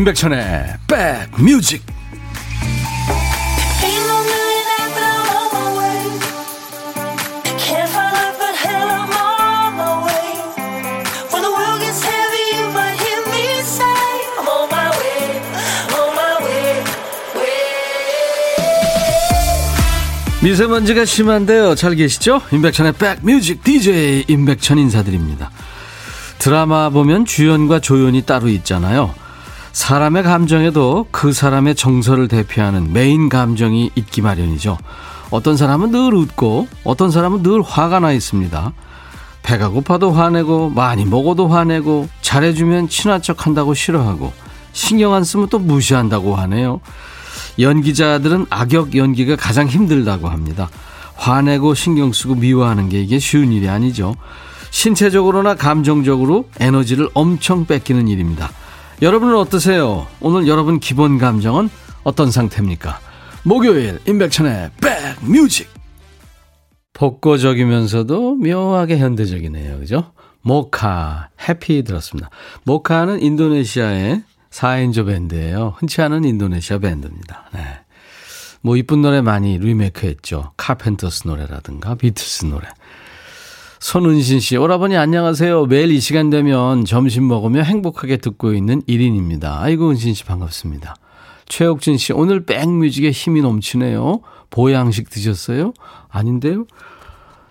임백천의 0.00 0.64
백뮤직 0.86 1.84
미세먼지가 20.42 21.04
심한데요. 21.04 21.74
잘 21.74 21.94
계시죠? 21.94 22.40
임백천의 22.50 22.94
백뮤직 22.94 23.62
DJ 23.62 24.24
임백천 24.28 24.78
인사드립니다. 24.78 25.50
드라마 26.38 26.88
보면 26.88 27.26
주연과 27.26 27.80
조연이 27.80 28.22
따로 28.22 28.48
있잖아요. 28.48 29.19
사람의 29.72 30.22
감정에도 30.24 31.06
그 31.10 31.32
사람의 31.32 31.74
정서를 31.74 32.28
대표하는 32.28 32.92
메인 32.92 33.28
감정이 33.28 33.90
있기 33.94 34.20
마련이죠. 34.22 34.78
어떤 35.30 35.56
사람은 35.56 35.92
늘 35.92 36.14
웃고 36.14 36.68
어떤 36.84 37.10
사람은 37.10 37.42
늘 37.42 37.62
화가 37.62 38.00
나 38.00 38.12
있습니다. 38.12 38.72
배가 39.42 39.68
고파도 39.68 40.10
화내고 40.12 40.70
많이 40.70 41.04
먹어도 41.04 41.48
화내고 41.48 42.08
잘해주면 42.20 42.88
친한 42.88 43.22
척 43.22 43.46
한다고 43.46 43.74
싫어하고 43.74 44.32
신경 44.72 45.14
안 45.14 45.24
쓰면 45.24 45.48
또 45.48 45.58
무시한다고 45.58 46.36
하네요. 46.36 46.80
연기자들은 47.58 48.46
악역 48.50 48.96
연기가 48.96 49.36
가장 49.36 49.66
힘들다고 49.68 50.28
합니다. 50.28 50.68
화내고 51.14 51.74
신경 51.74 52.12
쓰고 52.12 52.34
미워하는 52.34 52.88
게 52.88 53.00
이게 53.00 53.18
쉬운 53.18 53.52
일이 53.52 53.68
아니죠. 53.68 54.14
신체적으로나 54.70 55.54
감정적으로 55.54 56.48
에너지를 56.58 57.08
엄청 57.14 57.66
뺏기는 57.66 58.08
일입니다. 58.08 58.50
여러분은 59.02 59.34
어떠세요? 59.36 60.06
오늘 60.20 60.46
여러분 60.46 60.78
기본 60.78 61.16
감정은 61.16 61.70
어떤 62.04 62.30
상태입니까? 62.30 63.00
목요일 63.44 63.98
임백천의 64.06 64.72
백뮤직 65.22 65.70
복고적이면서도 66.92 68.34
묘하게 68.34 68.98
현대적이네요. 68.98 69.78
그죠? 69.78 70.12
모카 70.42 71.30
Happy 71.48 71.82
들었습니다. 71.82 72.28
모카는 72.64 73.22
인도네시아의 73.22 74.22
4인조 74.50 75.06
밴드예요. 75.06 75.76
흔치 75.78 76.02
않은 76.02 76.24
인도네시아 76.24 76.78
밴드입니다. 76.78 77.48
네. 77.54 77.60
뭐 78.60 78.76
이쁜 78.76 79.00
노래 79.00 79.22
많이 79.22 79.56
리메이크 79.56 80.06
했죠. 80.06 80.52
카펜터스 80.58 81.26
노래라든가 81.26 81.94
비틀스 81.94 82.44
노래. 82.46 82.68
손은신 83.80 84.40
씨, 84.40 84.58
오라버니 84.58 84.96
안녕하세요. 84.98 85.64
매일 85.64 85.90
이 85.90 86.00
시간 86.00 86.28
되면 86.28 86.84
점심 86.84 87.26
먹으며 87.26 87.62
행복하게 87.62 88.18
듣고 88.18 88.52
있는 88.52 88.82
1인입니다. 88.82 89.58
아이고, 89.58 89.88
은신 89.88 90.12
씨 90.12 90.24
반갑습니다. 90.24 90.94
최옥진 91.46 91.96
씨, 91.96 92.12
오늘 92.12 92.44
백뮤직에 92.44 93.10
힘이 93.10 93.40
넘치네요. 93.40 94.20
보양식 94.50 95.08
드셨어요? 95.08 95.72
아닌데요? 96.10 96.66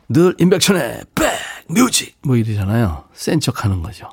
늘 0.08 0.36
임백천의 0.40 1.02
백뮤직! 1.68 2.16
뭐 2.22 2.36
이러잖아요. 2.36 3.06
센 3.14 3.40
척 3.40 3.66
하는 3.66 3.82
거죠. 3.82 4.08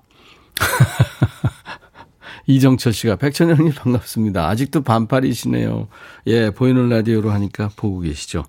이정철 2.48 2.92
씨가 2.94 3.16
백천영님 3.16 3.74
반갑습니다. 3.74 4.48
아직도 4.48 4.82
반팔이시네요. 4.82 5.88
예, 6.28 6.50
보이는 6.50 6.88
라디오로 6.88 7.30
하니까 7.30 7.70
보고 7.76 8.00
계시죠. 8.00 8.44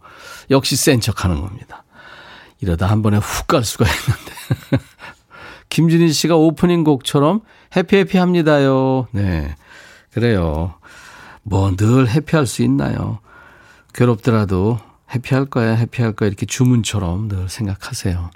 역시 0.51 0.75
센 0.77 1.01
척 1.01 1.25
하는 1.25 1.41
겁니다. 1.41 1.83
이러다 2.61 2.87
한 2.87 3.01
번에 3.01 3.17
훅 3.17 3.47
갈 3.47 3.63
수가 3.63 3.85
있는데. 3.85 4.83
김진희 5.69 6.11
씨가 6.11 6.35
오프닝 6.35 6.83
곡처럼 6.83 7.41
해피해피 7.75 8.17
합니다요. 8.17 9.07
네. 9.11 9.55
그래요. 10.11 10.75
뭐 11.43 11.75
늘 11.75 12.09
해피할 12.09 12.45
수 12.45 12.63
있나요? 12.63 13.19
괴롭더라도 13.93 14.79
해피할 15.13 15.45
거야, 15.45 15.73
해피할 15.75 16.13
거야. 16.13 16.27
이렇게 16.27 16.45
주문처럼 16.45 17.27
늘 17.29 17.47
생각하세요. 17.49 18.29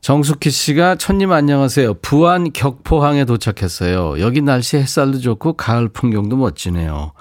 정숙희 0.00 0.50
씨가 0.50 0.96
천님 0.96 1.30
안녕하세요. 1.30 1.94
부안 1.94 2.52
격포항에 2.52 3.24
도착했어요. 3.24 4.20
여기 4.20 4.40
날씨 4.42 4.76
햇살도 4.76 5.20
좋고 5.20 5.52
가을 5.52 5.88
풍경도 5.88 6.36
멋지네요. 6.36 7.12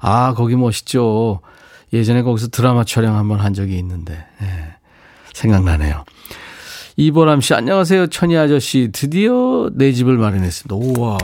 아, 0.00 0.34
거기 0.34 0.54
멋있죠. 0.56 1.40
예전에 1.92 2.22
거기서 2.22 2.48
드라마 2.48 2.84
촬영 2.84 3.16
한번 3.16 3.40
한 3.40 3.54
적이 3.54 3.78
있는데. 3.78 4.26
네. 4.40 4.75
생각나네요. 5.36 6.04
이보람 6.96 7.42
씨, 7.42 7.52
안녕하세요. 7.52 8.06
천희 8.06 8.36
아저씨. 8.36 8.88
드디어 8.90 9.68
내 9.74 9.92
집을 9.92 10.16
마련했습니다. 10.16 10.74
우와. 10.74 11.18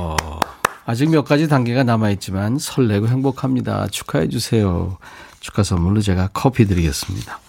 아직 0.85 1.11
몇 1.11 1.25
가지 1.25 1.49
단계가 1.49 1.83
남아있지만 1.83 2.59
설레고 2.59 3.09
행복합니다. 3.09 3.87
축하해주세요. 3.89 4.99
축하 5.41 5.63
선물로 5.63 6.03
제가 6.03 6.29
커피 6.35 6.67
드리겠습니다. 6.67 7.41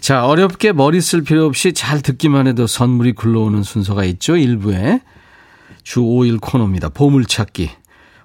자, 0.00 0.26
어렵게 0.26 0.72
머리 0.72 1.00
쓸 1.00 1.22
필요 1.22 1.46
없이 1.46 1.72
잘 1.72 2.02
듣기만 2.02 2.46
해도 2.46 2.66
선물이 2.66 3.12
굴러오는 3.12 3.62
순서가 3.62 4.04
있죠. 4.04 4.36
일부에. 4.36 5.00
주 5.82 6.00
5일 6.00 6.40
코너입니다. 6.40 6.90
보물찾기. 6.90 7.70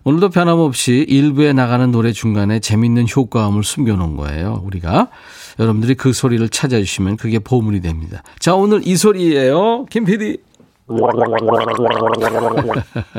오늘도 0.04 0.30
변함없이 0.30 1.06
일부에 1.08 1.54
나가는 1.54 1.92
노래 1.92 2.12
중간에 2.12 2.60
재밌는 2.60 3.06
효과음을 3.16 3.64
숨겨놓은 3.64 4.16
거예요. 4.16 4.62
우리가. 4.64 5.10
여러분들이 5.60 5.96
그 5.96 6.14
소리를 6.14 6.48
찾아주시면 6.48 7.18
그게 7.18 7.40
보물이 7.40 7.82
됩니다. 7.82 8.24
자, 8.40 8.56
오늘 8.56 8.82
이 8.88 8.96
소리예요. 8.96 9.86
김 9.86 10.06
PD. 10.06 10.38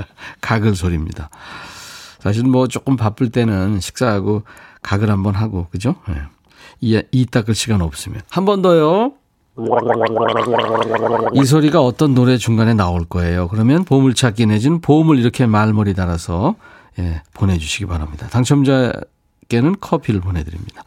가글 0.40 0.74
소리입니다. 0.74 1.28
사실 2.18 2.44
뭐 2.44 2.66
조금 2.66 2.96
바쁠 2.96 3.30
때는 3.30 3.80
식사하고 3.80 4.42
가글 4.82 5.10
한번 5.10 5.34
하고, 5.34 5.66
그죠? 5.70 5.96
네. 6.08 6.14
이, 6.80 7.00
이 7.12 7.26
닦을 7.26 7.54
시간 7.54 7.82
없으면. 7.82 8.22
한 8.30 8.44
번 8.46 8.62
더요. 8.62 9.12
이 11.34 11.44
소리가 11.44 11.80
어떤 11.82 12.14
노래 12.14 12.36
중간에 12.36 12.74
나올 12.74 13.04
거예요. 13.04 13.48
그러면 13.48 13.84
보물찾기 13.84 14.46
내지는 14.46 14.80
보물 14.80 15.18
이렇게 15.18 15.46
말머리 15.46 15.94
달아서 15.94 16.54
예, 16.98 17.22
보내주시기 17.34 17.86
바랍니다. 17.86 18.26
당첨자께는 18.30 19.76
커피를 19.80 20.20
보내드립니다. 20.20 20.82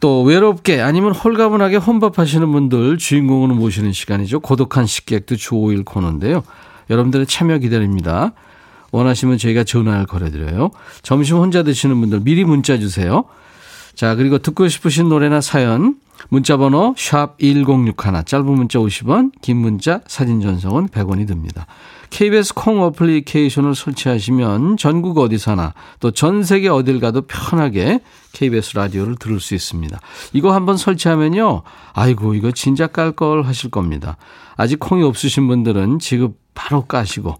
또 0.00 0.22
외롭게 0.22 0.82
아니면 0.82 1.12
홀가분하게 1.12 1.76
혼밥하시는 1.76 2.50
분들 2.50 2.98
주인공으로 2.98 3.54
모시는 3.54 3.92
시간이죠. 3.92 4.40
고독한 4.40 4.86
식객도 4.86 5.36
주 5.36 5.54
5일 5.54 5.84
코너인데요. 5.84 6.42
여러분들의 6.90 7.26
참여 7.26 7.58
기다립니다. 7.58 8.32
원하시면 8.92 9.38
저희가 9.38 9.64
전화를 9.64 10.06
걸어드려요. 10.06 10.70
점심 11.02 11.38
혼자 11.38 11.62
드시는 11.62 11.98
분들 12.00 12.20
미리 12.20 12.44
문자 12.44 12.78
주세요. 12.78 13.24
자, 13.94 14.14
그리고 14.14 14.38
듣고 14.38 14.68
싶으신 14.68 15.08
노래나 15.08 15.40
사연 15.40 15.96
문자 16.30 16.56
번호 16.56 16.94
샵 16.96 17.38
1061, 17.38 18.24
짧은 18.24 18.44
문자 18.46 18.78
50원, 18.78 19.32
긴 19.42 19.58
문자 19.58 20.00
사진 20.06 20.40
전송은 20.40 20.88
100원이 20.88 21.26
듭니다. 21.26 21.66
KBS 22.10 22.54
콩 22.54 22.80
어플리케이션을 22.82 23.74
설치하시면 23.74 24.76
전국 24.76 25.18
어디서나 25.18 25.74
또 26.00 26.12
전 26.12 26.44
세계 26.44 26.68
어딜 26.68 27.00
가도 27.00 27.22
편하게 27.22 28.00
KBS 28.32 28.76
라디오를 28.76 29.16
들을 29.16 29.40
수 29.40 29.54
있습니다. 29.54 29.98
이거 30.32 30.54
한번 30.54 30.76
설치하면요. 30.76 31.62
아이고 31.92 32.34
이거 32.34 32.52
진짜 32.52 32.86
깔 32.86 33.12
걸 33.12 33.42
하실 33.42 33.70
겁니다. 33.70 34.16
아직 34.56 34.78
콩이 34.78 35.02
없으신 35.02 35.46
분들은 35.48 35.98
지금 35.98 36.34
바로 36.54 36.82
까시고 36.82 37.34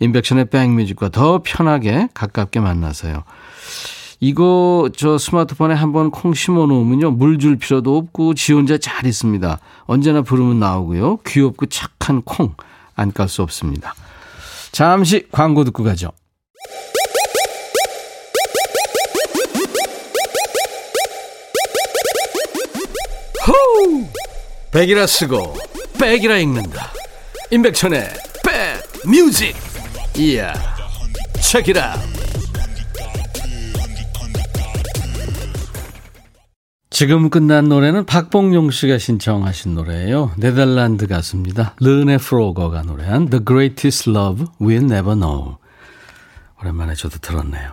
인백션의 0.00 0.50
백뮤직과 0.50 1.08
더 1.08 1.40
편하게 1.42 2.08
가깝게 2.14 2.60
만나서요. 2.60 3.24
이거 4.20 4.90
저 4.96 5.16
스마트폰에 5.18 5.74
한번 5.74 6.10
콩 6.10 6.34
심어 6.34 6.66
놓으면요. 6.66 7.12
물 7.12 7.38
줄 7.38 7.56
필요도 7.56 7.96
없고 7.96 8.34
지 8.34 8.52
혼자 8.52 8.76
잘 8.78 9.06
있습니다. 9.06 9.60
언제나 9.86 10.22
부르면 10.22 10.58
나오고요. 10.58 11.18
귀엽고 11.26 11.66
착한 11.66 12.22
콩 12.22 12.54
안 12.96 13.12
깔 13.12 13.28
수 13.28 13.42
없습니다. 13.42 13.94
잠시 14.72 15.28
광고 15.30 15.62
듣고 15.62 15.84
가죠. 15.84 16.10
호우! 23.46 24.04
백이라 24.72 25.06
쓰고 25.06 25.56
백이라 25.98 26.38
읽는다. 26.38 26.92
임백천의 27.50 28.08
백 28.44 28.82
뮤직. 29.08 29.54
이야. 30.16 30.52
책이라. 31.40 31.96
지금 36.90 37.28
끝난 37.28 37.68
노래는 37.68 38.06
박봉용 38.06 38.70
씨가 38.70 38.96
신청하신 38.98 39.74
노래예요. 39.74 40.32
네덜란드 40.38 41.06
가수입니다. 41.06 41.74
르네 41.80 42.16
프로거가 42.16 42.82
노래한 42.82 43.28
The 43.28 43.44
Greatest 43.44 44.10
Love 44.10 44.46
We'll 44.58 44.90
Never 44.90 45.14
Know. 45.14 45.56
오랜만에 46.60 46.94
저도 46.94 47.18
들었네요. 47.18 47.72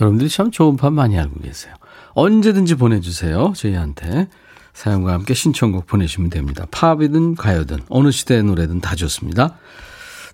여러분들이 0.00 0.30
참 0.30 0.50
좋은 0.52 0.76
판 0.76 0.94
많이 0.94 1.18
알고 1.18 1.40
계세요. 1.40 1.74
언제든지 2.14 2.76
보내주세요. 2.76 3.52
저희한테. 3.56 4.28
사연과 4.74 5.12
함께 5.12 5.34
신청곡 5.34 5.86
보내시면 5.86 6.30
됩니다. 6.30 6.64
팝이든 6.70 7.34
가요든 7.34 7.80
어느 7.88 8.10
시대의 8.10 8.44
노래든 8.44 8.80
다 8.80 8.94
좋습니다. 8.94 9.56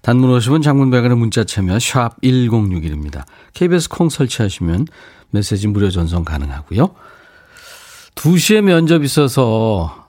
단문 0.03 0.31
50원 0.39 0.63
장문백원의 0.63 1.17
문자 1.17 1.43
참여 1.45 1.79
샵 1.81 2.21
1061입니다. 2.21 3.25
KBS 3.55 3.89
콩 3.89 4.11
설치하시면 4.11 4.87
메시지 5.31 5.67
무료 5.67 5.91
전송 5.91 6.25
가능하고요. 6.25 6.95
2시에 8.19 8.63
면접 8.63 9.05
있어서 9.05 10.07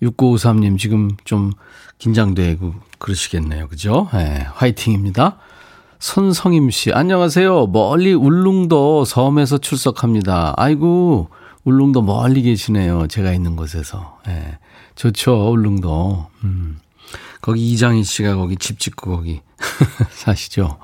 6953님 0.00 0.78
지금 0.78 1.10
좀 1.24 1.50
긴장되고 1.98 2.72
그러시겠네요. 2.98 3.66
그죠? 3.66 4.08
네, 4.12 4.46
화이팅입니다. 4.54 5.38
손성임 5.98 6.70
씨, 6.70 6.92
안녕하세요. 6.92 7.66
멀리 7.66 8.14
울릉도 8.14 9.04
섬에서 9.04 9.58
출석합니다. 9.58 10.54
아이고, 10.56 11.30
울릉도 11.64 12.02
멀리 12.02 12.42
계시네요. 12.42 13.08
제가 13.08 13.32
있는 13.32 13.56
곳에서. 13.56 14.20
예. 14.28 14.32
네, 14.32 14.58
좋죠, 14.94 15.50
울릉도. 15.50 16.26
음. 16.44 16.78
거기 17.40 17.72
이장희 17.72 18.04
씨가 18.04 18.36
거기 18.36 18.56
집 18.56 18.78
짓고 18.78 19.10
거기 19.10 19.40
사시죠. 20.10 20.78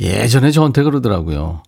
예전에 0.00 0.50
저한테 0.50 0.82
그러더라고요. 0.82 1.62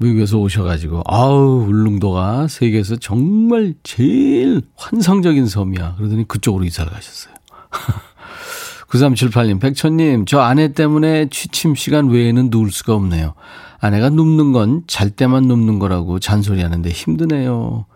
미국에서 0.00 0.38
오셔가지고, 0.38 1.02
아우, 1.06 1.66
울릉도가 1.68 2.48
세계에서 2.48 2.96
정말 2.96 3.74
제일 3.82 4.62
환상적인 4.76 5.46
섬이야. 5.46 5.96
그러더니 5.96 6.26
그쪽으로 6.26 6.64
이사 6.64 6.84
가셨어요. 6.84 7.34
9378님, 8.88 9.60
백천님, 9.60 10.24
저 10.24 10.40
아내 10.40 10.72
때문에 10.72 11.28
취침 11.30 11.74
시간 11.74 12.08
외에는 12.08 12.48
누울 12.50 12.72
수가 12.72 12.94
없네요. 12.94 13.34
아내가 13.78 14.10
눕는 14.10 14.52
건 14.52 14.82
잘 14.88 15.10
때만 15.10 15.44
눕는 15.44 15.78
거라고 15.78 16.18
잔소리 16.18 16.62
하는데 16.62 16.90
힘드네요. 16.90 17.86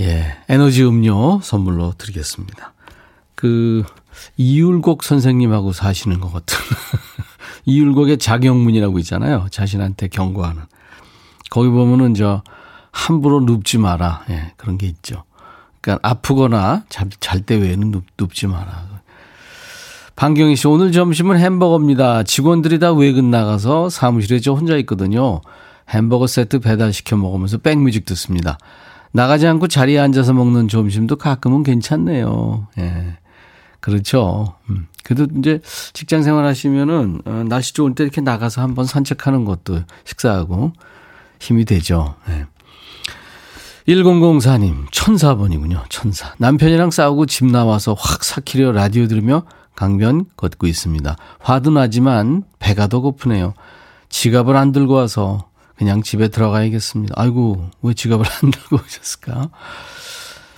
예, 0.00 0.36
에너지 0.48 0.84
음료 0.84 1.40
선물로 1.42 1.94
드리겠습니다. 1.98 2.72
그, 3.34 3.84
이율곡 4.36 5.02
선생님하고 5.02 5.72
사시는 5.72 6.20
것 6.20 6.32
같은. 6.32 6.56
이율곡의 7.68 8.16
자경문이라고 8.18 8.98
있잖아요. 9.00 9.46
자신한테 9.50 10.08
경고하는. 10.08 10.62
거기 11.50 11.68
보면은 11.68 12.14
저, 12.14 12.42
함부로 12.90 13.40
눕지 13.40 13.76
마라. 13.78 14.24
예, 14.30 14.52
그런 14.56 14.78
게 14.78 14.86
있죠. 14.86 15.24
그러니까 15.80 16.08
아프거나 16.08 16.84
잘 16.88 17.42
때 17.42 17.56
외에는 17.56 17.90
눕, 17.90 18.04
눕지 18.18 18.46
마라. 18.46 18.86
방경희 20.16 20.56
씨, 20.56 20.66
오늘 20.66 20.90
점심은 20.92 21.38
햄버거입니다. 21.38 22.22
직원들이 22.24 22.78
다 22.80 22.92
외근 22.92 23.30
나가서 23.30 23.90
사무실에 23.90 24.40
저 24.40 24.52
혼자 24.52 24.76
있거든요. 24.78 25.42
햄버거 25.90 26.26
세트 26.26 26.60
배달시켜 26.60 27.16
먹으면서 27.16 27.58
백뮤직 27.58 28.04
듣습니다. 28.06 28.58
나가지 29.12 29.46
않고 29.46 29.68
자리에 29.68 29.98
앉아서 29.98 30.32
먹는 30.32 30.68
점심도 30.68 31.16
가끔은 31.16 31.62
괜찮네요. 31.62 32.66
예. 32.78 33.18
그렇죠. 33.80 34.54
음. 34.70 34.88
그래도 35.08 35.26
이제 35.38 35.60
직장 35.94 36.22
생활 36.22 36.44
하시면은, 36.44 37.22
어, 37.24 37.44
날씨 37.48 37.72
좋을 37.72 37.94
때 37.94 38.04
이렇게 38.04 38.20
나가서 38.20 38.60
한번 38.60 38.84
산책하는 38.84 39.46
것도 39.46 39.80
식사하고 40.04 40.74
힘이 41.40 41.64
되죠. 41.64 42.14
예. 42.28 42.44
1004님, 43.86 44.84
천사번이군요. 44.92 45.84
천사. 45.88 46.34
남편이랑 46.36 46.90
싸우고 46.90 47.24
집 47.24 47.46
나와서 47.46 47.94
확 47.98 48.22
삭히려 48.22 48.72
라디오 48.72 49.06
들으며 49.06 49.44
강변 49.76 50.26
걷고 50.36 50.66
있습니다. 50.66 51.16
화도 51.38 51.70
나지만 51.70 52.44
배가 52.58 52.86
더 52.88 53.00
고프네요. 53.00 53.54
지갑을 54.10 54.56
안 54.56 54.72
들고 54.72 54.92
와서 54.92 55.48
그냥 55.78 56.02
집에 56.02 56.28
들어가야겠습니다. 56.28 57.14
아이고, 57.16 57.70
왜 57.80 57.94
지갑을 57.94 58.26
안 58.42 58.50
들고 58.50 58.76
오셨을까? 58.76 59.48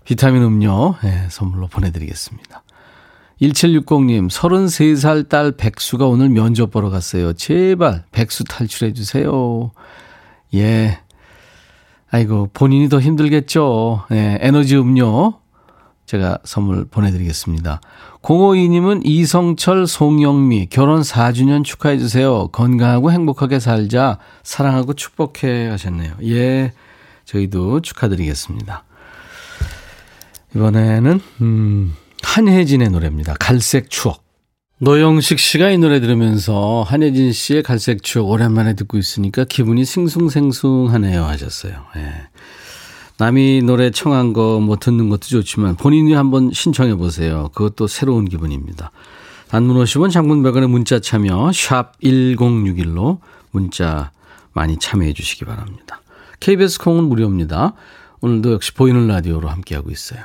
비타민 0.04 0.42
음료, 0.42 0.96
네, 1.04 1.28
선물로 1.30 1.68
보내드리겠습니다. 1.68 2.64
1760님, 3.40 4.28
33살 4.30 5.28
딸 5.28 5.52
백수가 5.52 6.06
오늘 6.06 6.28
면접 6.28 6.70
보러 6.70 6.90
갔어요. 6.90 7.32
제발 7.32 8.04
백수 8.12 8.44
탈출해 8.44 8.92
주세요. 8.92 9.70
예. 10.54 10.98
아이고, 12.10 12.50
본인이 12.52 12.88
더 12.88 13.00
힘들겠죠. 13.00 14.04
예, 14.12 14.38
에너지 14.40 14.76
음료 14.76 15.40
제가 16.04 16.38
선물 16.44 16.84
보내드리겠습니다. 16.86 17.80
052님은 18.22 19.02
이성철, 19.04 19.86
송영미, 19.86 20.66
결혼 20.66 21.02
4주년 21.02 21.64
축하해주세요. 21.64 22.48
건강하고 22.48 23.12
행복하게 23.12 23.60
살자. 23.60 24.18
사랑하고 24.42 24.94
축복해 24.94 25.68
하셨네요. 25.68 26.14
예, 26.24 26.72
저희도 27.24 27.80
축하드리겠습니다. 27.80 28.84
이번에는, 30.56 31.20
음, 31.42 31.94
한혜진의 32.30 32.90
노래입니다. 32.90 33.34
갈색 33.40 33.90
추억. 33.90 34.22
노영식 34.78 35.40
씨가 35.40 35.70
이 35.70 35.78
노래 35.78 35.98
들으면서 35.98 36.84
한혜진 36.86 37.32
씨의 37.32 37.64
갈색 37.64 38.04
추억 38.04 38.28
오랜만에 38.28 38.74
듣고 38.74 38.98
있으니까 38.98 39.42
기분이 39.42 39.84
싱숭생숭하네요 39.84 41.24
하셨어요. 41.24 41.86
예. 41.96 42.12
남이 43.18 43.62
노래 43.64 43.90
청한 43.90 44.32
거 44.32 44.60
뭐 44.60 44.76
듣는 44.76 45.08
것도 45.08 45.22
좋지만 45.22 45.74
본인이 45.74 46.12
한번 46.12 46.52
신청해 46.52 46.94
보세요. 46.94 47.50
그것도 47.52 47.88
새로운 47.88 48.26
기분입니다. 48.28 48.92
단문 49.48 49.82
50원 49.82 50.12
장문 50.12 50.44
100원의 50.44 50.68
문자 50.68 51.00
참여 51.00 51.50
샵 51.52 51.98
1061로 52.00 53.18
문자 53.50 54.12
많이 54.52 54.78
참여해 54.78 55.14
주시기 55.14 55.46
바랍니다. 55.46 56.00
KBS 56.38 56.78
콩은 56.78 57.08
무료입니다. 57.08 57.74
오늘도 58.20 58.52
역시 58.52 58.72
보이는 58.72 59.08
라디오로 59.08 59.48
함께하고 59.48 59.90
있어요. 59.90 60.22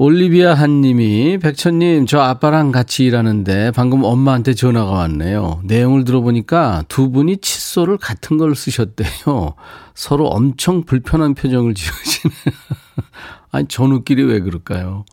올리비아 0.00 0.54
한님이 0.54 1.38
백천님 1.38 2.06
저 2.06 2.20
아빠랑 2.20 2.70
같이 2.70 3.04
일하는데 3.04 3.72
방금 3.72 4.04
엄마한테 4.04 4.54
전화가 4.54 4.92
왔네요. 4.92 5.60
내용을 5.64 6.04
들어보니까 6.04 6.84
두 6.86 7.10
분이 7.10 7.38
칫솔을 7.38 7.98
같은 7.98 8.38
걸 8.38 8.54
쓰셨대요. 8.54 9.54
서로 9.96 10.28
엄청 10.28 10.84
불편한 10.84 11.34
표정을 11.34 11.74
지으시네요. 11.74 12.56
아니 13.50 13.66
전우끼리 13.66 14.22
왜 14.22 14.38
그럴까요? 14.38 15.04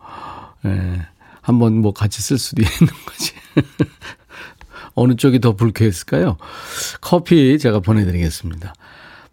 예. 0.64 0.68
네, 0.68 1.02
한번 1.42 1.80
뭐 1.80 1.92
같이 1.92 2.22
쓸 2.22 2.38
수도 2.38 2.62
있는 2.62 2.94
거지. 3.06 3.32
어느 4.94 5.16
쪽이 5.16 5.40
더 5.40 5.56
불쾌했을까요? 5.56 6.36
커피 7.00 7.58
제가 7.58 7.80
보내드리겠습니다. 7.80 8.72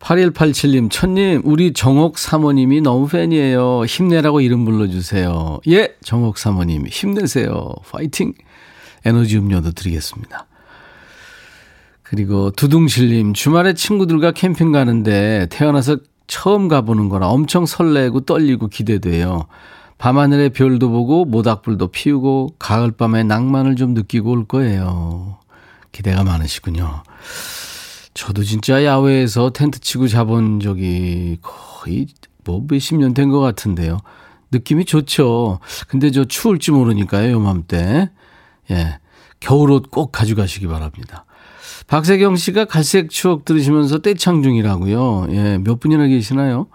8187님, 0.04 0.92
천님, 0.92 1.42
우리 1.46 1.72
정옥 1.72 2.18
사모님이 2.20 2.82
너무 2.82 3.08
팬이에요. 3.08 3.86
힘내라고 3.86 4.42
이름 4.42 4.66
불러주세요. 4.66 5.62
예, 5.70 5.96
정옥 6.04 6.38
사모님, 6.38 6.88
힘내세요. 6.88 7.70
파이팅! 7.90 8.34
에너지 9.06 9.38
음료도 9.38 9.72
드리겠습니다. 9.72 10.46
그리고 12.04 12.52
두둥실님, 12.52 13.34
주말에 13.34 13.74
친구들과 13.74 14.32
캠핑 14.32 14.74
가는데 14.74 15.48
태어나서 15.50 15.98
처음 16.28 16.68
가보는 16.68 17.08
거라 17.08 17.28
엄청 17.30 17.66
설레고 17.66 18.22
떨리고 18.22 18.68
기대돼요. 18.68 19.48
밤하늘의 19.98 20.50
별도 20.50 20.90
보고 20.90 21.24
모닥불도 21.24 21.88
피우고 21.88 22.56
가을밤의 22.60 23.24
낭만을 23.24 23.78
좀 23.78 23.94
느끼고 23.94 24.32
올 24.32 24.46
거예요. 24.46 25.38
기대가 25.94 26.24
많으시군요. 26.24 27.04
저도 28.14 28.44
진짜 28.44 28.84
야외에서 28.84 29.50
텐트 29.52 29.80
치고 29.80 30.08
자본 30.08 30.60
적이 30.60 31.40
거의 31.42 32.08
뭐 32.44 32.64
몇십 32.70 32.98
년 32.98 33.14
된 33.14 33.30
것 33.30 33.40
같은데요. 33.40 34.00
느낌이 34.52 34.86
좋죠. 34.86 35.60
근데 35.88 36.12
저 36.12 36.26
추울지 36.26 36.72
모르니까요, 36.72 37.32
요맘때. 37.32 38.10
예. 38.72 39.00
겨울옷 39.40 39.90
꼭 39.90 40.12
가져가시기 40.12 40.68
바랍니다. 40.68 41.26
박세경 41.88 42.36
씨가 42.38 42.66
갈색 42.66 43.10
추억 43.10 43.46
들으시면서 43.46 43.98
떼창 44.00 44.42
중이라고요. 44.44 45.28
예, 45.32 45.58
몇 45.58 45.80
분이나 45.80 46.08
계시나요? 46.08 46.68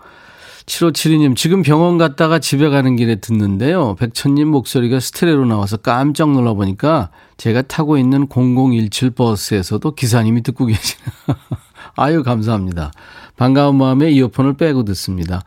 7572님, 0.68 1.34
지금 1.34 1.62
병원 1.62 1.96
갔다가 1.96 2.38
집에 2.38 2.68
가는 2.68 2.94
길에 2.94 3.16
듣는데요. 3.16 3.96
백천님 3.98 4.48
목소리가 4.48 5.00
스테레오로 5.00 5.46
나와서 5.46 5.78
깜짝 5.78 6.30
놀라보니까 6.30 7.10
제가 7.38 7.62
타고 7.62 7.96
있는 7.96 8.28
0017 8.28 9.10
버스에서도 9.10 9.94
기사님이 9.94 10.42
듣고 10.42 10.66
계시네요. 10.66 11.08
아유, 11.96 12.22
감사합니다. 12.22 12.92
반가운 13.37 13.76
마음에 13.76 14.10
이어폰을 14.10 14.58
빼고 14.58 14.84
듣습니다. 14.84 15.42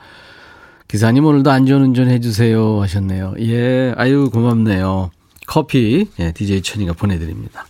기사님 0.88 1.24
오늘도 1.26 1.52
안전운전 1.52 2.10
해주세요 2.10 2.82
하셨네요. 2.82 3.36
예, 3.40 3.94
아유, 3.96 4.30
고맙네요. 4.32 5.12
커피, 5.46 6.08
예, 6.20 6.32
DJ 6.32 6.64
천이가 6.64 6.94
보내드립니다. 6.94 7.66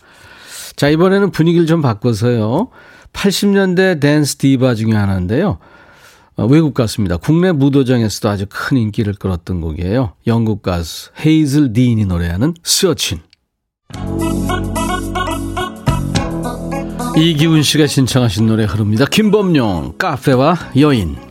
자, 0.77 0.87
이번에는 0.87 1.31
분위기를 1.31 1.67
좀 1.67 1.81
바꿔서요. 1.81 2.69
80년대 3.11 3.99
댄스 3.99 4.37
디바 4.37 4.75
중에 4.75 4.93
하나인데요. 4.93 5.59
어, 6.37 6.45
외국 6.45 6.73
가수입니다. 6.73 7.17
국내 7.17 7.51
무도장에서도 7.51 8.29
아주 8.29 8.45
큰 8.49 8.77
인기를 8.77 9.13
끌었던 9.13 9.61
곡이에요. 9.61 10.13
영국 10.27 10.61
가수 10.61 11.11
헤이즐 11.25 11.73
딘이 11.73 12.05
노래하는 12.05 12.53
서친. 12.63 13.19
이기훈 17.17 17.61
씨가 17.61 17.87
신청하신 17.87 18.47
노래 18.47 18.63
흐릅니다. 18.63 19.05
김범용, 19.05 19.95
카페와 19.97 20.71
여인. 20.77 21.30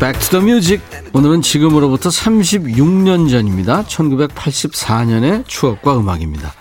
The 0.00 0.42
music. 0.42 0.82
오늘은 1.12 1.42
지금으로부터 1.42 2.08
36년 2.08 3.28
전입니다. 3.28 3.84
1984년의 3.84 5.46
추억과 5.46 5.98
음악입니다. 5.98 6.54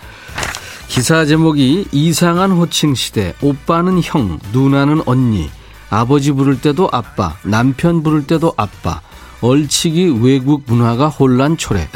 기사 0.90 1.26
제목이 1.26 1.88
이상한 1.94 2.52
호칭 2.52 2.96
시대, 2.96 3.34
오빠는 3.42 4.02
형, 4.04 4.40
누나는 4.52 5.04
언니, 5.06 5.50
아버지 5.90 6.34
부를 6.34 6.60
때도 6.60 6.90
아빠, 6.92 7.38
남편 7.44 8.04
부를 8.04 8.28
때도 8.28 8.56
아빠, 8.58 9.00
얼치기 9.40 10.20
외국 10.22 10.64
문화가 10.66 11.08
혼란 11.08 11.56
초래. 11.56 11.88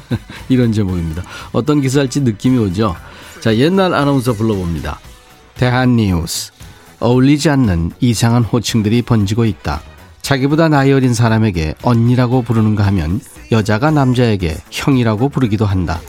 이런 0.50 0.70
제목입니다. 0.70 1.22
어떤 1.52 1.80
기사일지 1.80 2.20
느낌이 2.20 2.58
오죠? 2.58 2.94
자, 3.40 3.56
옛날 3.56 3.94
아나운서 3.94 4.34
불러봅니다. 4.34 5.00
대한뉴스. 5.54 6.52
어울리지 6.98 7.48
않는 7.48 7.92
이상한 8.00 8.44
호칭들이 8.44 9.00
번지고 9.00 9.46
있다. 9.46 9.80
자기보다 10.30 10.68
나이 10.68 10.92
어린 10.92 11.12
사람에게 11.12 11.74
언니라고 11.82 12.42
부르는가 12.42 12.86
하면 12.86 13.20
여자가 13.50 13.90
남자에게 13.90 14.58
형이라고 14.70 15.28
부르기도 15.28 15.66
한다. 15.66 16.00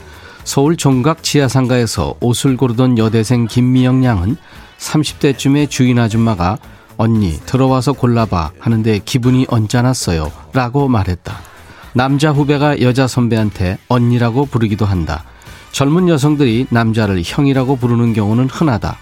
서울 0.44 0.76
종각 0.76 1.24
지하상가에서 1.24 2.14
옷을 2.20 2.56
고르던 2.56 2.98
여대생 2.98 3.48
김미영 3.48 4.04
양은 4.04 4.36
30대쯤의 4.78 5.68
주인 5.68 5.98
아줌마가 5.98 6.56
언니 6.98 7.32
들어와서 7.46 7.94
골라봐 7.94 8.52
하는데 8.60 9.00
기분이 9.04 9.46
언짢았어요 9.48 10.30
라고 10.52 10.86
말했다. 10.86 11.34
남자 11.92 12.30
후배가 12.30 12.80
여자 12.80 13.08
선배한테 13.08 13.78
언니라고 13.88 14.46
부르기도 14.46 14.86
한다. 14.86 15.24
젊은 15.72 16.08
여성들이 16.08 16.68
남자를 16.70 17.22
형이라고 17.24 17.74
부르는 17.74 18.12
경우는 18.12 18.48
흔하다. 18.48 18.96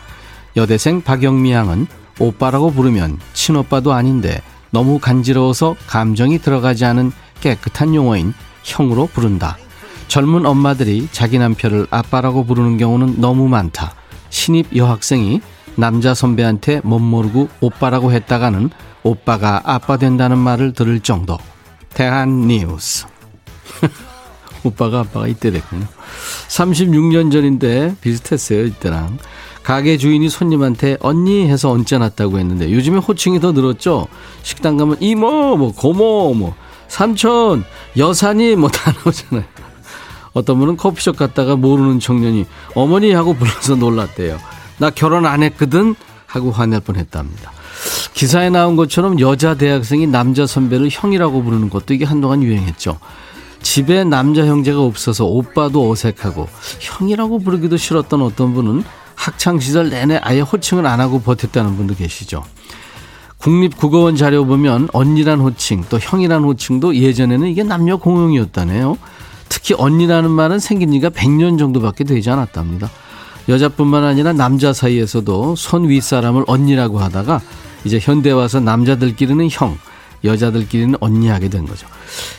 여대생 0.57 1.03
박영미 1.03 1.53
양은 1.53 1.89
오빠라고 2.19 2.73
부르면 2.73 3.19
친오빠도 3.35 3.93
아닌데 3.93 4.41
너무 4.71 4.99
간지러워서 4.99 5.77
감정이 5.87 6.39
들어가지 6.39 6.85
않은 6.85 7.13
깨끗한 7.41 7.95
용어인 7.95 8.35
형으로 8.63 9.07
부른다. 9.07 9.57
젊은 10.09 10.45
엄마들이 10.47 11.09
자기 11.13 11.39
남편을 11.39 11.87
아빠라고 11.91 12.45
부르는 12.45 12.79
경우는 12.79 13.21
너무 13.21 13.49
많다. 13.49 13.95
신입 14.31 14.75
여학생이 14.75 15.41
남자 15.77 16.15
선배한테 16.15 16.81
못 16.85 16.99
모르고 16.99 17.49
오빠라고 17.61 18.13
했다가는 18.13 18.71
오빠가 19.03 19.63
아빠 19.65 19.97
된다는 19.97 20.39
말을 20.39 20.73
들을 20.73 21.01
정도. 21.01 21.39
대한 21.95 22.47
뉴스. 22.47 23.07
오빠가 24.65 25.01
아빠가 25.01 25.27
이때 25.27 25.51
됐군요. 25.51 25.87
36년 26.49 27.33
전인데 27.33 27.97
비슷했어요, 28.01 28.67
이때랑. 28.67 29.19
가게 29.71 29.97
주인이 29.99 30.29
손님한테 30.29 30.97
언니 30.99 31.47
해서 31.47 31.71
얹어놨다고 31.71 32.41
했는데 32.41 32.73
요즘에 32.73 32.99
호칭이 32.99 33.39
더 33.39 33.53
늘었죠? 33.53 34.09
식당 34.43 34.77
가면 34.77 34.97
이모, 34.99 35.57
뭐 35.57 35.71
고모, 35.73 36.35
뭐 36.35 36.57
삼촌, 36.89 37.63
여사님 37.97 38.59
뭐 38.59 38.69
다 38.69 38.91
나오잖아요. 38.91 39.45
어떤 40.33 40.59
분은 40.59 40.77
커피숍 40.77 41.17
갔다가 41.17 41.55
모르는 41.55 42.01
청년이 42.01 42.47
어머니 42.75 43.13
하고 43.13 43.33
불러서 43.35 43.77
놀랐대요. 43.77 44.41
나 44.79 44.91
결혼 44.91 45.25
안 45.25 45.45
했거든 45.45 45.95
하고 46.27 46.51
화낼 46.51 46.81
뻔했답니다. 46.81 47.53
기사에 48.13 48.51
나온 48.51 48.75
것처럼 48.75 49.21
여자 49.21 49.55
대학생이 49.55 50.09
남자 50.09 50.49
선배를 50.49 50.89
형이라고 50.91 51.45
부르는 51.45 51.71
것도 51.71 51.95
이게 51.95 52.05
한동안 52.05 52.43
유행했죠. 52.43 52.99
집에 53.63 54.03
남자 54.03 54.45
형제가 54.45 54.81
없어서 54.81 55.27
오빠도 55.27 55.89
어색하고 55.93 56.49
형이라고 56.81 57.39
부르기도 57.39 57.77
싫었던 57.77 58.21
어떤 58.21 58.53
분은 58.53 58.83
학창 59.21 59.61
시절 59.61 59.91
내내 59.91 60.19
아예 60.23 60.41
호칭을 60.41 60.87
안 60.87 60.99
하고 60.99 61.21
버텼다는 61.21 61.77
분도 61.77 61.95
계시죠. 61.95 62.43
국립국어원 63.37 64.17
자료 64.17 64.47
보면 64.47 64.89
언니란 64.95 65.41
호칭 65.41 65.85
또 65.91 65.99
형이란 65.99 66.43
호칭도 66.43 66.97
예전에는 66.97 67.47
이게 67.49 67.63
남녀 67.63 67.99
공용이었다네요. 67.99 68.97
특히 69.51 69.75
언니라는 69.77 70.31
말은 70.31 70.59
생긴 70.59 70.93
지가 70.93 71.11
100년 71.11 71.59
정도밖에 71.59 72.05
되지 72.05 72.31
않았답니다. 72.31 72.89
여자뿐만 73.51 74.05
아니라 74.05 74.33
남자 74.33 74.73
사이에서도 74.73 75.55
손 75.55 75.91
윗사람을 75.91 76.45
언니라고 76.47 76.99
하다가 76.99 77.43
이제 77.85 77.99
현대 78.01 78.31
와서 78.31 78.59
남자들끼리는 78.59 79.49
형, 79.51 79.77
여자들끼리는 80.25 80.97
언니 81.01 81.29
하게 81.29 81.51
된 81.51 81.67
거죠. 81.67 81.87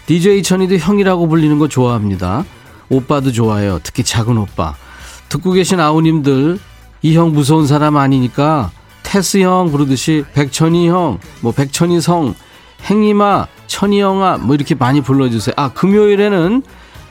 DJ 0.08 0.42
천이도 0.42 0.78
형이라고 0.78 1.28
불리는 1.28 1.60
거 1.60 1.68
좋아합니다. 1.68 2.44
오빠도 2.90 3.32
좋아해요. 3.32 3.80
특히 3.84 4.04
작은 4.04 4.36
오빠. 4.38 4.76
듣고 5.30 5.52
계신 5.52 5.80
아우님들 5.80 6.60
이 7.02 7.16
형 7.16 7.32
무서운 7.34 7.68
사람 7.68 7.98
아니니까 7.98 8.72
테스 9.04 9.40
형 9.40 9.72
부르듯이 9.72 10.24
백천이 10.34 10.88
형, 10.90 11.20
뭐 11.42 11.52
백천이 11.52 12.00
성, 12.02 12.36
행님아, 12.84 13.48
천이 13.68 14.02
형아 14.02 14.38
뭐 14.38 14.56
이렇게 14.56 14.76
많이 14.76 15.02
불러주세요. 15.02 15.54
아 15.58 15.70
금요일에는 15.74 16.64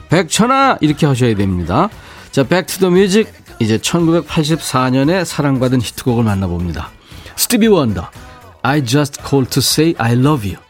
백천아 0.09 0.79
이렇게 0.81 1.07
하셔야 1.07 1.35
됩니다. 1.35 1.89
자, 2.31 2.45
back 2.45 2.65
to 2.65 2.75
the 2.75 2.91
music 2.91 3.33
이제 3.59 3.79
1984년에 3.79 5.25
사랑받은 5.25 5.81
히트곡을 5.83 6.25
만나봅니다. 6.25 6.91
스티비 7.37 7.67
원더, 7.67 8.09
I 8.63 8.85
just 8.85 9.21
called 9.27 9.51
to 9.51 9.61
say 9.61 9.95
I 9.99 10.13
love 10.13 10.49
you. 10.49 10.61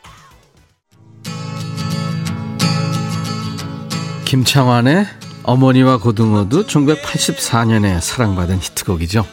김창완의 4.24 5.06
어머니와 5.42 5.98
고등어도 5.98 6.66
1984년에 6.66 8.00
사랑받은 8.00 8.60
히트곡이죠. 8.60 9.26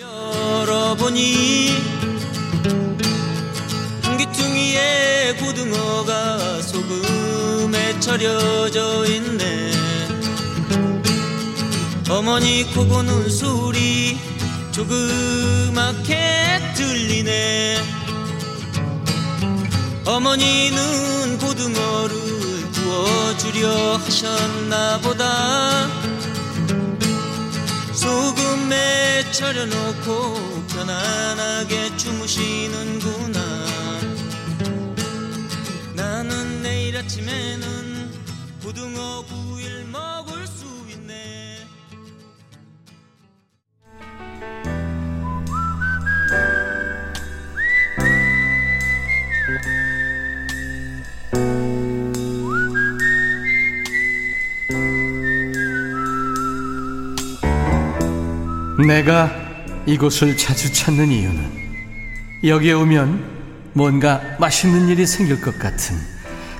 열어보니 0.00 1.70
한기퉁이에 4.02 5.34
고등어가 5.40 6.62
소금에 6.62 7.98
절여져 8.00 9.04
있네 9.06 9.72
어머니 12.10 12.64
코 12.72 12.86
고는 12.86 13.28
소리 13.28 14.16
조그맣게 14.72 16.16
들리네 16.74 17.76
어머니는 20.06 21.38
고등어를 21.38 22.37
구워주려 22.88 23.96
하셨나 23.98 24.98
보다. 25.00 25.88
소금에 27.92 29.30
절여놓고 29.30 30.64
편안하게 30.68 31.96
주무시는구나. 31.98 33.40
나는 35.94 36.62
내일 36.62 36.96
아침에는 36.96 38.10
고등어 38.62 39.22
구 39.26 39.47
내가 58.88 59.30
이곳을 59.84 60.36
자주 60.38 60.72
찾는 60.72 61.08
이유는 61.08 61.58
여기에 62.42 62.72
오면 62.72 63.22
뭔가 63.74 64.22
맛있는 64.40 64.88
일이 64.88 65.06
생길 65.06 65.42
것 65.42 65.58
같은 65.58 65.94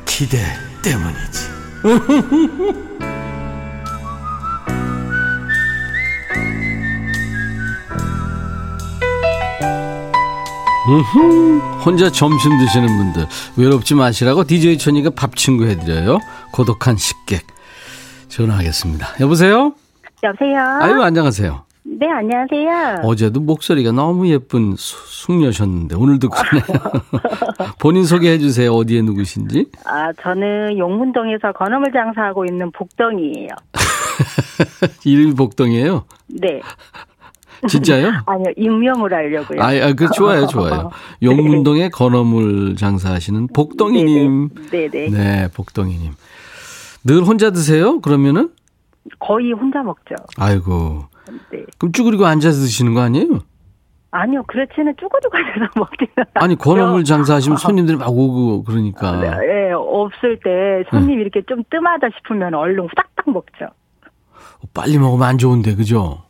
기대 0.04 0.38
때문이지. 0.82 1.48
혼자 11.82 12.10
점심 12.10 12.58
드시는 12.58 12.88
분들 12.88 13.26
외롭지 13.56 13.94
마시라고 13.94 14.44
DJ 14.44 14.76
천이가 14.76 15.10
밥 15.16 15.34
친구 15.34 15.64
해드려요. 15.64 16.18
고독한 16.52 16.98
식객 16.98 17.46
전화하겠습니다. 18.28 19.14
여보세요? 19.20 19.72
여보세요? 20.22 20.60
아유 20.82 21.02
안녕하세요. 21.02 21.67
네, 21.90 22.06
안녕하세요. 22.10 23.00
어제도 23.02 23.40
목소리가 23.40 23.92
너무 23.92 24.28
예쁜 24.28 24.76
수- 24.76 24.96
숙녀셨는데 25.06 25.96
오늘도 25.96 26.28
그러네요. 26.28 26.92
본인 27.80 28.04
소개해 28.04 28.38
주세요. 28.38 28.72
어디에 28.72 29.02
누구신지? 29.02 29.66
아, 29.84 30.12
저는 30.22 30.76
용문동에서 30.78 31.52
건어물 31.52 31.90
장사하고 31.92 32.44
있는 32.44 32.70
복덩이에요. 32.72 33.48
이름이 35.04 35.34
복동이에요. 35.34 36.04
네. 36.28 36.60
진짜요? 37.68 38.12
아니요, 38.26 38.52
익명으로 38.56 39.16
하려고요. 39.16 39.60
아, 39.60 39.68
아, 39.88 39.92
그 39.94 40.08
좋아요, 40.14 40.46
좋아요. 40.46 40.90
용문동에 41.22 41.88
건어물 41.88 42.76
장사하시는 42.76 43.48
복동이님. 43.48 44.50
네네. 44.70 44.88
네네. 44.90 45.10
네, 45.10 45.48
복동이님. 45.54 46.12
늘 47.04 47.22
혼자 47.24 47.50
드세요? 47.50 48.00
그러면은? 48.00 48.50
거의 49.18 49.52
혼자 49.52 49.82
먹죠. 49.82 50.14
아이고. 50.36 51.06
네. 51.50 51.64
그럼 51.78 51.92
쭈그리고 51.92 52.26
앉아서 52.26 52.60
드시는 52.60 52.94
거 52.94 53.00
아니에요? 53.00 53.40
아니요, 54.10 54.42
그렇지는 54.46 54.94
쭈그리고 54.98 55.36
앉아서 55.36 55.70
먹지는 55.76 56.26
아니, 56.34 56.56
건어물. 56.56 57.04
장사하시면 57.04 57.58
손님들이 57.58 57.96
막 57.96 58.08
오고 58.10 58.64
그러니까. 58.64 59.20
네, 59.20 59.72
없을 59.72 60.38
때 60.42 60.84
손님 60.90 61.20
이렇게 61.20 61.42
좀 61.42 61.62
뜸하다 61.70 62.08
싶으면 62.16 62.54
얼른 62.54 62.84
후닥닥 62.84 63.30
먹죠. 63.30 63.66
빨리 64.74 64.98
먹으면 64.98 65.28
안 65.28 65.38
좋은데, 65.38 65.74
그죠? 65.74 66.22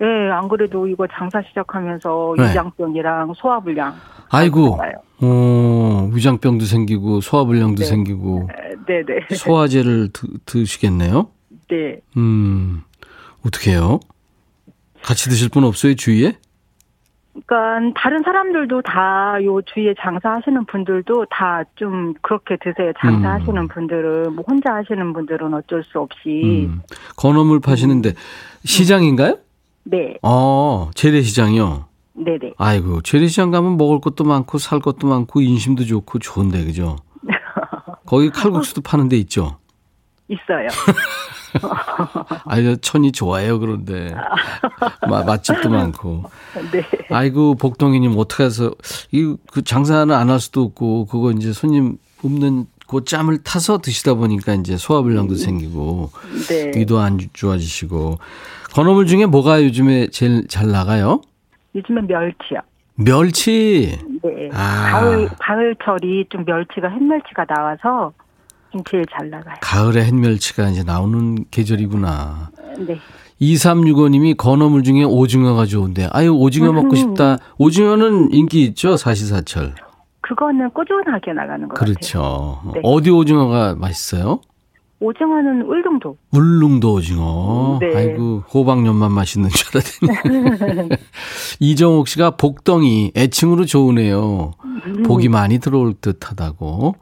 네, 0.00 0.06
안 0.30 0.48
그래도 0.48 0.86
이거 0.86 1.06
장사 1.12 1.42
시작하면서 1.42 2.34
네. 2.38 2.44
위장병이랑 2.50 3.34
소화불량. 3.36 3.94
아이고. 4.30 4.78
어, 5.20 6.08
위장병도 6.12 6.64
생기고, 6.64 7.20
소화불량도 7.20 7.82
네. 7.82 7.84
생기고, 7.84 8.48
네 8.86 9.02
네. 9.04 9.34
소화제를 9.34 10.10
드, 10.12 10.26
드시겠네요? 10.46 11.28
네. 11.68 12.00
음, 12.16 12.82
어떻게 13.44 13.72
해요? 13.72 14.00
같이 15.08 15.30
드실 15.30 15.48
분 15.48 15.64
없어요, 15.64 15.94
주위에? 15.94 16.36
그러니까 17.46 17.92
다른 17.98 18.22
사람들도 18.22 18.82
다 18.82 19.38
요 19.42 19.62
주위에 19.62 19.94
장사하시는 20.00 20.66
분들도 20.66 21.26
다 21.30 21.64
좀 21.76 22.12
그렇게 22.20 22.56
드세요. 22.60 22.92
장사하시는 23.00 23.56
음. 23.56 23.68
분들은 23.68 24.34
뭐 24.34 24.44
혼자 24.46 24.74
하시는 24.74 25.12
분들은 25.14 25.54
어쩔 25.54 25.82
수 25.84 25.98
없이 26.00 26.66
음, 26.68 26.82
건어물 27.16 27.60
파시는데, 27.60 28.12
시장인가요? 28.64 29.38
네, 29.84 30.18
어, 30.22 30.90
재래시장이요? 30.94 31.86
네, 32.16 32.36
네. 32.38 32.52
아이고, 32.58 33.00
재래시장 33.00 33.50
가면 33.50 33.78
먹을 33.78 34.00
것도 34.02 34.24
많고, 34.24 34.58
살 34.58 34.80
것도 34.80 35.06
많고, 35.06 35.40
인심도 35.40 35.84
좋고, 35.84 36.18
좋은데, 36.18 36.64
그죠? 36.64 36.96
거기 38.04 38.28
칼국수도 38.30 38.82
파는 38.82 39.08
데 39.08 39.16
있죠? 39.18 39.56
있어요. 40.28 40.66
아이고, 42.46 42.76
천이 42.76 43.12
좋아요, 43.12 43.58
그런데. 43.58 44.14
마- 45.08 45.22
맛집도 45.24 45.68
많고. 45.70 46.24
네. 46.72 46.82
아이고, 47.10 47.54
복동이님, 47.54 48.14
어떡해서, 48.16 48.72
이, 49.12 49.34
그 49.52 49.62
장사는 49.62 50.14
안 50.14 50.30
할 50.30 50.40
수도 50.40 50.62
없고, 50.62 51.06
그거 51.06 51.30
이제 51.32 51.52
손님 51.52 51.96
없는 52.24 52.66
그 52.86 53.04
짬을 53.04 53.42
타서 53.42 53.78
드시다 53.78 54.14
보니까 54.14 54.54
이제 54.54 54.76
소화불량도 54.76 55.34
생기고, 55.36 56.10
네. 56.48 56.72
위도 56.74 56.98
안 56.98 57.18
좋아지시고. 57.32 58.18
건어물 58.72 59.06
중에 59.06 59.26
뭐가 59.26 59.62
요즘에 59.64 60.08
제일 60.08 60.46
잘 60.48 60.68
나가요? 60.70 61.20
요즘엔 61.74 62.06
멸치요. 62.06 62.60
멸치. 62.96 63.98
네. 64.22 64.48
아. 64.52 64.90
가을 64.90 65.28
가을철이 65.38 66.26
좀 66.30 66.44
멸치가 66.44 66.88
햇멸치가 66.88 67.44
나와서 67.46 68.12
좀 68.16 68.27
제일 68.88 69.04
잘 69.12 69.30
나가요. 69.30 69.56
가을에 69.60 70.04
햇멸치가 70.04 70.68
이제 70.68 70.82
나오는 70.82 71.44
계절이구나. 71.50 72.50
네. 72.86 72.98
2365님이 73.40 74.36
건어물 74.36 74.82
중에 74.82 75.04
오징어가 75.04 75.64
좋은데, 75.66 76.08
아유, 76.12 76.32
오징어 76.32 76.72
먹고 76.72 76.96
싶다. 76.96 77.38
오징어는 77.58 78.32
인기 78.32 78.64
있죠, 78.64 78.96
사시사철. 78.96 79.74
그거는 80.20 80.70
꾸준하게 80.74 81.32
나가는 81.32 81.68
것 81.68 81.74
같아요. 81.74 81.94
그렇죠. 81.94 82.60
네. 82.74 82.80
어디 82.82 83.10
오징어가 83.10 83.76
맛있어요? 83.76 84.40
오징어는 85.00 85.62
울릉도. 85.62 86.16
울릉도 86.32 86.92
오징어. 86.94 87.78
네. 87.80 87.96
아이고, 87.96 88.42
호박잎만 88.52 89.12
맛있는 89.12 89.48
줄 89.50 89.68
알았더니. 89.68 90.88
이정옥 91.60 92.08
씨가 92.08 92.32
복덩이 92.32 93.12
애칭으로 93.16 93.64
좋으네요. 93.64 94.54
복이 95.06 95.28
많이 95.28 95.60
들어올 95.60 95.94
듯 95.94 96.28
하다고. 96.28 96.96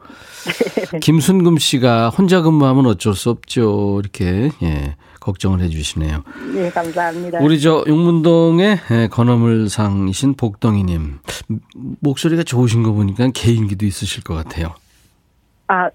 김순금 1.01 1.59
씨가 1.59 2.11
혼자 2.11 2.43
근무하면 2.43 2.87
어쩔 2.87 3.15
수 3.15 3.31
없죠. 3.31 4.01
이렇게, 4.01 4.51
예, 4.63 4.97
걱정을 5.21 5.61
해 5.61 5.69
주시네요. 5.69 6.23
네, 6.55 6.71
감사합니다. 6.71 7.41
우리 7.41 7.61
저 7.61 7.85
용문동의 7.87 8.79
예, 8.91 9.09
건어물상이신 9.09 10.35
복덩이님. 10.35 11.19
목소리가 12.01 12.43
좋으신 12.43 12.83
거 12.83 12.93
보니까 12.93 13.29
개인기도 13.35 13.87
있으실 13.87 14.23
것 14.23 14.35
같아요. 14.35 14.75
아, 15.69 15.91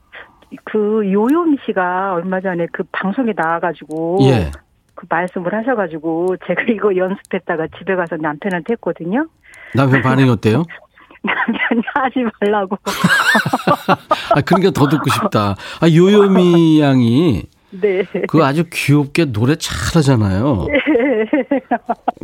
그 0.65 1.01
요요미 1.11 1.57
씨가 1.65 2.13
얼마 2.13 2.41
전에 2.41 2.67
그 2.73 2.83
방송에 2.91 3.33
나와가지고 3.35 4.19
예. 4.23 4.51
그 4.95 5.05
말씀을 5.09 5.53
하셔가지고 5.53 6.35
제가 6.45 6.63
이거 6.69 6.95
연습했다가 6.95 7.67
집에 7.77 7.95
가서 7.95 8.17
남편한테 8.17 8.73
했거든요. 8.73 9.27
남편 9.73 10.01
반응이 10.01 10.29
어때요? 10.29 10.65
남편이 11.23 11.81
하지 11.93 12.19
말라고. 12.39 12.77
아, 14.35 14.41
그러니까 14.41 14.71
더 14.71 14.87
듣고 14.87 15.09
싶다. 15.09 15.55
아, 15.79 15.89
요요미 15.89 16.81
양이 16.81 17.43
네. 17.71 18.03
그 18.27 18.43
아주 18.43 18.65
귀엽게 18.71 19.31
노래 19.31 19.55
잘하잖아요. 19.55 20.67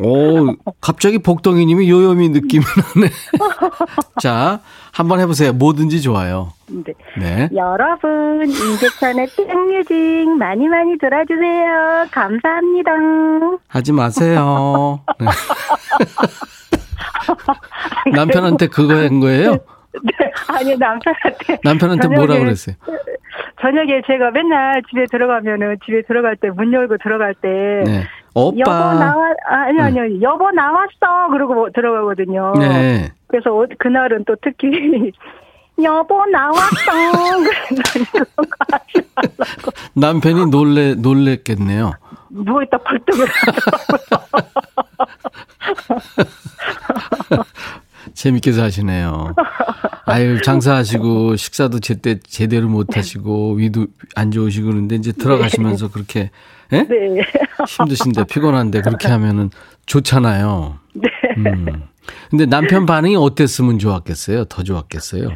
오, 0.03 0.55
갑자기 0.81 1.19
복덩이 1.19 1.65
님이 1.65 1.89
요요미 1.89 2.29
느낌이 2.29 2.63
나네. 2.63 3.09
자, 4.21 4.59
한번 4.91 5.19
해보세요. 5.19 5.53
뭐든지 5.53 6.01
좋아요. 6.01 6.51
네. 6.67 6.93
네. 7.17 7.49
여러분, 7.55 8.45
임백천의 8.45 9.27
백뮤직 9.37 10.29
많이 10.37 10.67
많이 10.67 10.97
들어주세요. 10.97 12.07
감사합니다. 12.11 12.91
하지 13.67 13.93
마세요. 13.93 14.99
네. 15.19 15.27
남편한테 18.13 18.67
그거 18.67 18.95
한 18.95 19.19
거예요? 19.19 19.57
네, 20.03 20.11
아니 20.47 20.75
남편한테 20.77 21.57
남편한테 21.63 22.07
뭐라 22.07 22.35
저녁에- 22.35 22.39
그랬어요? 22.43 22.75
저녁에 23.61 24.01
제가 24.05 24.29
맨날 24.31 24.81
집에 24.89 25.05
들어가면은 25.11 25.77
집에 25.85 26.01
들어갈 26.03 26.35
때 26.35 26.49
문 26.49 26.71
열고 26.73 26.97
들어갈 27.01 27.33
때 27.35 27.47
네. 27.85 28.03
여보 28.35 28.49
오빠. 28.59 28.93
나와 28.93 29.29
아, 29.49 29.55
아니 29.67 29.79
아니요 29.81 30.21
여보 30.21 30.51
나왔어 30.51 31.29
그러고 31.31 31.55
뭐 31.55 31.69
들어가거든요. 31.73 32.53
네. 32.59 33.11
그래서 33.27 33.51
어- 33.55 33.65
그날은 33.79 34.25
또 34.27 34.35
특히 34.43 34.69
여보 35.83 36.23
나왔어 36.27 36.91
남편이 39.95 40.49
놀래, 40.51 40.93
놀랬겠네요. 40.95 41.93
누워있다 42.29 42.77
벌떡 42.79 43.15
일어나더라고요. 43.15 43.97
재밌게 48.17 48.51
사시네요. 48.51 49.35
아유, 50.05 50.41
장사하시고, 50.41 51.35
식사도 51.35 51.79
제때 51.79 52.19
제대로 52.19 52.67
못 52.67 52.97
하시고, 52.97 53.53
위도 53.53 53.85
안 54.15 54.31
좋으시고 54.31 54.69
그런데 54.69 54.95
이제 54.95 55.11
들어가시면서 55.11 55.91
그렇게, 55.91 56.31
예? 56.73 56.81
네. 56.81 57.21
힘드신데, 57.67 58.23
피곤한데, 58.25 58.81
그렇게 58.81 59.07
하면은 59.09 59.51
좋잖아요. 59.85 60.79
네. 60.95 61.09
음. 61.37 61.83
근데 62.31 62.47
남편 62.47 62.87
반응이 62.87 63.15
어땠으면 63.15 63.77
좋았겠어요? 63.77 64.45
더 64.45 64.63
좋았겠어요? 64.63 65.29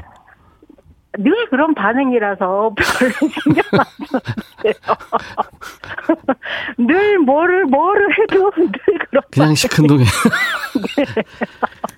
늘 1.19 1.49
그런 1.49 1.75
반응이라서 1.75 2.73
별로 2.75 3.11
신경 3.43 3.63
안 3.73 3.85
쓰세요. 4.05 4.73
늘 6.79 7.19
뭐를 7.19 7.65
뭐를 7.65 8.07
해도 8.17 8.49
늘 8.55 8.71
그런 9.09 9.23
그냥 9.29 9.53
시큰둥해. 9.53 10.05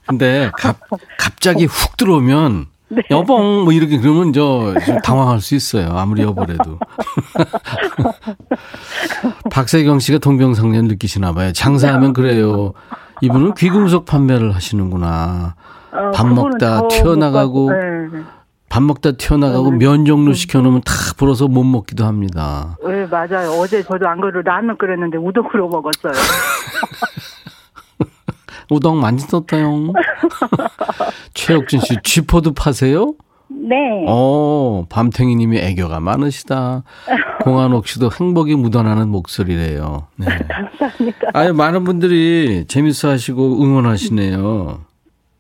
근데 0.08 0.52
갑, 0.58 0.78
갑자기 1.18 1.66
훅 1.66 1.98
들어오면, 1.98 2.68
여봉, 3.10 3.64
뭐 3.64 3.74
이렇게 3.74 3.98
그러면 3.98 4.34
저, 4.34 4.76
좀 4.86 5.00
당황할 5.00 5.42
수 5.42 5.56
있어요. 5.56 5.98
아무리 5.98 6.22
여보래도. 6.22 6.78
박세경 9.50 10.00
씨가 10.00 10.20
동병상련 10.20 10.86
느끼시나 10.86 11.34
봐요. 11.34 11.52
장사하면 11.54 12.14
그래요. 12.14 12.74
이분은 13.22 13.56
귀금속 13.56 14.06
판매를 14.06 14.54
하시는구나. 14.54 15.56
어, 15.92 16.12
밥 16.12 16.28
먹다 16.28 16.82
더 16.82 16.88
튀어나가고 16.88 17.72
네. 17.72 17.78
밥 18.68 18.82
먹다 18.82 19.12
튀어나가고 19.12 19.72
면 19.72 20.06
종류 20.06 20.34
시켜놓으면 20.34 20.82
다 20.82 20.92
불어서 21.18 21.48
못 21.48 21.64
먹기도 21.64 22.06
합니다. 22.06 22.76
네, 22.84 23.06
맞아요. 23.06 23.52
어제 23.60 23.84
저도 23.84 24.08
안 24.08 24.20
그래도 24.20 24.42
라면 24.42 24.78
끓였는데 24.78 25.18
우동으로 25.20 25.70
먹었어요. 25.70 26.14
우동 28.74 29.00
많이 29.00 29.20
썼다요. 29.20 29.94
최옥진 31.34 31.80
씨, 31.82 31.96
쥐포도 32.04 32.54
파세요? 32.54 33.14
네. 33.50 33.76
어, 34.08 34.86
밤탱이 34.90 35.36
님이 35.36 35.58
애교가 35.60 36.00
많으시다. 36.00 36.84
공한옥 37.44 37.88
씨도 37.88 38.10
행복이 38.20 38.56
묻어나는 38.56 39.10
목소리래요. 39.10 40.08
네. 40.16 40.26
감사합니다. 40.80 41.28
아유, 41.34 41.54
많은 41.54 41.84
분들이 41.84 42.66
재밌어 42.68 43.10
하시고 43.10 43.64
응원하시네요. 43.64 44.82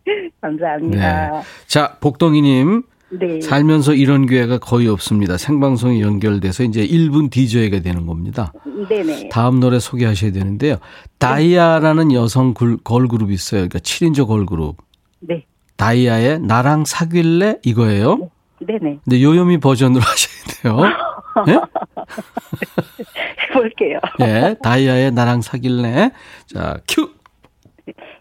감사합니다. 0.41 1.31
네. 1.31 1.41
자, 1.67 1.97
복동이 1.99 2.41
님. 2.41 2.83
네. 3.19 3.41
살면서 3.41 3.93
이런 3.93 4.26
기회가 4.26 4.58
거의 4.58 4.88
없습니다. 4.88 5.38
생방송이 5.38 6.02
연결돼서 6.02 6.63
이제 6.63 6.86
1분 6.86 7.30
DJ가 7.30 7.80
되는 7.82 8.06
겁니다. 8.06 8.54
네네. 8.89 9.30
다음 9.30 9.60
노래 9.60 9.80
소개하셔야 9.80 10.32
되는데요. 10.32 10.78
다이아라는 11.19 12.12
여성 12.13 12.54
굴- 12.54 12.78
걸그룹이 12.84 13.34
있어요. 13.34 13.60
그러니까 13.67 13.80
7인조 13.80 14.28
걸그룹. 14.28 14.78
네. 15.19 15.45
다이아의 15.78 16.39
나랑 16.41 16.86
사귈래? 16.86 17.60
이거예요. 17.63 18.30
네네. 18.65 18.99
근데 19.04 19.21
요요미 19.21 19.60
버전으로 19.60 20.02
하셔야 20.04 20.78
돼요. 20.78 20.93
예? 21.49 21.60
해볼게요. 23.49 23.99
예, 24.21 24.56
다이아의 24.63 25.12
나랑 25.12 25.41
사귈래? 25.41 26.12
자, 26.54 26.78
큐! 26.88 27.10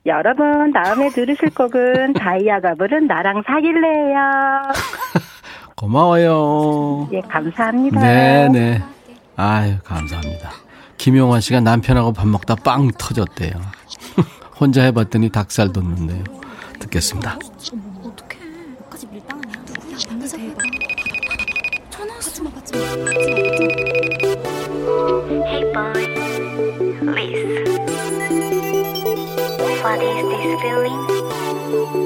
여러분, 0.06 0.72
다음에 0.72 1.08
들으실 1.10 1.50
곡은 1.54 2.14
다이아가 2.18 2.74
부른 2.74 3.06
나랑 3.06 3.42
사귈래요. 3.46 4.62
고마워요. 5.76 7.08
예, 7.12 7.20
감사합니다. 7.20 8.00
네, 8.00 8.48
네. 8.48 8.82
아유, 9.36 9.76
감사합니다. 9.84 10.50
김용환 10.96 11.40
씨가 11.40 11.60
남편하고 11.60 12.12
밥 12.12 12.26
먹다 12.28 12.54
빵 12.54 12.90
터졌대요. 12.98 13.52
혼자 14.60 14.82
해봤더니 14.82 15.30
닭살 15.30 15.72
돋는데요. 15.72 16.22
듣겠습니다. 16.78 17.38
어떡해. 18.04 18.38
까지 18.90 19.06
밀당하냐? 19.08 19.52
누구야? 19.66 19.96
방금 20.08 20.28
대박. 20.28 20.58
전화 21.90 22.14
받지 22.14 22.42
마. 22.42 22.50
받지 22.50 22.72
마. 22.78 22.86
Hey 25.48 25.72
boy, 25.72 26.11
What 29.82 30.00
is 30.00 30.24
this 30.30 30.62
feeling? 30.62 32.01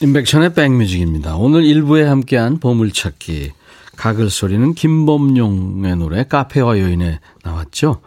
인백션의 0.00 0.54
백뮤직입니다. 0.54 1.36
오늘 1.36 1.62
1부에 1.62 2.04
함께한 2.04 2.60
보물찾기. 2.60 3.52
가글 3.96 4.30
소리는 4.30 4.72
김범용의 4.74 5.96
노래 5.96 6.22
카페와 6.22 6.78
여인에 6.78 7.18
나왔죠. 7.42 8.00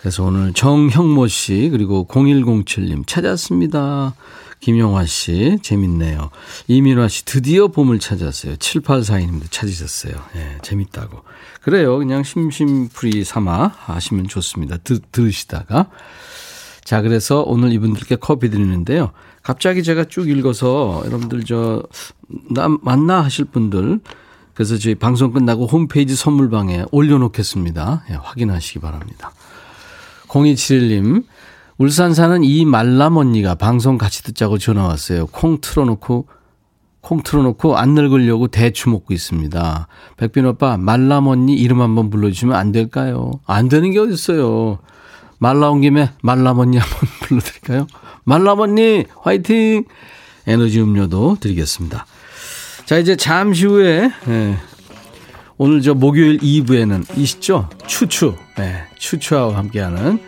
그래서 0.00 0.24
오늘 0.24 0.54
정형모 0.54 1.28
씨 1.28 1.68
그리고 1.70 2.06
0107님 2.08 3.06
찾았습니다. 3.06 4.14
김용화 4.60 5.04
씨 5.04 5.58
재밌네요. 5.60 6.30
이민화 6.68 7.08
씨 7.08 7.26
드디어 7.26 7.68
봄을 7.68 7.98
찾았어요. 7.98 8.56
7842님도 8.56 9.50
찾으셨어요. 9.50 10.14
예, 10.36 10.58
재밌다고. 10.62 11.24
그래요. 11.60 11.98
그냥 11.98 12.22
심심풀이 12.22 13.24
삼아 13.24 13.74
하시면 13.76 14.28
좋습니다. 14.28 14.78
드, 14.78 15.00
들으시다가. 15.12 15.90
자, 16.84 17.02
그래서 17.02 17.42
오늘 17.46 17.70
이분들께 17.72 18.16
커피 18.16 18.48
드리는데요. 18.48 19.12
갑자기 19.42 19.82
제가 19.82 20.04
쭉 20.04 20.28
읽어서 20.28 21.02
여러분들 21.06 21.44
저, 21.44 21.82
나 22.50 22.68
맞나 22.80 23.22
하실 23.22 23.44
분들 23.44 24.00
그래서 24.54 24.78
저희 24.78 24.94
방송 24.94 25.32
끝나고 25.32 25.66
홈페이지 25.66 26.14
선물방에 26.14 26.84
올려놓겠습니다. 26.92 28.04
예, 28.10 28.14
확인하시기 28.14 28.80
바랍니다. 28.80 29.32
0271님, 30.28 31.24
울산 31.78 32.14
사는 32.14 32.44
이 32.44 32.64
말람 32.64 33.16
언니가 33.16 33.54
방송 33.54 33.98
같이 33.98 34.22
듣자고 34.22 34.58
전화 34.58 34.86
왔어요. 34.86 35.26
콩 35.26 35.60
틀어놓고, 35.60 36.26
콩 37.00 37.22
틀어놓고 37.22 37.76
안 37.76 37.94
늙으려고 37.94 38.48
대추 38.48 38.90
먹고 38.90 39.12
있습니다. 39.14 39.88
백빈 40.18 40.46
오빠, 40.46 40.76
말람 40.76 41.26
언니 41.26 41.54
이름 41.54 41.80
한번 41.80 42.10
불러주시면 42.10 42.54
안 42.54 42.72
될까요? 42.72 43.32
안 43.46 43.68
되는 43.68 43.90
게 43.90 43.98
어딨어요. 43.98 44.78
말 45.38 45.58
나온 45.58 45.80
김에 45.80 46.10
말람 46.22 46.60
언니 46.60 46.76
한번 46.76 47.00
불러드릴까요? 47.22 47.86
말람 48.24 48.60
언니, 48.60 49.04
화이팅! 49.22 49.84
에너지 50.46 50.80
음료도 50.80 51.38
드리겠습니다. 51.40 52.06
자, 52.84 52.98
이제 52.98 53.16
잠시 53.16 53.66
후에, 53.66 54.10
예, 54.28 54.56
오늘 55.56 55.82
저 55.82 55.94
목요일 55.94 56.38
2부에는 56.38 57.16
이시죠? 57.16 57.68
추추. 57.86 58.34
예, 58.58 58.84
추추와 58.98 59.56
함께하는 59.56 60.18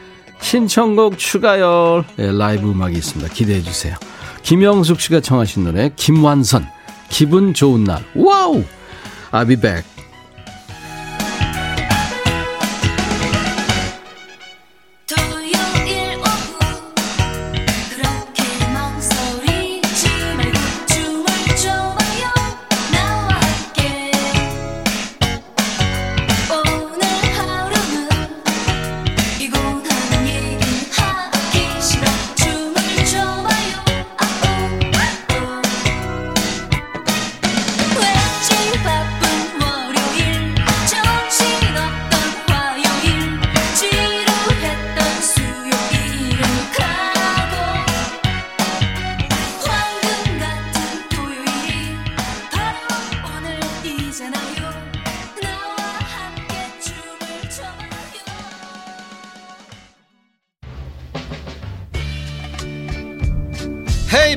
신청곡 0.40 1.18
추가열 1.18 2.04
예, 2.18 2.30
라이브 2.32 2.70
음악이 2.70 2.96
있습니다. 2.96 3.32
기대해 3.32 3.62
주세요. 3.62 3.96
김영숙 4.42 5.00
씨가 5.00 5.20
청하신 5.20 5.64
노래 5.64 5.90
김완선 5.96 6.66
기분 7.08 7.54
좋은 7.54 7.84
날. 7.84 8.04
와우! 8.14 8.62
Back. 9.32 9.93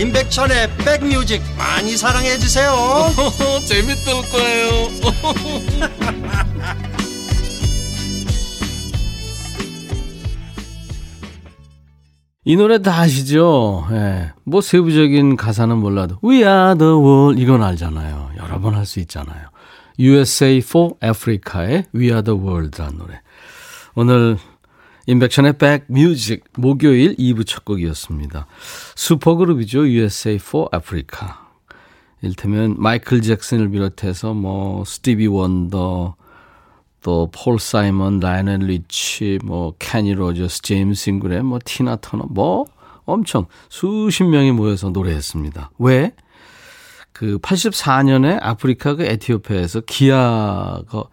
임백천의 0.00 0.76
백뮤직 0.78 1.42
많이 1.58 1.94
사랑해 1.96 2.38
주세요 2.38 2.72
재밌을 3.68 4.12
거예요 4.30 4.70
이 12.44 12.56
노래 12.56 12.80
다 12.80 12.98
아시죠? 13.00 13.86
예. 13.92 14.32
뭐 14.44 14.60
세부적인 14.60 15.36
가사는 15.36 15.76
몰라도 15.76 16.16
We 16.24 16.36
are 16.38 16.76
the 16.76 16.92
world 16.94 17.40
이건 17.40 17.62
알잖아요. 17.62 18.30
여러 18.38 18.60
번 18.60 18.74
할 18.74 18.86
수 18.86 18.98
있잖아요. 19.00 19.48
USA 19.98 20.56
for 20.58 20.94
Africa의 21.04 21.84
We 21.94 22.06
are 22.06 22.22
the 22.22 22.38
world라는 22.38 22.96
노래. 22.96 23.20
오늘 23.94 24.38
임백천의 25.06 25.54
백뮤직 25.58 26.44
목요일 26.56 27.16
2부 27.16 27.46
첫 27.46 27.64
곡이었습니다. 27.64 28.46
슈퍼그룹이죠. 28.96 29.88
USA 29.88 30.36
for 30.36 30.68
Africa. 30.74 31.28
일테면 32.22 32.76
마이클 32.78 33.22
잭슨을 33.22 33.70
비롯해서 33.70 34.34
뭐 34.34 34.84
스티비 34.84 35.26
원더 35.26 36.16
또 37.02 37.30
폴 37.32 37.58
사이먼, 37.58 38.20
라이오넬 38.20 38.60
리치, 38.60 39.38
뭐 39.44 39.74
케니 39.78 40.14
로저스, 40.14 40.62
제임스 40.62 41.10
잉그램, 41.10 41.40
뭐 41.42 41.58
티나 41.64 41.96
터너 41.96 42.24
뭐 42.28 42.66
엄청 43.04 43.46
수십 43.68 44.24
명이 44.24 44.52
모여서 44.52 44.90
노래했습니다. 44.90 45.70
왜? 45.78 46.12
그 47.12 47.38
84년에 47.38 48.38
아프리카 48.40 48.94
그 48.94 49.04
에티오피아에서 49.04 49.80
기아가 49.80 50.84
어, 50.92 51.04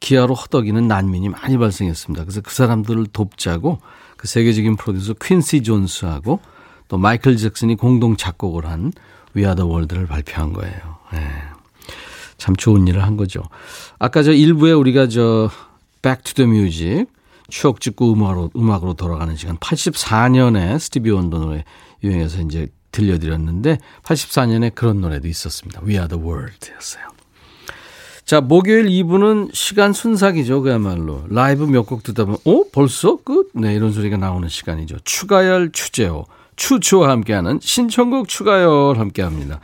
기아로 0.00 0.34
허덕이는 0.34 0.88
난민이 0.88 1.28
많이 1.28 1.58
발생했습니다. 1.58 2.24
그래서 2.24 2.40
그 2.40 2.52
사람들을 2.52 3.06
돕자고 3.12 3.78
그 4.16 4.26
세계적인 4.26 4.76
프로듀서 4.76 5.14
퀸시 5.14 5.62
존스하고 5.62 6.40
또 6.88 6.98
마이클 6.98 7.36
잭슨이 7.36 7.76
공동 7.76 8.16
작곡을 8.16 8.66
한 8.66 8.92
위아더 9.34 9.66
월드를 9.66 10.06
발표한 10.06 10.52
거예요. 10.52 10.98
예. 11.14 11.18
참 12.36 12.56
좋은 12.56 12.86
일을 12.86 13.02
한 13.02 13.16
거죠. 13.16 13.42
아까 13.98 14.22
저 14.22 14.32
일부에 14.32 14.72
우리가 14.72 15.08
저 15.08 15.50
Music 16.38 17.06
추억 17.48 17.80
짓고 17.80 18.12
음악으로, 18.12 18.50
음악으로 18.56 18.94
돌아가는 18.94 19.34
시간 19.36 19.56
84년에 19.58 20.78
스티비 20.78 21.10
원더 21.10 21.38
노래 21.38 21.64
유행해서 22.02 22.40
이제 22.42 22.68
들려드렸는데 22.92 23.78
84년에 24.02 24.74
그런 24.74 25.00
노래도 25.00 25.28
있었습니다. 25.28 25.80
We 25.82 25.94
are 25.94 26.08
the 26.08 26.22
world 26.22 26.70
였어요. 26.72 27.13
자, 28.24 28.40
목요일 28.40 28.86
2부는 28.86 29.50
시간 29.54 29.92
순삭이죠. 29.92 30.62
그야말로. 30.62 31.24
라이브 31.28 31.64
몇 31.64 31.84
곡 31.86 32.02
듣다 32.02 32.24
보면, 32.24 32.38
어? 32.46 32.62
벌써 32.72 33.16
끝? 33.22 33.50
네, 33.52 33.74
이런 33.74 33.92
소리가 33.92 34.16
나오는 34.16 34.48
시간이죠. 34.48 34.96
추가열, 35.04 35.72
추재호, 35.72 36.24
추추와 36.56 37.10
함께하는 37.10 37.58
신청곡 37.60 38.28
추가열 38.28 38.98
함께합니다. 38.98 39.60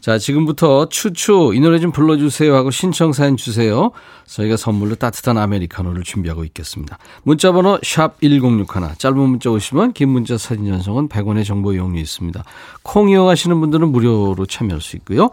자, 0.00 0.16
지금부터 0.16 0.88
추추 0.88 1.50
이 1.54 1.60
노래 1.60 1.80
좀 1.80 1.90
불러주세요 1.90 2.54
하고 2.54 2.70
신청 2.70 3.12
사연 3.12 3.36
주세요. 3.36 3.90
저희가 4.26 4.56
선물로 4.56 4.94
따뜻한 4.94 5.36
아메리카노를 5.36 6.04
준비하고 6.04 6.44
있겠습니다. 6.44 6.98
문자번호 7.24 7.80
샵 7.82 8.20
1061, 8.20 8.96
짧은 8.96 9.18
문자 9.18 9.50
오시면 9.50 9.92
긴 9.94 10.10
문자 10.10 10.38
사진 10.38 10.66
전송은 10.66 11.08
100원의 11.08 11.44
정보 11.44 11.72
이용료 11.74 11.98
있습니다. 11.98 12.44
콩 12.84 13.10
이용하시는 13.10 13.58
분들은 13.58 13.88
무료로 13.90 14.46
참여할 14.46 14.80
수 14.80 14.94
있고요. 14.96 15.30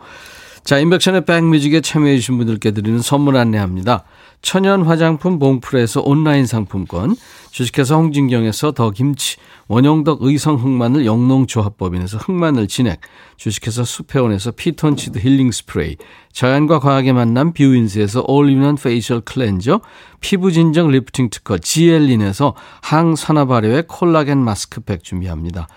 자, 0.65 0.79
임백천의 0.79 1.25
백뮤직에 1.25 1.81
참여해 1.81 2.15
주신 2.15 2.39
분들께 2.39 2.71
드리는 2.71 2.99
선물 2.99 3.37
안내합니다. 3.37 4.03
천연 4.41 4.81
화장품 4.81 5.37
봉프레에서 5.37 6.01
온라인 6.01 6.47
상품권, 6.47 7.15
주식회사 7.51 7.95
홍진경에서 7.95 8.71
더 8.71 8.89
김치, 8.89 9.37
원형덕 9.67 10.23
의성 10.23 10.55
흑마늘 10.55 11.05
영농조합법인에서 11.05 12.17
흑마늘 12.17 12.67
진액, 12.67 13.01
주식회사 13.37 13.83
수페온에서 13.83 14.51
피톤치드 14.51 15.19
힐링 15.19 15.51
스프레이, 15.51 15.97
자연과 16.33 16.79
과학의 16.79 17.13
만남 17.13 17.53
뷰인스에서 17.53 18.25
올리는 18.27 18.75
facial 18.75 19.21
클렌저, 19.21 19.81
피부 20.19 20.51
진정 20.51 20.89
리프팅 20.89 21.29
특허 21.29 21.59
지엘린에서 21.59 22.55
항산화 22.81 23.45
발효의 23.45 23.83
콜라겐 23.87 24.39
마스크팩 24.39 25.03
준비합니다. 25.03 25.67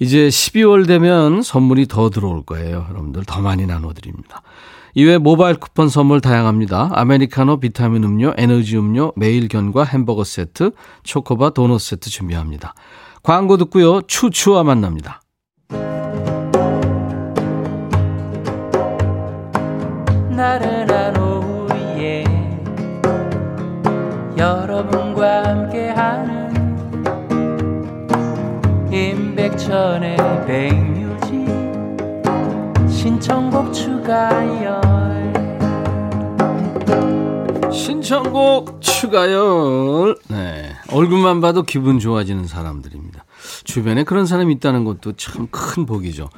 이제 0.00 0.28
12월 0.28 0.86
되면 0.86 1.42
선물이 1.42 1.86
더 1.86 2.10
들어올 2.10 2.42
거예요. 2.44 2.86
여러분들 2.90 3.24
더 3.24 3.40
많이 3.40 3.66
나눠드립니다. 3.66 4.42
이외 4.94 5.18
모바일 5.18 5.56
쿠폰 5.56 5.88
선물 5.88 6.20
다양합니다. 6.20 6.90
아메리카노, 6.92 7.58
비타민 7.58 8.04
음료, 8.04 8.32
에너지 8.36 8.76
음료, 8.78 9.12
매일 9.16 9.48
견과 9.48 9.82
햄버거 9.84 10.22
세트, 10.22 10.70
초코바 11.02 11.50
도넛 11.50 11.80
세트 11.80 12.10
준비합니다. 12.10 12.74
광고 13.22 13.56
듣고요. 13.56 14.02
추추와 14.02 14.62
만납니다. 14.62 15.20
나른한 20.30 21.03
임백천의 29.54 30.16
백뮤직 30.46 31.46
신청곡 32.90 33.72
추가열 33.72 34.80
신청곡 37.72 38.80
추가열. 38.80 40.16
네. 40.28 40.72
얼굴만 40.92 41.40
봐도 41.40 41.62
기분 41.62 41.98
좋아지는 42.00 42.46
사람들입니다. 42.46 43.24
주변에 43.64 44.04
그런 44.04 44.26
사람이 44.26 44.52
있다는 44.54 44.84
것도 44.84 45.12
참 45.12 45.48
큰 45.50 45.86
복이죠. 45.86 46.30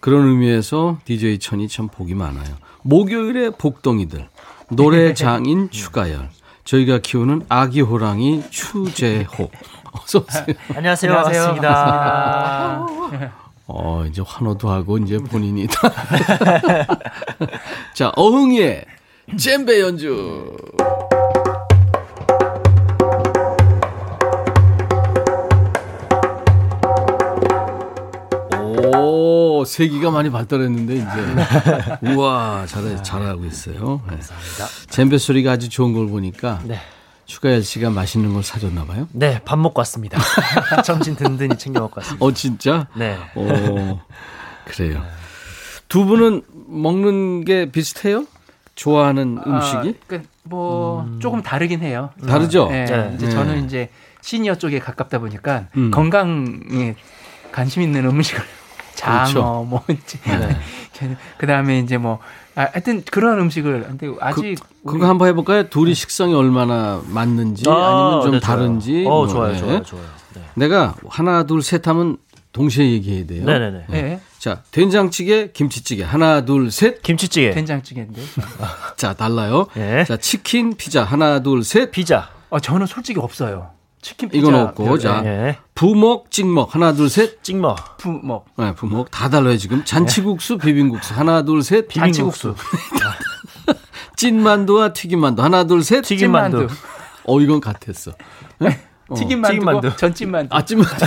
그런 0.00 0.26
의미에서 0.28 0.98
DJ 1.04 1.38
천이 1.40 1.68
참 1.68 1.88
복이 1.88 2.14
많아요. 2.14 2.56
목요일에 2.82 3.50
복덩이들. 3.50 4.28
노래 4.70 5.14
장인 5.14 5.70
추가열. 5.72 6.30
저희가 6.64 6.98
키우는 6.98 7.42
아기 7.48 7.80
호랑이 7.80 8.44
추재호. 8.50 9.50
어서오세요. 9.92 10.44
안녕하세요. 10.74 11.12
안녕하세요. 11.12 11.44
반갑습니다. 11.60 12.86
어, 13.66 14.04
이제 14.08 14.22
환호도 14.24 14.70
하고, 14.70 14.98
이제 14.98 15.18
본인이 15.18 15.66
다. 15.66 15.92
자, 17.94 18.12
어흥이의 18.16 18.84
잼베 19.38 19.80
연주. 19.80 20.56
오, 29.62 29.64
세기가 29.64 30.10
많이 30.10 30.28
발달했는데, 30.28 30.94
이제. 30.96 31.06
우와, 32.14 32.66
잘, 32.66 33.02
잘하고 33.02 33.44
있어요. 33.44 34.02
네. 34.08 34.16
감사합니다. 34.16 34.66
잼베 34.90 35.18
소리가 35.18 35.52
아주 35.52 35.68
좋은 35.68 35.92
걸 35.92 36.08
보니까. 36.08 36.60
네. 36.64 36.80
추가열 37.26 37.62
씨가 37.62 37.90
맛있는 37.90 38.34
걸 38.34 38.42
사줬나 38.42 38.84
봐요? 38.84 39.08
네, 39.12 39.40
밥 39.44 39.58
먹고 39.58 39.78
왔습니다. 39.80 40.20
점심 40.84 41.14
든든히 41.14 41.56
챙겨 41.56 41.80
먹고 41.80 42.00
왔습니다. 42.00 42.26
어, 42.26 42.32
진짜? 42.32 42.88
네. 42.96 43.16
오, 43.36 44.00
그래요. 44.64 45.04
두 45.88 46.04
분은 46.04 46.42
먹는 46.66 47.44
게 47.44 47.70
비슷해요? 47.70 48.26
좋아하는 48.74 49.38
음식이? 49.46 49.88
아, 49.88 50.04
그, 50.08 50.22
뭐 50.42 51.08
조금 51.20 51.40
다르긴 51.42 51.80
해요. 51.82 52.10
다르죠? 52.26 52.68
네, 52.68 52.84
네. 52.84 53.12
이제 53.14 53.26
네. 53.26 53.32
저는 53.32 53.64
이제 53.64 53.90
시니어 54.22 54.56
쪽에 54.56 54.80
가깝다 54.80 55.20
보니까 55.20 55.66
음. 55.76 55.90
건강에 55.92 56.96
관심 57.52 57.82
있는 57.82 58.06
음식을 58.06 58.42
장어 59.02 59.24
그렇죠. 59.24 59.66
뭐 59.68 59.82
이제 59.88 60.18
네. 60.24 61.16
그 61.38 61.46
다음에 61.46 61.80
이제 61.80 61.98
뭐 61.98 62.20
아, 62.54 62.68
하여튼 62.72 63.02
그런 63.10 63.40
음식을 63.40 63.84
근데 63.88 64.12
아직 64.20 64.56
그, 64.84 64.92
그거 64.92 65.06
한번 65.06 65.28
해볼까요? 65.28 65.68
둘이 65.68 65.94
식성이 65.94 66.34
얼마나 66.34 67.02
맞는지 67.06 67.64
아 67.68 67.72
니면 67.72 68.22
좀 68.22 68.30
네. 68.32 68.40
다른지. 68.40 69.04
어, 69.06 69.10
뭐, 69.10 69.28
좋아요, 69.28 69.52
네. 69.52 69.58
좋아요, 69.58 69.82
좋아요. 69.82 70.04
네. 70.34 70.42
내가 70.54 70.94
하나, 71.08 71.44
둘, 71.44 71.62
셋 71.62 71.86
하면 71.88 72.18
동시에 72.52 72.90
얘기해야 72.92 73.26
돼요. 73.26 73.44
네네네. 73.44 73.84
네. 73.88 74.20
자, 74.38 74.62
된장찌개, 74.70 75.50
김치찌개. 75.52 76.04
하나, 76.04 76.44
둘, 76.44 76.70
셋. 76.70 77.02
김치찌개. 77.02 77.52
된장찌개인데. 77.52 78.22
자, 78.96 79.14
달라요. 79.14 79.66
네. 79.74 80.04
자, 80.04 80.16
치킨, 80.16 80.74
피자. 80.76 81.04
하나, 81.04 81.40
둘, 81.40 81.64
셋. 81.64 81.90
피자. 81.90 82.28
어, 82.50 82.60
저는 82.60 82.86
솔직히 82.86 83.18
없어요. 83.20 83.70
치킨 84.02 84.28
피자. 84.28 84.40
이건 84.40 84.54
없고. 84.56 84.84
별- 84.84 84.98
자, 84.98 85.22
예. 85.24 85.56
부먹, 85.74 86.30
찍먹. 86.30 86.74
하나, 86.74 86.92
둘, 86.92 87.08
셋. 87.08 87.42
찍먹. 87.42 87.96
부, 87.98 88.10
뭐 88.10 88.44
네, 88.58 88.74
부먹. 88.74 89.10
다 89.10 89.30
달라요, 89.30 89.56
지금. 89.56 89.84
잔치국수, 89.84 90.58
비빔국수. 90.58 91.14
하나, 91.14 91.42
둘, 91.42 91.62
셋. 91.62 91.88
잔치국수. 91.88 92.54
찐만두와 94.16 94.92
튀김만두. 94.92 95.42
하나, 95.42 95.64
둘, 95.64 95.82
셋. 95.82 96.02
튀김만두. 96.02 96.66
어, 97.24 97.40
이건 97.40 97.60
같았어. 97.60 98.10
어. 99.08 99.14
튀김만두. 99.14 99.54
튀김만두. 99.54 99.96
전찐만두. 99.96 100.54
아, 100.56 100.64
찐만두. 100.64 101.06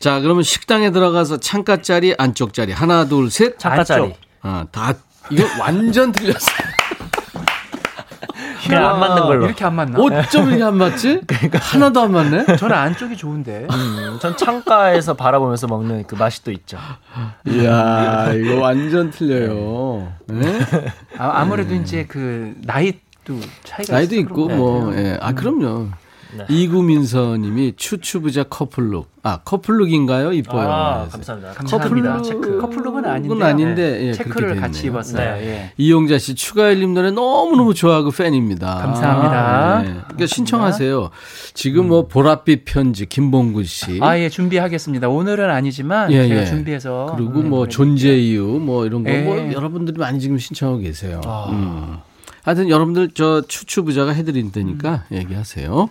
자, 0.00 0.20
그러면 0.20 0.42
식당에 0.42 0.90
들어가서 0.90 1.38
창가짜리, 1.38 2.14
안쪽짜리. 2.18 2.72
하나, 2.72 3.06
둘, 3.06 3.30
셋. 3.30 3.58
창가짜리. 3.58 4.02
안쪽. 4.02 4.18
아, 4.42 4.66
다, 4.72 4.94
이거 5.30 5.44
완전 5.60 6.10
틀렸어. 6.10 6.46
그냥 8.66 8.86
안 8.94 9.00
맞는 9.00 9.22
걸로. 9.22 9.44
이렇게 9.46 9.64
안 9.64 9.74
맞나? 9.74 9.98
어쩜 9.98 10.48
이렇게 10.48 10.62
안 10.62 10.76
맞지? 10.76 11.20
하나도 11.54 12.00
안 12.00 12.12
맞네? 12.12 12.56
저는 12.56 12.76
안쪽이 12.76 13.16
좋은데. 13.16 13.66
음, 13.70 14.18
전 14.20 14.36
창가에서 14.36 15.14
바라보면서 15.14 15.66
먹는 15.66 16.04
그 16.06 16.14
맛이 16.14 16.44
또 16.44 16.52
있죠. 16.52 16.78
이야, 17.46 18.32
이거 18.34 18.60
완전 18.60 19.10
틀려요. 19.10 20.12
네? 20.26 20.60
아, 21.18 21.32
아무래도 21.40 21.74
이제 21.74 22.04
그 22.06 22.54
나이 22.64 22.92
도 23.24 23.38
차이가 23.62 23.94
나이도 23.94 24.16
있고, 24.16 24.48
것 24.48 24.56
뭐. 24.56 24.96
예. 24.96 25.16
아, 25.20 25.32
그럼요. 25.32 25.88
네. 26.36 26.44
이구민서님이 26.48 27.74
추추부자 27.76 28.44
커플룩. 28.44 29.10
아 29.24 29.38
커플룩인가요? 29.44 30.32
이뻐요. 30.32 30.68
아, 30.68 30.98
그래서. 31.02 31.12
감사합니다. 31.12 31.52
감사합니다. 31.52 32.16
커플룩- 32.16 32.24
체크. 32.24 32.58
커플룩은 32.60 33.04
아닌데, 33.04 33.44
아닌데 33.44 34.06
예, 34.08 34.12
체크를 34.14 34.34
그렇게 34.34 34.60
같이 34.60 34.82
됐네요. 34.82 34.92
입었어요. 34.92 35.34
네. 35.36 35.46
예. 35.46 35.72
이용자 35.76 36.18
씨 36.18 36.34
추가열님 36.34 36.94
노래 36.94 37.10
너무 37.12 37.54
너무 37.56 37.72
좋아하고 37.74 38.10
팬입니다. 38.10 38.74
감사합니다. 38.74 39.82
네. 39.82 39.88
그러니까 40.08 40.26
신청하세요. 40.26 41.10
지금 41.54 41.88
뭐 41.88 42.08
보랏빛 42.08 42.62
편지 42.64 43.06
김봉구 43.06 43.62
씨. 43.64 43.98
아, 44.02 44.18
예, 44.18 44.28
준비하겠습니다. 44.28 45.08
오늘은 45.08 45.50
아니지만 45.50 46.10
예, 46.10 46.26
제가 46.26 46.40
예. 46.40 46.46
준비해서 46.46 47.12
그리고 47.14 47.42
네, 47.42 47.48
뭐 47.48 47.58
보내드릴게요. 47.60 47.68
존재 47.68 48.16
이유 48.16 48.42
뭐 48.44 48.86
이런 48.86 49.04
거 49.04 49.10
예. 49.10 49.22
뭐 49.22 49.36
여러분들이 49.52 49.98
많이 49.98 50.18
지금 50.18 50.36
신청하고 50.38 50.80
계세요. 50.80 51.20
아. 51.24 51.46
음. 51.50 51.98
하여튼 52.44 52.68
여러분들 52.68 53.10
저 53.14 53.42
추추부자가 53.42 54.12
해드릴 54.12 54.50
테니까 54.52 55.04
음. 55.12 55.16
얘기하세요. 55.16 55.88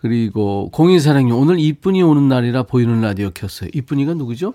그리고 0.00 0.68
공인사랑님 0.70 1.34
오늘 1.34 1.58
이쁜이 1.60 2.02
오는 2.02 2.28
날이라 2.28 2.64
보이는 2.64 3.00
라디오 3.00 3.30
켰어요. 3.30 3.70
이쁜이가 3.72 4.14
누구죠? 4.14 4.54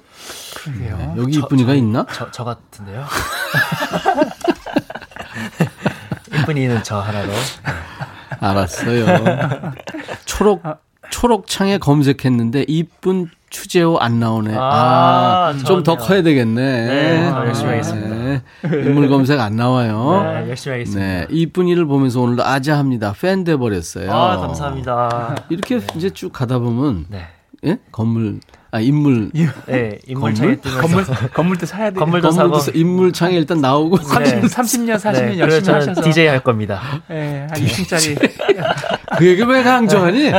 그러게요. 0.55 0.97
네, 0.97 1.13
여기 1.17 1.33
저- 1.33 1.39
이쁜이가 1.39 1.71
저- 1.71 1.75
있나? 1.75 2.05
저, 2.13 2.29
저 2.31 2.43
같은데요. 2.43 3.05
이쁜이는 6.41 6.83
저 6.83 6.99
하나로. 6.99 7.31
알았어요. 8.39 9.73
초록 10.25 10.61
초록 11.09 11.47
창에 11.47 11.77
검색했는데 11.77 12.65
이쁜 12.67 13.29
추재호 13.49 13.97
안 13.99 14.19
나오네. 14.19 14.55
아, 14.55 15.53
아, 15.53 15.57
좀 15.65 15.83
더. 15.83 15.95
커야 15.95 16.21
되겠네. 16.21 16.85
네, 16.85 17.29
더 17.31 17.45
열심히 17.47 17.69
하겠습니다. 17.71 18.09
네. 18.15 18.41
인물 18.85 19.07
검색 19.09 19.39
안 19.39 19.55
나와요. 19.55 20.21
네, 20.23 20.49
열심히 20.49 20.73
하겠습니다. 20.73 21.01
네, 21.01 21.27
이쁜이를 21.29 21.85
보면서 21.85 22.21
오늘도 22.21 22.43
아자합니다. 22.43 23.13
팬 23.19 23.43
돼 23.43 23.55
버렸어요. 23.55 24.11
아, 24.11 24.37
감사합니다. 24.37 25.35
이렇게 25.49 25.79
이제 25.95 26.09
쭉 26.09 26.31
가다 26.33 26.59
보면 26.59 27.05
네. 27.09 27.27
예? 27.65 27.77
건물 27.91 28.39
아 28.69 28.79
인물 28.81 29.31
네, 29.65 29.97
인물 30.07 30.33
건물? 30.33 30.59
건물, 30.81 31.05
건물도 31.33 31.65
사야 31.65 31.89
돼요. 31.89 31.99
건물도 31.99 32.29
건물도 32.29 32.59
사고. 32.59 32.59
사- 32.59 32.71
인물 32.77 33.13
창에 33.13 33.35
일단 33.37 33.59
나오고 33.61 33.95
30, 33.97 34.41
30년, 34.43 34.95
40년 34.97 35.13
네, 35.13 35.39
열심히 35.39 35.73
하셔서. 35.73 36.01
DJ 36.01 36.27
할 36.27 36.41
겁니다. 36.41 36.81
예, 37.09 37.47
한 37.49 37.59
2층짜리. 37.61 38.29
그 39.17 39.25
얘기 39.25 39.41
왜 39.43 39.63
강조하니? 39.63 40.31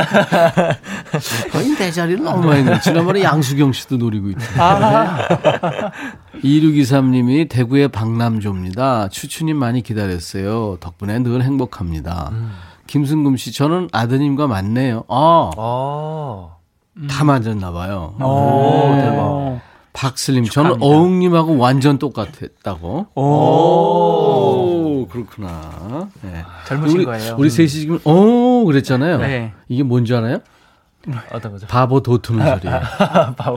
거의 1.51 1.69
내 1.77 1.91
자리를 1.91 2.23
너무 2.23 2.45
많이 2.47 2.63
내. 2.63 2.79
지난번에 2.79 3.23
양수경 3.23 3.73
씨도 3.73 3.97
노리고 3.97 4.29
있고. 4.29 4.41
아, 4.57 5.27
2623님이 6.43 7.49
대구의 7.49 7.87
박남조입니다. 7.89 9.09
추추님 9.09 9.57
많이 9.57 9.81
기다렸어요. 9.81 10.77
덕분에 10.79 11.19
늘 11.19 11.41
행복합니다. 11.43 12.31
김승금 12.87 13.37
씨, 13.37 13.51
저는 13.51 13.89
아드님과 13.91 14.47
맞네요. 14.47 15.03
아, 15.09 15.51
어. 15.57 16.58
다 17.09 17.23
맞았나 17.23 17.71
봐요. 17.71 18.15
오, 18.21 18.95
대박. 18.95 19.61
박슬림, 19.93 20.43
저는 20.45 20.71
축하합니다. 20.71 20.85
어흥님하고 20.85 21.57
완전 21.57 21.97
똑같았다고. 21.97 23.07
오, 23.15 25.07
그렇구나. 25.07 26.09
네. 26.21 26.43
젊으신 26.67 26.97
우리, 26.97 27.05
거예요. 27.05 27.35
우리 27.37 27.49
셋이 27.49 27.67
지금, 27.69 27.99
오, 28.05 28.65
그랬잖아요. 28.65 29.17
네. 29.19 29.53
이게 29.67 29.83
뭔지 29.83 30.13
알아요? 30.15 30.39
어떤 31.31 31.53
거죠? 31.53 31.65
바보 31.67 32.01
도트는 32.01 32.45
소리예요. 32.59 32.81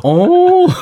오! 0.05 0.67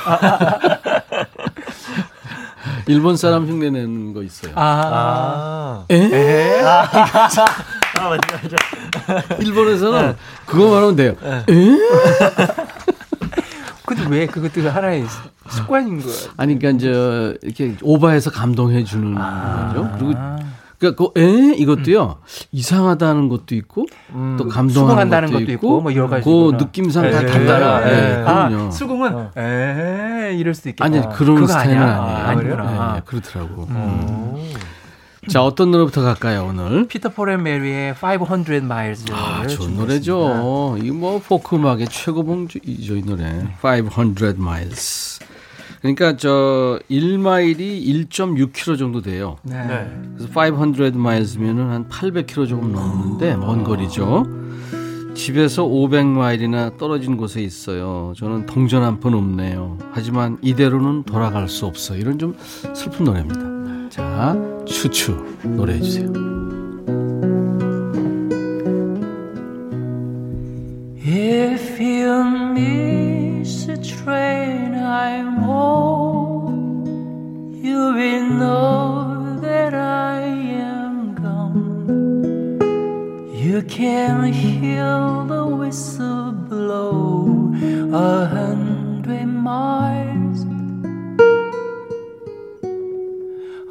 일본 2.86 3.16
사람 3.16 3.46
흉내 3.46 3.70
내는 3.70 4.12
거 4.12 4.22
있어요. 4.22 4.52
아, 4.54 5.84
아. 5.88 5.94
에? 5.94 6.60
아, 6.62 6.88
맞죠, 6.92 7.18
맞죠. 7.18 7.44
일본에서는 9.40 10.16
그거 10.46 10.70
말하면 10.70 10.96
돼요. 10.96 11.14
에? 11.22 11.44
근데 13.86 14.06
왜 14.08 14.26
그것도 14.26 14.68
하나의 14.70 15.04
습관인 15.48 16.00
거예요? 16.00 16.30
아니, 16.36 16.58
그러니까 16.58 16.84
저 16.84 17.34
이렇게 17.42 17.74
오바해서 17.82 18.30
감동해 18.30 18.84
주는 18.84 19.14
거죠. 19.14 19.90
그리고 19.98 20.14
그러니까 20.78 21.10
그 21.12 21.20
에? 21.20 21.54
이것도요 21.56 22.18
이상하다는 22.52 23.28
것도 23.28 23.54
있고 23.54 23.86
또 24.38 24.48
감동하는 24.48 24.70
수긍한다는 24.70 25.28
것도, 25.28 25.40
것도 25.40 25.52
있고, 25.52 25.66
있고, 25.66 25.80
뭐 25.82 25.92
여러 25.94 26.06
그 26.06 26.10
가지구나. 26.14 26.56
느낌상 26.58 27.10
다 27.10 27.20
네, 27.20 27.26
달라요. 27.26 27.84
네, 27.84 27.90
예, 27.90 28.16
네. 28.16 28.22
그럼요. 28.22 28.66
아, 28.66 28.70
수긍은 28.70 29.28
에 29.36 30.34
이럴 30.36 30.54
수도 30.54 30.70
있겠다. 30.70 30.84
아니 30.84 31.02
그런 31.14 31.46
스타일은 31.46 31.82
아니야. 31.82 31.96
아니에요. 31.98 32.22
아, 32.22 32.28
아니구나. 32.28 32.94
예, 32.96 33.00
그렇더라고. 33.04 33.66
음. 33.68 34.52
자 35.30 35.44
어떤 35.44 35.70
노래부터 35.70 36.02
갈까요 36.02 36.46
오늘? 36.50 36.86
피터 36.88 37.10
폴앤 37.10 37.42
메리의 37.44 37.94
500 38.02 38.50
Miles를 38.64 39.14
아, 39.14 39.46
좋은 39.46 39.76
노래죠. 39.76 40.76
이거 40.82 40.94
뭐 40.94 41.20
포크 41.24 41.54
음악의 41.56 41.86
최고봉이죠, 41.88 42.96
이 42.96 43.02
노래. 43.04 43.46
500 43.62 44.36
miles. 44.38 45.20
그러니까 45.80 46.16
저 46.16 46.80
1마일이 46.90 48.08
1.6km 48.10 48.76
정도 48.78 49.00
돼요. 49.02 49.36
네. 49.44 49.88
그래서 50.16 50.28
500 50.34 50.96
miles면은 50.96 51.70
한 51.70 51.88
800km 51.88 52.48
조금 52.48 52.72
넘는데 52.72 53.36
먼 53.36 53.62
거리죠. 53.62 54.26
집에서 55.14 55.62
500마일이나 55.64 56.76
떨어진 56.76 57.16
곳에 57.16 57.40
있어요. 57.40 58.12
저는 58.16 58.46
동전 58.46 58.82
한 58.82 58.98
푼 58.98 59.14
없네요. 59.14 59.78
하지만 59.92 60.38
이대로는 60.42 61.04
돌아갈 61.04 61.48
수 61.48 61.66
없어. 61.66 61.94
이런 61.94 62.18
좀 62.18 62.36
슬픈 62.74 63.04
노래입니다. 63.04 63.40
자, 63.90 64.36
추추 64.69 65.15
노래해 65.43 65.79
주세요. 65.81 66.11
If 71.07 71.79
you 71.79 72.23
miss 72.53 73.67
a 73.69 73.77
train 73.77 74.73
I'm 74.73 75.43
on, 75.43 76.53
you 77.63 77.93
will 77.93 78.25
know 78.25 79.39
that 79.41 79.73
I 79.73 80.21
am 80.21 81.13
gone. 81.15 82.59
You 83.31 83.61
can 83.63 84.33
hear 84.33 84.85
the 85.27 85.45
whistle 85.45 86.31
blow 86.31 87.53
a 87.93 88.25
hundred 88.25 89.27
miles. 89.27 90.08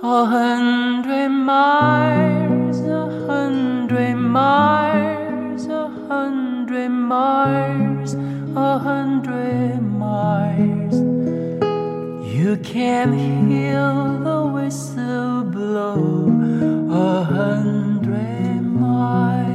A 0.02 0.24
hundred 0.24 1.28
miles, 1.28 2.80
a 2.80 3.28
hundred 3.28 4.16
miles, 4.16 5.66
a 5.68 5.89
hundred 6.08 6.88
miles, 6.88 8.14
a 8.14 8.80
hundred 8.80 9.82
miles. 9.82 10.93
You 12.34 12.56
can 12.64 13.12
hear 13.12 13.91
the 14.24 14.50
whistle 14.54 15.43
blow 15.43 16.30
a 16.89 17.24
hundred 17.26 18.62
miles. 18.62 19.49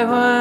I 0.00 0.04
was. 0.04 0.39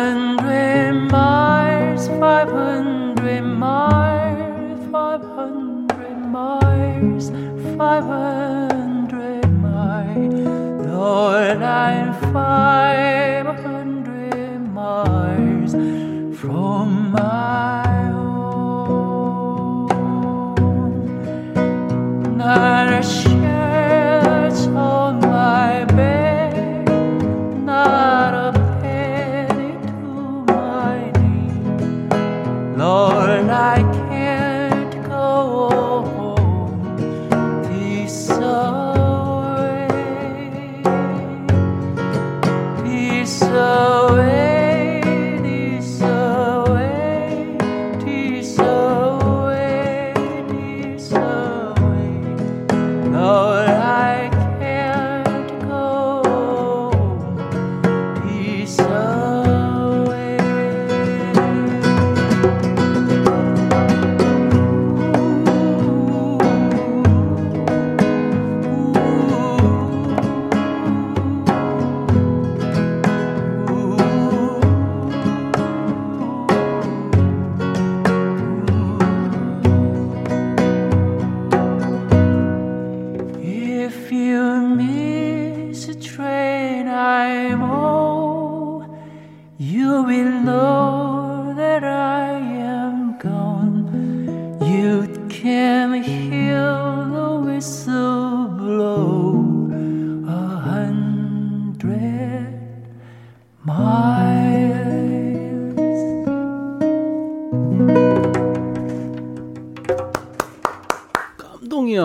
Know 90.60 91.54
that 91.56 91.84
I 91.84 92.32
am 92.76 93.18
gone. 93.18 93.78
You 94.62 95.08
can 95.30 96.04
hear 96.04 96.60
the 97.16 97.30
whistle 97.46 98.48
blow 98.60 99.72
a 100.28 100.44
hundred 100.68 101.80
miles. 103.64 104.60
감동이야. 111.38 112.02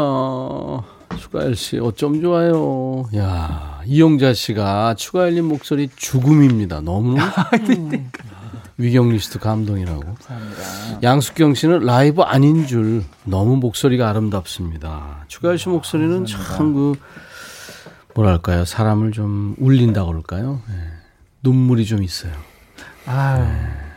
추가열 1.19 1.57
씨, 1.57 1.79
어쩜 1.79 2.21
좋아요. 2.21 3.05
야, 3.17 3.81
이용자 3.87 4.35
씨가 4.35 4.95
추가열님 4.95 5.47
목소리 5.47 5.89
죽음입니다. 5.97 6.81
너무 6.81 7.17
음. 7.17 8.11
위경리 8.77 9.19
씨도 9.19 9.39
감동이라고. 9.39 10.03
양숙경 11.03 11.55
씨는 11.55 11.81
라이브 11.81 12.23
아닌 12.23 12.67
줄 12.67 13.05
너무 13.25 13.57
목소리가 13.57 14.09
아름답습니다. 14.11 15.25
추가열 15.29 15.59
씨 15.59 15.69
목소리는 15.69 16.25
참 16.27 16.75
그 16.75 16.95
뭐랄까요 18.15 18.65
사람을 18.65 19.13
좀 19.13 19.55
울린다 19.59 20.05
그럴까요? 20.05 20.61
예. 20.71 20.75
눈물이 21.43 21.85
좀 21.85 22.03
있어요. 22.03 22.33
아유, 23.07 23.45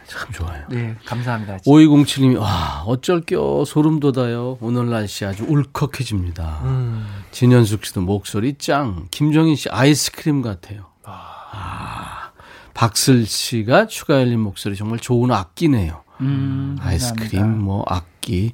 참 0.08 0.32
좋아요. 0.32 0.64
네, 0.70 0.96
감사합니다. 1.06 1.58
5207님이 1.58 2.38
와 2.40 2.84
어쩔 2.86 3.22
겨 3.22 3.64
소름 3.66 4.00
돋아요. 4.00 4.58
오늘 4.60 4.90
날씨 4.90 5.24
아주 5.24 5.46
울컥해집니다. 5.48 6.62
진현숙 7.32 7.86
씨도 7.86 8.02
목소리 8.02 8.56
짱. 8.58 9.08
김정인 9.12 9.56
씨 9.56 9.70
아이스크림 9.70 10.42
같아요. 10.42 10.86
아, 11.04 11.97
박슬 12.78 13.26
씨가 13.26 13.88
추가 13.88 14.22
열린 14.22 14.40
목소리 14.40 14.76
정말 14.76 15.00
좋은 15.00 15.32
악기네요. 15.32 16.04
음, 16.22 16.78
아이스크림. 16.80 17.58
뭐 17.58 17.84
악기. 17.88 18.54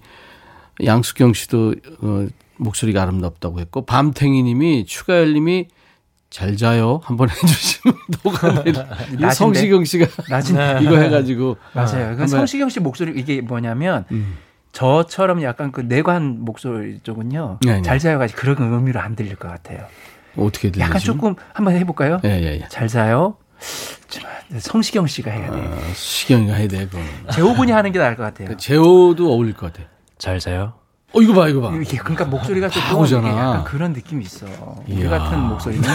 양수경 0.82 1.34
씨도 1.34 1.76
어, 2.02 2.28
목소리가 2.56 3.02
아름답다고 3.02 3.60
했고 3.60 3.86
밤탱이님이 3.86 4.86
추가 4.86 5.18
열림이 5.20 5.68
잘 6.30 6.56
자요 6.56 7.02
한번 7.04 7.30
해주시면 7.30 7.98
낮은데? 9.20 9.32
성시경 9.36 9.84
씨가 9.84 10.06
낮은 10.30 10.56
이거 10.84 10.98
해가지고 11.00 11.58
맞아요. 11.74 12.16
그 12.16 12.26
성시경 12.26 12.70
씨 12.70 12.80
목소리 12.80 13.20
이게 13.20 13.42
뭐냐면 13.42 14.06
음. 14.12 14.38
저처럼 14.72 15.44
약간 15.44 15.74
그 15.74 15.82
내관 15.82 16.40
목소리 16.46 17.02
쪽은요. 17.04 17.60
네, 17.66 17.76
네. 17.76 17.82
잘 17.82 18.00
자요가지 18.00 18.36
그런 18.36 18.56
의미로 18.74 19.02
안 19.02 19.18
들릴 19.18 19.36
것 19.36 19.50
같아요. 19.50 19.86
어떻게 20.38 20.72
들리죠? 20.72 20.82
약간 20.82 21.00
조금 21.02 21.36
한번 21.54 21.76
해볼까요? 21.76 22.22
예, 22.24 22.30
예, 22.30 22.60
예. 22.62 22.68
잘 22.70 22.88
자요. 22.88 23.36
참, 24.10 24.24
성시경 24.60 25.08
씨가 25.08 25.32
해야 25.32 25.52
돼. 25.52 25.58
아, 25.62 25.94
시경이가 25.94 26.54
해야 26.56 26.68
돼, 26.68 26.86
그건. 26.88 27.04
재호군이 27.32 27.72
하는 27.72 27.92
게 27.92 28.00
나을 28.00 28.16
것 28.16 28.24
같아요. 28.24 28.48
그 28.50 28.58
제호도 28.58 29.32
어울릴 29.32 29.54
것 29.54 29.72
같아. 29.74 29.88
잘 30.18 30.40
자요? 30.40 30.74
어, 31.14 31.22
이거 31.22 31.34
봐, 31.34 31.48
이거 31.48 31.62
봐. 31.62 31.72
이게 31.76 31.98
그러니까 31.98 32.26
목소리가. 32.26 32.68
이게 32.68 32.80
약간 32.80 33.64
그런 33.64 33.94
느낌이 33.94 34.24
있어. 34.26 34.46
우리 34.88 35.02
이야. 35.02 35.10
같은 35.10 35.40
목소리는 35.40 35.88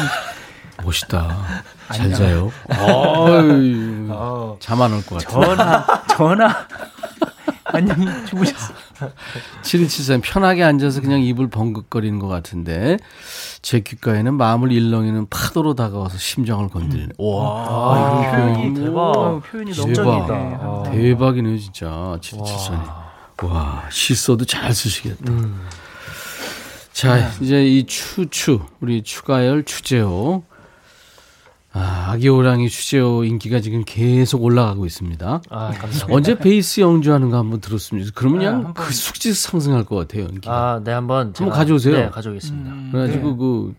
멋있다. 0.85 1.62
잘 1.93 2.12
자요. 2.12 2.53
어이, 2.69 4.09
잠안 4.61 4.93
올 4.93 5.03
것 5.05 5.25
같아. 5.25 5.31
전화 5.31 6.05
전화 6.09 6.66
안녕히 7.64 8.07
주무셨어. 8.27 8.73
7273 9.62 10.20
편하게 10.20 10.64
앉아서 10.64 11.01
그냥 11.01 11.20
입을 11.22 11.49
벙긋거리는 11.49 12.18
것 12.18 12.28
같은데 12.28 12.96
제 13.62 13.80
귓가에는 13.80 14.34
마음을 14.34 14.72
일렁이는 14.72 15.28
파도로 15.28 15.74
다가와서 15.74 16.18
심장을 16.18 16.66
건드리네. 16.68 17.12
와, 17.18 17.66
아, 17.68 18.22
이거 18.22 18.36
표현이 18.36 18.55
표현. 18.55 18.74
대박. 18.74 19.16
아, 19.16 19.40
표현이 19.40 19.72
너무 19.72 19.92
대박. 19.92 20.30
아, 20.30 20.82
대박이네요, 20.90 21.59
진짜. 21.59 22.18
7273이. 22.20 23.44
와, 23.44 23.84
시 23.90 24.14
써도 24.14 24.44
잘 24.44 24.74
쓰시겠다. 24.74 25.32
자, 26.92 27.30
이제 27.40 27.64
이 27.64 27.86
추추, 27.86 28.61
우리 28.80 29.03
추가열 29.03 29.64
추재호. 29.64 30.42
아, 31.79 32.11
아기 32.12 32.29
호랑이 32.29 32.68
추재호 32.68 33.24
인기가 33.24 33.61
지금 33.61 33.85
계속 33.87 34.43
올라가고 34.43 34.85
있습니다. 34.85 35.43
아, 35.49 35.59
감사합니다. 35.70 36.07
언제 36.11 36.37
베이스 36.37 36.81
연주하는 36.81 37.31
거 37.31 37.37
한번 37.39 37.61
들었으면 37.61 38.05
좋겠어요. 38.05 38.12
그러면 38.16 38.39
그냥 38.39 38.59
네, 38.59 38.64
한번. 38.64 38.85
그 38.87 38.93
숙지 38.93 39.33
상승할 39.33 39.85
것 39.85 39.95
같아요, 39.97 40.24
연기가. 40.24 40.53
아, 40.53 40.81
네, 40.83 40.91
한번. 40.93 41.33
제가- 41.33 41.51
가져오세요. 41.51 41.97
네, 41.97 42.09
가져오겠습니다. 42.11 42.70
음, 42.70 42.89
그래가지고 42.93 43.29
네. 43.31 43.37
그, 43.37 43.74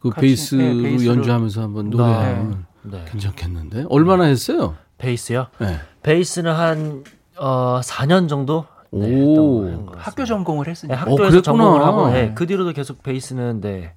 그 0.00 0.10
같이, 0.10 0.20
베이스로 0.22 0.60
네, 0.62 0.82
베이스로. 0.82 1.14
연주하면서 1.14 1.62
한번 1.62 1.90
노래하면 1.90 2.64
네. 2.82 3.04
괜찮겠는데? 3.10 3.84
얼마나 3.90 4.24
했어요? 4.24 4.74
베이스요? 4.98 5.46
네. 5.60 5.78
베이스는 6.02 6.52
한, 6.52 7.04
어, 7.38 7.80
4년 7.82 8.28
정도? 8.28 8.64
네, 8.92 9.22
오. 9.22 9.86
학교 9.96 10.24
전공을 10.24 10.64
네, 10.64 10.70
했으니까. 10.72 10.96
학교에서 11.00 11.16
그랬구나. 11.30 11.42
전공을 11.42 11.82
하고, 11.84 12.08
네, 12.10 12.32
그 12.34 12.46
뒤로도 12.46 12.72
계속 12.72 13.02
베이스는, 13.02 13.60
네, 13.60 13.92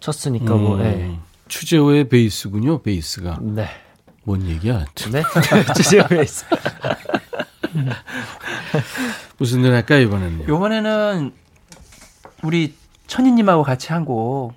쳤으니까 0.00 0.54
뭐, 0.54 0.76
음, 0.76 0.82
네. 0.82 1.18
추재호의 1.48 2.08
베이스군요, 2.08 2.82
베이스가. 2.82 3.38
네. 3.40 3.68
뭔 4.24 4.46
얘기야? 4.46 4.84
네. 5.10 5.22
주제가 5.74 6.08
베이스. 6.08 6.44
무슨 9.38 9.62
노래 9.62 9.74
할까요, 9.76 10.00
이번에는요? 10.02 10.44
요번에는 10.48 11.32
우리 12.42 12.74
천희님하고 13.06 13.62
같이 13.62 13.92
한 13.92 14.04
곡 14.04 14.52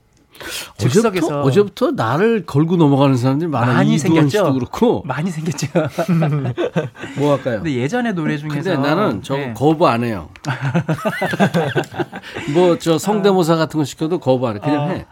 즉석에서 0.77 1.41
어제부터, 1.41 1.91
나를 1.91 2.45
걸고 2.45 2.77
넘어가는 2.77 3.15
사람들이 3.15 3.49
많아요. 3.49 3.75
많이 3.75 3.97
생겼죠? 3.97 4.53
그렇고. 4.53 5.03
많이 5.05 5.29
생겼죠. 5.29 5.67
뭐 7.17 7.33
할까요? 7.33 7.57
근데 7.57 7.75
예전에 7.75 8.13
노래 8.13 8.37
중에서 8.37 8.55
근데 8.55 8.77
나는 8.77 9.21
저거 9.21 9.39
네. 9.39 9.53
거부 9.53 9.87
안 9.87 10.03
해요. 10.03 10.29
뭐 12.53 12.77
저 12.79 12.97
성대모사 12.97 13.55
같은 13.55 13.77
거 13.77 13.83
시켜도 13.83 14.19
거부 14.19 14.47
안 14.47 14.55
해. 14.55 14.59
그냥 14.59 14.89
해. 14.89 15.05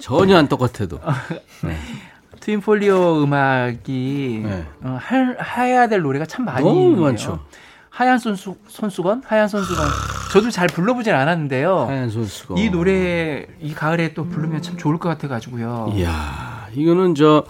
전혀 0.00 0.36
안 0.36 0.48
똑같아도. 0.48 0.98
트윈폴리오 2.40 3.22
음악이 3.22 4.42
네. 4.44 4.64
어, 4.82 4.98
할, 5.00 5.36
해야 5.56 5.86
될 5.88 6.02
노래가 6.02 6.26
참 6.26 6.44
많이 6.44 6.64
너무. 6.66 6.96
많죠. 7.00 7.40
하얀 7.92 8.18
손수, 8.18 8.56
손수건? 8.68 9.22
하얀 9.26 9.48
손수건. 9.48 9.86
저도 10.32 10.50
잘 10.50 10.66
불러보진 10.66 11.12
않았는데요. 11.12 11.80
하얀 11.80 12.08
손수건. 12.08 12.56
이 12.56 12.70
노래 12.70 13.46
이 13.60 13.74
가을에 13.74 14.14
또 14.14 14.24
부르면 14.24 14.62
참 14.62 14.78
좋을 14.78 14.96
것 14.96 15.10
같아가지고요. 15.10 15.92
이야, 15.96 16.68
이거는 16.72 17.14
저 17.14 17.44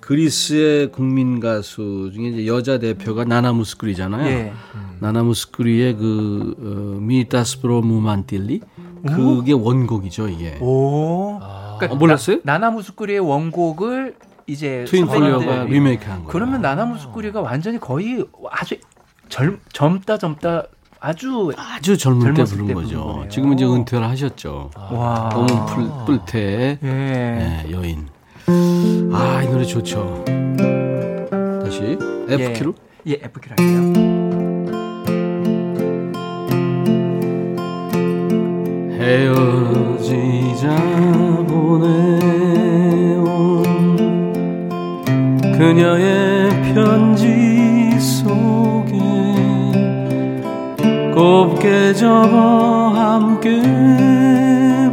그리스의 0.00 0.90
국민 0.90 1.38
가수 1.38 2.10
중에 2.12 2.30
이제 2.30 2.46
여자 2.48 2.78
대표가 2.78 3.24
나나 3.24 3.52
무스크리잖아요. 3.52 4.26
예. 4.26 4.52
나나 4.98 5.22
무스크리의 5.22 5.94
그 5.94 6.54
어, 6.58 7.00
미타스프로 7.00 7.82
무만틸리 7.82 8.62
그게 9.06 9.52
원곡이죠 9.52 10.28
이게. 10.28 10.58
오. 10.60 11.38
그러니까 11.78 11.94
어, 11.94 11.94
몰랐어요? 11.96 12.40
나, 12.42 12.58
나무스쿠리의 12.58 13.20
원곡을 13.20 14.16
이제 14.48 14.84
트윈 14.88 15.06
폴리오가 15.06 15.64
리메이크한 15.64 16.18
거예요. 16.18 16.28
그러면 16.28 16.62
나나무스쿠리가 16.62 17.40
완전히 17.40 17.78
거의 17.78 18.24
아주 18.50 18.76
젊, 19.32 19.58
젊다 19.72 20.18
젊다 20.18 20.64
아주 21.00 21.52
아주 21.56 21.96
젊을 21.96 22.34
때 22.34 22.44
부른 22.44 22.66
때 22.66 22.74
거죠. 22.74 23.02
거네요. 23.02 23.28
지금은 23.30 23.54
이제 23.54 23.64
은퇴를 23.64 24.06
하셨죠. 24.06 24.70
와. 24.76 25.30
너무 25.32 25.46
풀, 25.66 25.88
뿔테 26.04 26.78
예. 26.82 26.86
네, 26.86 27.66
여인. 27.70 28.08
아, 29.10 29.42
이 29.42 29.48
노래 29.48 29.64
좋죠. 29.64 30.22
다시 31.64 31.96
F키로. 32.28 32.74
예, 33.06 33.14
F키로 33.14 33.56
할게요. 33.56 33.92
헤어지자 39.72 40.76
보내온 41.48 42.02
그녀의 45.56 46.74
편지 46.74 47.31
곱게 51.14 51.92
접어 51.92 52.88
함께 52.88 53.60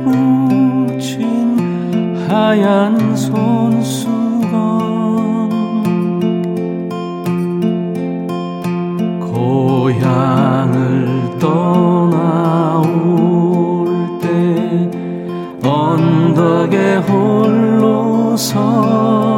붙인 0.04 1.58
하얀 2.28 3.16
손수건. 3.16 4.50
고향을 9.22 11.08
떠나올 11.40 12.90
때 14.22 14.90
언덕에 15.64 16.98
홀로 16.98 18.36
서 18.36 19.29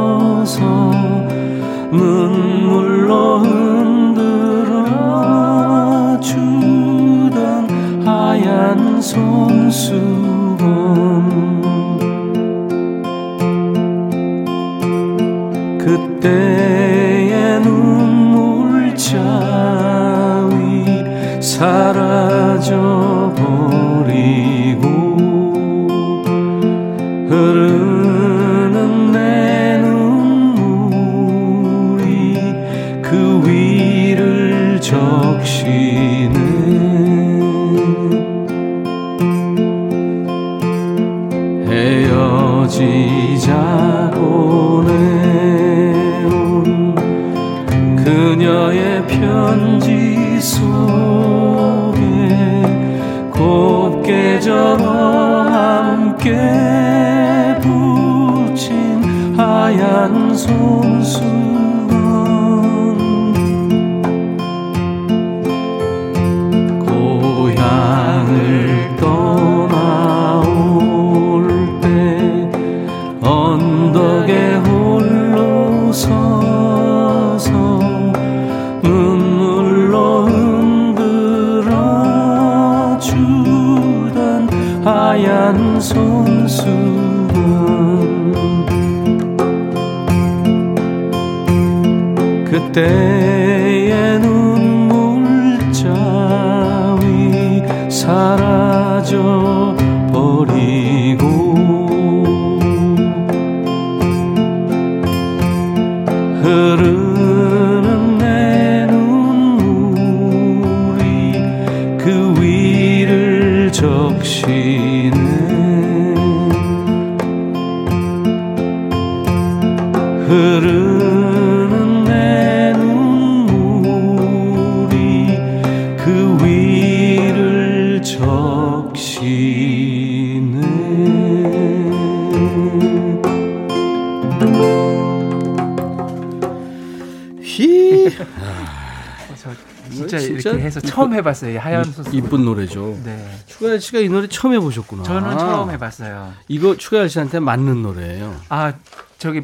이 141.48 141.56
하얀 141.56 141.84
이- 141.84 141.92
소스. 141.92 142.14
이쁜 142.14 142.44
노래죠. 142.44 142.96
네. 143.04 143.38
추가열 143.46 143.80
씨가 143.80 143.98
이 144.00 144.08
노래 144.08 144.26
처음 144.28 144.54
해보셨구나. 144.54 145.02
저는 145.02 145.38
처음 145.38 145.70
해봤어요. 145.70 146.32
이거 146.48 146.76
추가열 146.76 147.08
씨한테 147.08 147.40
맞는 147.40 147.82
노래예요. 147.82 148.34
아 148.48 148.72
저기 149.18 149.42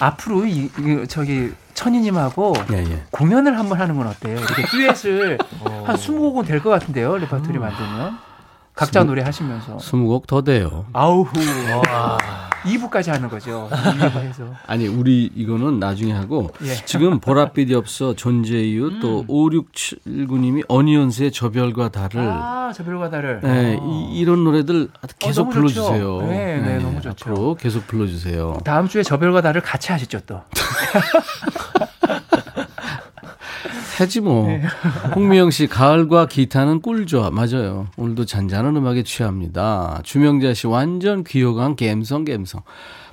앞으로 0.00 0.44
이, 0.46 0.70
이 0.78 1.04
저기 1.08 1.52
천희님하고 1.74 2.54
예, 2.72 2.78
예. 2.78 3.04
공연을 3.10 3.58
한번 3.58 3.80
하는 3.80 3.96
건 3.96 4.06
어때요? 4.06 4.38
이렇게 4.38 4.62
듀엣을 4.70 5.38
한 5.84 5.96
20곡은 5.96 6.46
될 6.46 6.60
것 6.62 6.70
같은데요. 6.70 7.16
레퍼토리 7.18 7.58
만들면 7.58 8.18
각자 8.74 9.02
노래 9.04 9.22
하시면서 9.22 9.78
스무 9.78 10.06
곡더 10.08 10.42
돼요. 10.42 10.84
아우후 10.92 11.30
2부까지 12.66 13.10
하는 13.10 13.28
거죠. 13.28 13.68
2부 13.70 14.16
해서 14.18 14.44
아니 14.66 14.86
우리 14.86 15.30
이거는 15.34 15.78
나중에 15.78 16.12
하고 16.12 16.50
예. 16.62 16.74
지금 16.84 17.20
보랏빛이 17.20 17.74
없어 17.74 18.14
존재 18.14 18.58
이유 18.58 18.98
또 19.00 19.24
5679님이 19.26 20.64
어니언스의 20.68 21.32
저 21.32 21.50
별과 21.50 21.88
달을 21.90 22.20
아 22.20 22.72
저별과 22.74 23.10
다를 23.10 23.40
네, 23.42 23.78
이, 24.12 24.24
런 24.24 24.44
노래들 24.44 24.88
계속 25.18 25.44
너무 25.44 25.54
불러 25.54 25.68
주세요. 25.68 25.88
좋죠. 25.88 26.26
네, 26.26 26.60
네, 26.60 26.78
너무 26.78 27.00
좋죠. 27.00 27.30
앞으로 27.30 27.54
계속 27.54 27.86
불러 27.86 28.06
주세요. 28.06 28.58
다음 28.64 28.88
주에 28.88 29.02
저별과 29.02 29.40
다를 29.42 29.60
같이 29.60 29.92
하시죠 29.92 30.20
또. 30.26 30.42
해지 34.00 34.20
뭐. 34.20 34.46
네. 34.48 34.62
홍미영 35.14 35.50
씨 35.50 35.66
가을과 35.66 36.26
기타는 36.26 36.80
꿀조합 36.82 37.32
맞아요. 37.32 37.86
오늘도 37.96 38.24
잔잔한 38.26 38.76
음악에 38.76 39.02
취합니다. 39.02 40.00
주명자 40.04 40.54
씨 40.54 40.66
완전 40.66 41.24
귀여간 41.24 41.76
갬성 41.76 42.24
갬성. 42.24 42.62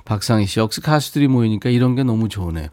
박상희 0.04 0.46
씨 0.46 0.60
역시 0.60 0.80
가수들이 0.82 1.28
모이니까 1.28 1.70
이런 1.70 1.94
게 1.94 2.02
너무 2.04 2.28
좋으네요. 2.28 2.68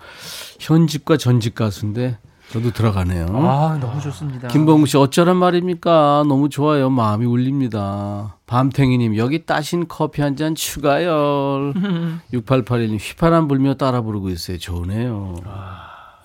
현직과 0.60 1.16
전직 1.18 1.56
가수인데 1.56 2.18
저도 2.52 2.72
들어가네요. 2.72 3.28
아 3.48 3.78
너무 3.80 4.02
좋습니다. 4.02 4.50
김범우 4.50 4.86
씨 4.86 4.98
어쩌란 4.98 5.38
말입니까? 5.38 6.26
너무 6.28 6.50
좋아요. 6.50 6.90
마음이 6.90 7.26
울립니다. 7.26 8.36
밤탱이님 8.48 9.16
여기 9.16 9.46
따신 9.46 9.88
커피 9.88 10.22
한 10.22 10.36
잔 10.36 10.54
추가열. 10.56 11.74
6881님 12.34 12.98
휘파람 13.00 13.48
불며 13.48 13.76
따라 13.76 14.02
부르고 14.02 14.30
있어요. 14.30 14.58
좋네요. 14.58 15.36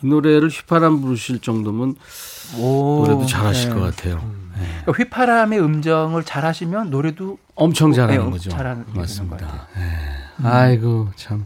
이 0.03 0.07
노래를 0.07 0.49
휘파람 0.49 1.01
부르실 1.01 1.41
정도면 1.41 1.97
오, 2.59 3.05
노래도 3.07 3.27
잘하실 3.27 3.71
네. 3.71 3.75
것 3.75 3.81
같아요. 3.81 4.21
그러니까 4.83 4.93
휘파람의 4.93 5.61
음정을 5.61 6.25
잘하시면 6.25 6.91
노래도 6.91 7.39
엄청 7.55 7.93
잘하는 7.93 8.25
네, 8.27 8.31
거죠. 8.31 8.51
잘하는 8.51 8.83
게 8.83 8.87
되는 8.87 8.95
것 8.95 9.01
맞습니다. 9.01 9.37
같아요. 9.37 9.61
예. 9.79 10.47
아이고 10.47 11.09
참 11.17 11.45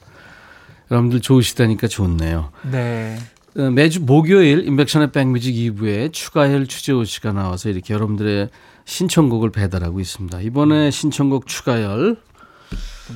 여러분들 0.91 1.21
좋으시다니까 1.21 1.87
좋네요. 1.89 2.51
네. 2.71 3.17
어, 3.57 3.63
매주 3.71 4.01
목요일 4.01 4.67
인백션의 4.67 5.13
백뮤직 5.13 5.55
2부에 5.55 6.13
추가열 6.13 6.67
추재호 6.67 7.05
씨가 7.05 7.33
나와서 7.33 7.69
이렇게 7.69 7.95
여러분들의 7.95 8.49
신청곡을 8.85 9.51
배달하고 9.51 10.01
있습니다. 10.01 10.41
이번에 10.41 10.91
신청곡 10.91 11.47
추가열 11.47 12.17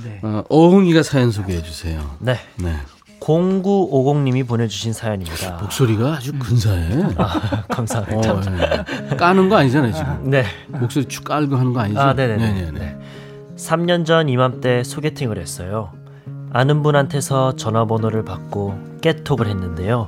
네. 0.04 0.20
어, 0.22 0.42
어흥이가 0.48 1.02
사연 1.04 1.30
소개해 1.30 1.62
주세요. 1.62 2.16
네. 2.18 2.38
네. 2.56 2.76
0950님이 3.24 4.46
보내주신 4.46 4.92
사연입니다. 4.92 5.58
목소리가 5.62 6.14
아주 6.14 6.32
근사해. 6.38 7.04
아, 7.16 7.62
감사합니다. 7.70 8.32
어, 8.32 8.84
예. 9.12 9.16
까는 9.16 9.48
거 9.48 9.56
아니잖아요 9.56 9.92
지금. 9.92 10.30
네. 10.30 10.44
목소리 10.68 11.06
쭉 11.06 11.24
깔고 11.24 11.56
하는 11.56 11.72
거 11.72 11.80
아니죠? 11.80 11.98
아, 12.00 12.12
네네네. 12.12 12.52
네네네. 12.52 12.78
네. 12.78 12.98
3년 13.56 14.04
전 14.04 14.28
이맘때 14.28 14.82
소개팅을 14.84 15.38
했어요. 15.38 15.90
아는 16.52 16.82
분한테서 16.82 17.56
전화번호를 17.56 18.24
받고 18.24 18.78
깨톡을 19.00 19.46
했는데요. 19.46 20.06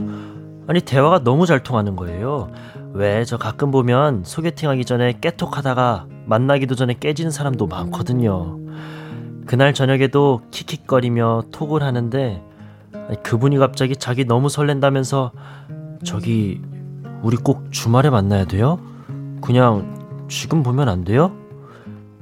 아니 0.69 0.81
대화가 0.81 1.21
너무 1.25 1.47
잘 1.47 1.63
통하는 1.63 1.97
거예요. 1.97 2.51
왜 2.93 3.25
저 3.25 3.37
가끔 3.39 3.71
보면 3.71 4.23
소개팅하기 4.25 4.85
전에 4.85 5.15
깨톡하다가 5.21 6.07
만나기도 6.27 6.75
전에 6.75 6.95
깨지는 6.99 7.31
사람도 7.31 7.67
많거든요. 7.67 8.59
그날 9.47 9.75
저녁에도 9.75 10.43
킥킥거리며 10.51 11.45
톡을 11.53 11.83
하는데 11.83 12.43
그분이 13.23 13.59
갑자기 13.59 13.97
자기 13.97 14.25
너무 14.25 14.49
설렌다면서 14.49 15.33
저기 16.05 16.61
우리 17.23 17.37
꼭 17.37 17.73
주말에 17.73 18.11
만나야 18.11 18.45
돼요? 18.47 18.79
그냥 19.41 20.27
지금 20.29 20.63
보면 20.63 20.89
안 20.89 21.05
돼요? 21.05 21.33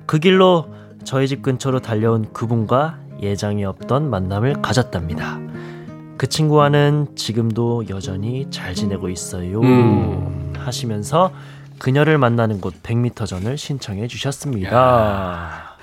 그 0.07 0.19
길로 0.19 0.67
저희 1.05 1.29
집 1.29 1.43
근처로 1.43 1.81
달려온 1.81 2.33
그분과 2.33 2.99
예정이 3.21 3.65
없던 3.65 4.11
만남을 4.11 4.63
가졌답니다. 4.63 5.39
그 6.17 6.27
친구와는 6.29 7.17
지금도 7.17 7.89
여전히 7.89 8.47
잘 8.51 8.75
지내고 8.75 9.09
있어요. 9.09 9.61
음. 9.61 10.53
하시면서 10.57 11.33
그녀를 11.79 12.19
만나는 12.19 12.61
곳 12.61 12.83
100m 12.83 13.27
전을 13.27 13.59
신청해 13.59 14.07
주셨습니다. 14.07 15.77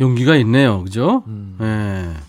용기가 0.00 0.36
있네요, 0.36 0.82
그죠? 0.82 1.22
음. 1.26 1.56
예. 1.60 2.27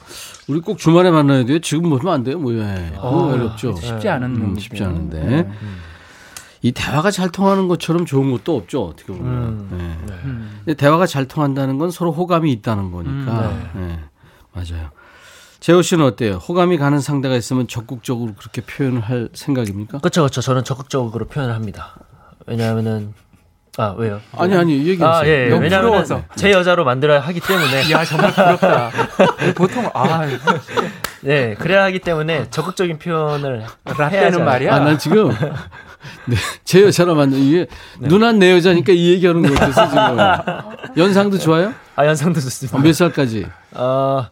우리 0.50 0.62
꼭 0.62 0.80
주말에 0.80 1.12
만나야 1.12 1.46
돼요. 1.46 1.60
지금 1.60 1.90
보면 1.92 2.12
안 2.12 2.24
돼요, 2.24 2.40
뭐야. 2.40 2.92
그거 2.92 3.02
어, 3.08 3.34
어렵죠. 3.34 3.76
쉽지 3.76 4.10
않은 4.10 4.36
음. 4.36 4.56
쉽지 4.58 4.84
않은데. 4.84 5.24
네. 5.24 5.50
이 6.62 6.72
대화가 6.72 7.12
잘 7.12 7.30
통하는 7.30 7.68
것처럼 7.68 8.06
좋은 8.06 8.32
것도 8.32 8.58
없죠, 8.58 8.84
어떻게 8.86 9.14
보면. 9.14 9.28
음. 9.28 10.06
예. 10.10 10.14
음. 10.26 10.62
근데 10.66 10.74
대화가 10.74 11.06
잘 11.06 11.28
통한다는 11.28 11.78
건 11.78 11.92
서로 11.92 12.12
호감이 12.12 12.52
있다는 12.52 12.92
거니까. 12.92 13.50
음, 13.76 14.00
예. 14.00 14.00
맞아요. 14.60 14.90
재호 15.60 15.82
씨는 15.84 16.04
어때요? 16.06 16.36
호감이 16.36 16.78
가는 16.78 17.00
상대가 17.00 17.36
있으면 17.36 17.68
적극적으로 17.68 18.34
그렇게 18.34 18.62
표현을 18.62 19.02
할 19.02 19.30
생각입니까? 19.34 20.00
그렇죠, 20.00 20.22
그렇죠. 20.22 20.42
저는 20.42 20.64
적극적으로 20.64 21.28
표현을 21.28 21.54
합니다. 21.54 21.96
왜냐하면은 22.48 23.14
아 23.82 23.94
왜요? 23.98 24.20
아니 24.38 24.56
아니 24.58 24.86
얘기하세요. 24.88 25.10
아 25.10 25.26
예, 25.26 25.46
예. 25.46 25.50
너무 25.50 25.64
왜냐하면 25.64 25.90
부러워서. 25.92 26.22
제 26.36 26.52
여자로 26.52 26.84
만들어야 26.84 27.22
하기 27.22 27.40
때문에 27.40 27.90
야 27.92 28.04
정말 28.04 28.34
부럽다. 28.34 28.92
보통 29.56 29.90
아 29.94 30.28
네 31.22 31.54
그래야 31.56 31.84
하기 31.86 32.00
때문에 32.00 32.50
적극적인 32.50 33.00
표현을. 33.00 33.64
라떼는 33.98 34.44
말이야. 34.44 34.74
아, 34.76 34.80
난 34.80 34.98
지금 34.98 35.30
네, 36.26 36.36
제 36.66 36.82
여자로 36.84 37.16
만든 37.16 37.40
이게 37.40 37.68
네. 38.00 38.08
누난 38.10 38.38
내 38.40 38.52
여자니까 38.54 38.92
이 38.94 39.12
얘기하는 39.12 39.42
것 39.44 39.54
같아서 39.58 39.90
지금 39.90 40.18
연상도 41.04 41.38
좋아요? 41.38 41.74
아 41.96 42.06
연상도 42.06 42.40
좋습니다. 42.42 42.78
어, 42.78 42.82
몇 42.82 42.94
살까지? 42.94 43.46
어 43.76 44.28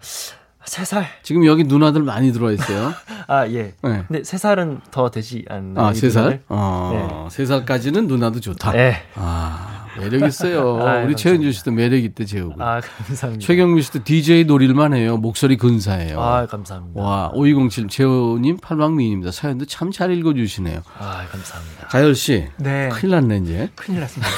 세 0.68 0.84
살. 0.84 1.07
지금 1.24 1.45
여기 1.45 1.63
누나들 1.63 2.03
많이 2.03 2.32
들어와 2.34 2.51
있어요. 2.51 2.93
아 3.28 3.47
예. 3.47 3.74
네. 3.82 4.03
근데 4.07 4.24
세 4.24 4.38
살은 4.38 4.82
더 4.91 5.09
되지 5.09 5.45
않나요? 5.49 5.88
아, 5.88 5.91
이세 5.91 6.09
살? 6.09 6.41
어, 6.49 7.28
세 7.32 7.45
살까지는 7.45 8.07
누나도 8.07 8.41
좋다. 8.41 8.74
네. 8.74 9.01
아, 9.15 9.86
매력 9.97 10.28
있어요. 10.28 10.80
아유, 10.86 11.05
우리. 11.05 11.15
최현주 11.15 11.51
씨도 11.53 11.72
매력 11.72 12.03
있대, 12.03 12.26
재우고. 12.26 12.61
아 12.61 12.82
감사합니다. 12.82 13.45
최경민 13.45 13.82
씨도 13.82 14.03
DJ 14.03 14.43
노릴만 14.43 14.93
해요. 14.93 15.15
목소리 15.18 15.55
근사해요. 15.57 16.22
아 16.22 16.45
감사합니다. 16.47 17.01
와, 17.01 17.32
5207 17.34 17.88
재호님 17.88 18.57
팔방미인입니다. 18.57 19.32
사연도 19.32 19.65
참 19.65 19.91
잘 19.91 20.11
읽어주시네요. 20.11 20.82
아 20.99 21.26
감사합니다. 21.32 21.88
가열 21.88 22.13
씨. 22.13 22.49
네. 22.57 22.89
큰일 22.91 23.11
났네, 23.15 23.38
이제. 23.38 23.70
큰일 23.76 24.01
났습니다. 24.01 24.30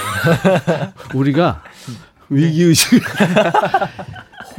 우리가 1.15 1.63
위기의식. 2.30 3.01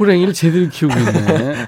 호랭이를 0.01 0.33
제대로 0.33 0.67
키우고 0.67 0.97
있네. 0.97 1.65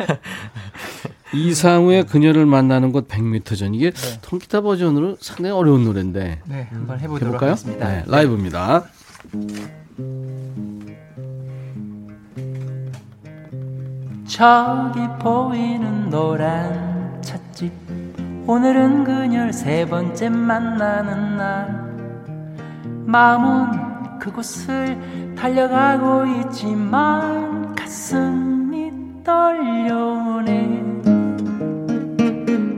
이상우의 1.33 2.05
그녀를 2.07 2.45
만나는 2.47 2.91
곳 2.91 3.07
100m 3.07 3.57
전. 3.57 3.75
이게 3.75 3.91
통기타 4.23 4.61
버전으로 4.61 5.17
상당히 5.19 5.51
어려운 5.51 5.83
노래인데. 5.83 6.41
네, 6.45 6.67
한번 6.71 6.99
해보도록 6.99 7.35
해볼까요? 7.35 7.51
하겠습니다. 7.51 7.87
네, 7.87 8.03
라이브입니다. 8.07 8.85
저기 14.27 14.99
보이는 15.21 16.09
노란 16.09 17.21
찻집 17.21 17.71
오늘은 18.47 19.03
그녀를 19.03 19.53
세 19.53 19.85
번째 19.85 20.29
만나는 20.29 21.37
날 21.37 21.83
마음은 23.05 24.02
그곳을 24.19 25.35
달려가고 25.35 26.25
있지만 26.25 27.75
가슴이 27.75 28.91
떨려오네. 29.23 30.83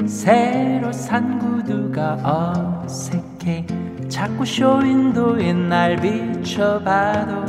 새로 0.07 0.91
산 0.91 1.37
구두가 1.39 2.83
어색해. 2.83 3.65
자꾸 4.09 4.45
쇼윈도에 4.45 5.53
날 5.53 5.95
비춰봐도 5.97 7.45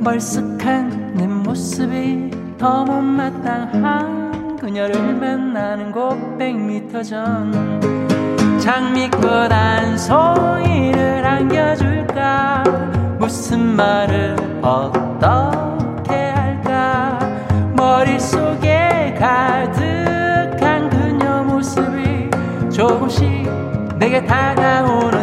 멀쓱한 0.00 1.14
내 1.14 1.26
모습이 1.26 2.30
더 2.58 2.84
못마땅한 2.84 4.56
그녀를 4.56 5.14
만나는 5.14 5.92
곳 5.92 6.16
100m 6.38 7.04
전 7.04 8.13
장미꽃 8.64 9.52
한 9.52 9.98
송이를 9.98 11.22
안겨줄까? 11.22 12.64
무슨 13.18 13.76
말을 13.76 14.34
어떻게 14.62 16.14
할까? 16.14 17.18
머릿속에 17.76 19.14
가득한 19.18 20.88
그녀 20.88 21.42
모습이 21.42 22.30
조금씩 22.72 23.52
내게 23.98 24.24
다가오는 24.24 25.13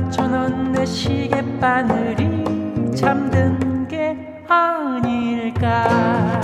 맞춰놓은 0.00 0.72
내 0.72 0.86
시계 0.86 1.42
바늘이 1.60 2.44
잠든 2.96 3.86
게 3.86 4.16
아닐까. 4.48 6.40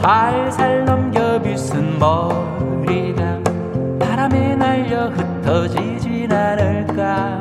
살살 0.00 0.86
넘겨 0.86 1.40
빗은 1.42 1.98
머리가 1.98 3.40
바람에 4.00 4.56
날려 4.56 5.10
흩어지진 5.10 6.32
않을까. 6.32 7.40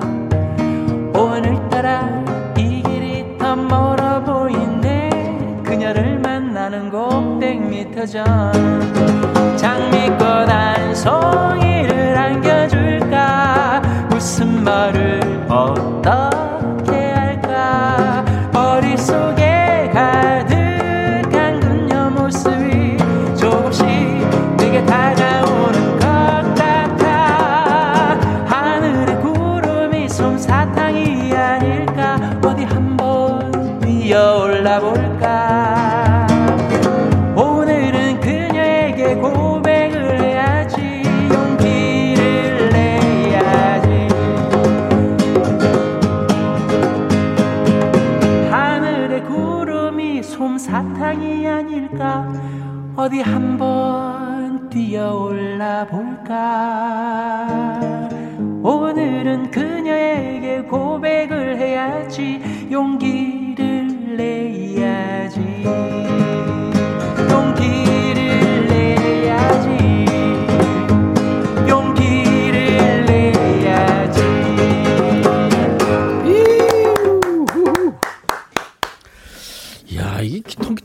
오늘따라 1.16 2.24
이 2.58 2.84
길이 2.84 3.38
더 3.38 3.56
멀어 3.56 4.22
보이네. 4.22 5.10
그녀를 5.64 6.20
만나는 6.20 6.90
곳 6.90 7.40
100m 7.40 8.12
전. 8.12 9.58
장미꽃 9.58 10.50
한 10.50 10.90
무슨 10.90 11.71
말을 14.64 15.20
어떻게 15.50 16.92
할까? 17.12 18.24
머릿속에 18.54 19.90
가득한 19.94 21.60
그녀 21.60 22.10
모습이 22.10 22.98
조금씩 23.36 23.86
내게 24.58 24.86
다가오는 24.86 26.00
것 26.00 26.56
같아. 26.56 28.20
하늘의 28.46 29.22
구름이 29.22 30.08
솜사탕이 30.10 31.34
아닐까? 31.34 32.20
어디 32.44 32.64
한번 32.64 33.80
뛰어올라 33.82 34.80
볼까 34.80 35.31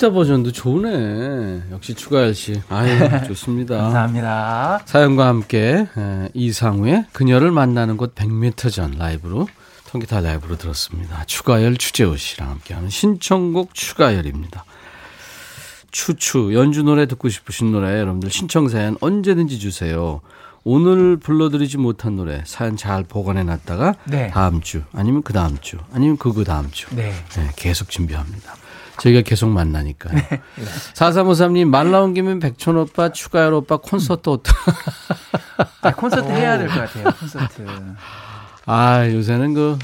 기타 0.06 0.10
버전도 0.14 0.52
좋네. 0.52 1.62
역시 1.72 1.94
추가열 1.94 2.32
씨. 2.32 2.62
아유, 2.68 2.86
좋습니다. 3.26 3.76
감사합니다. 3.76 4.80
사연과 4.84 5.26
함께 5.26 5.88
에, 5.98 6.28
이상우의 6.32 7.06
그녀를 7.12 7.50
만나는 7.50 7.96
곳 7.96 8.14
100m 8.14 8.70
전 8.72 8.92
라이브로 8.92 9.48
통기타 9.90 10.20
라이브로 10.20 10.56
들었습니다. 10.58 11.24
추가열 11.26 11.76
추재호 11.76 12.16
씨랑 12.16 12.50
함께하는 12.50 12.88
신청곡 12.88 13.74
추가열입니다. 13.74 14.64
추추 15.90 16.52
연주 16.54 16.84
노래 16.84 17.06
듣고 17.06 17.28
싶으신 17.28 17.72
노래 17.72 17.98
여러분들 17.98 18.30
신청 18.30 18.68
사연 18.68 18.96
언제든지 19.00 19.58
주세요. 19.58 20.20
오늘 20.62 21.16
불러드리지 21.16 21.78
못한 21.78 22.14
노래 22.16 22.42
사연 22.46 22.76
잘 22.76 23.02
보관해 23.02 23.42
놨다가 23.42 23.96
네. 24.04 24.28
다음 24.30 24.60
주 24.60 24.82
아니면 24.92 25.22
그 25.24 25.32
다음 25.32 25.58
주 25.60 25.78
아니면 25.92 26.16
그 26.16 26.32
그 26.32 26.44
다음 26.44 26.70
주 26.70 26.86
네. 26.94 27.12
네, 27.36 27.50
계속 27.56 27.88
준비합니다. 27.90 28.54
저희가 28.98 29.20
계속 29.22 29.48
만나니까요. 29.50 30.20
4353님, 30.94 31.66
말 31.68 31.90
나온 31.90 32.14
김에 32.14 32.38
백촌 32.38 32.76
오빠, 32.76 33.10
추가열 33.10 33.52
오빠 33.54 33.76
콘서트 33.76 34.28
어떠 34.30 34.52
아, 35.82 35.92
콘서트 35.92 36.28
해야 36.30 36.58
될 36.58 36.68
것 36.68 36.74
같아요. 36.80 37.04
콘서트. 37.20 37.66
아, 38.66 39.06
요새는 39.10 39.54
그, 39.54 39.78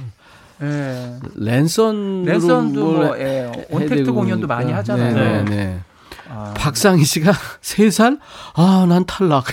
예. 0.62 1.16
랜선으로 1.34 2.32
랜선도 2.32 2.84
뭘 2.92 3.06
뭐, 3.06 3.18
예, 3.18 3.50
온택트 3.70 4.04
되고 4.04 4.14
공연도 4.14 4.46
그러니까. 4.46 4.54
많이 4.54 4.72
하잖아요. 4.72 5.14
네, 5.14 5.42
네, 5.44 5.50
네. 5.50 5.80
아, 6.28 6.54
박상희 6.56 7.04
씨가 7.04 7.32
세살 7.60 8.18
아, 8.54 8.86
난 8.88 9.04
탈락. 9.04 9.44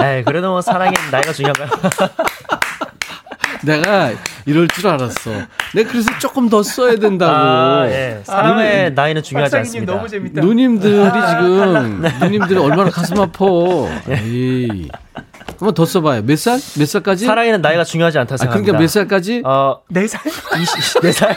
에이, 0.00 0.22
그래도 0.26 0.50
뭐 0.50 0.60
사랑엔 0.60 0.94
나이가 1.10 1.32
중요한가요? 1.32 1.68
내가 3.64 4.12
이럴 4.46 4.68
줄 4.68 4.86
알았어. 4.88 5.30
내가 5.74 5.90
그래서 5.90 6.10
조금 6.20 6.48
더 6.48 6.62
써야 6.62 6.96
된다고. 6.96 7.32
아, 7.34 7.86
예. 7.88 8.20
사람의 8.24 8.92
나이는 8.94 9.22
중요하지 9.22 9.56
않습니다. 9.56 9.94
너무 9.94 10.08
재밌다. 10.08 10.40
누님들이 10.40 11.00
아, 11.02 11.28
지금 11.40 12.02
누님들이 12.20 12.58
얼마나 12.58 12.90
가슴 12.90 13.20
아파. 13.20 13.44
에이. 14.10 14.88
한번 15.58 15.74
더 15.74 15.84
써봐요. 15.86 16.22
몇 16.22 16.38
살? 16.38 16.58
몇 16.78 16.86
살까지? 16.88 17.26
사랑에는 17.26 17.60
나이가 17.62 17.84
중요하지 17.84 18.18
않다 18.18 18.34
아, 18.34 18.36
생각합니다. 18.38 18.72
그러니까 18.72 18.82
몇 18.82 18.88
살까지? 18.88 19.42
어, 19.44 19.80
네 19.88 20.06
살? 20.06 20.20
20, 20.26 21.02
4살? 21.02 21.36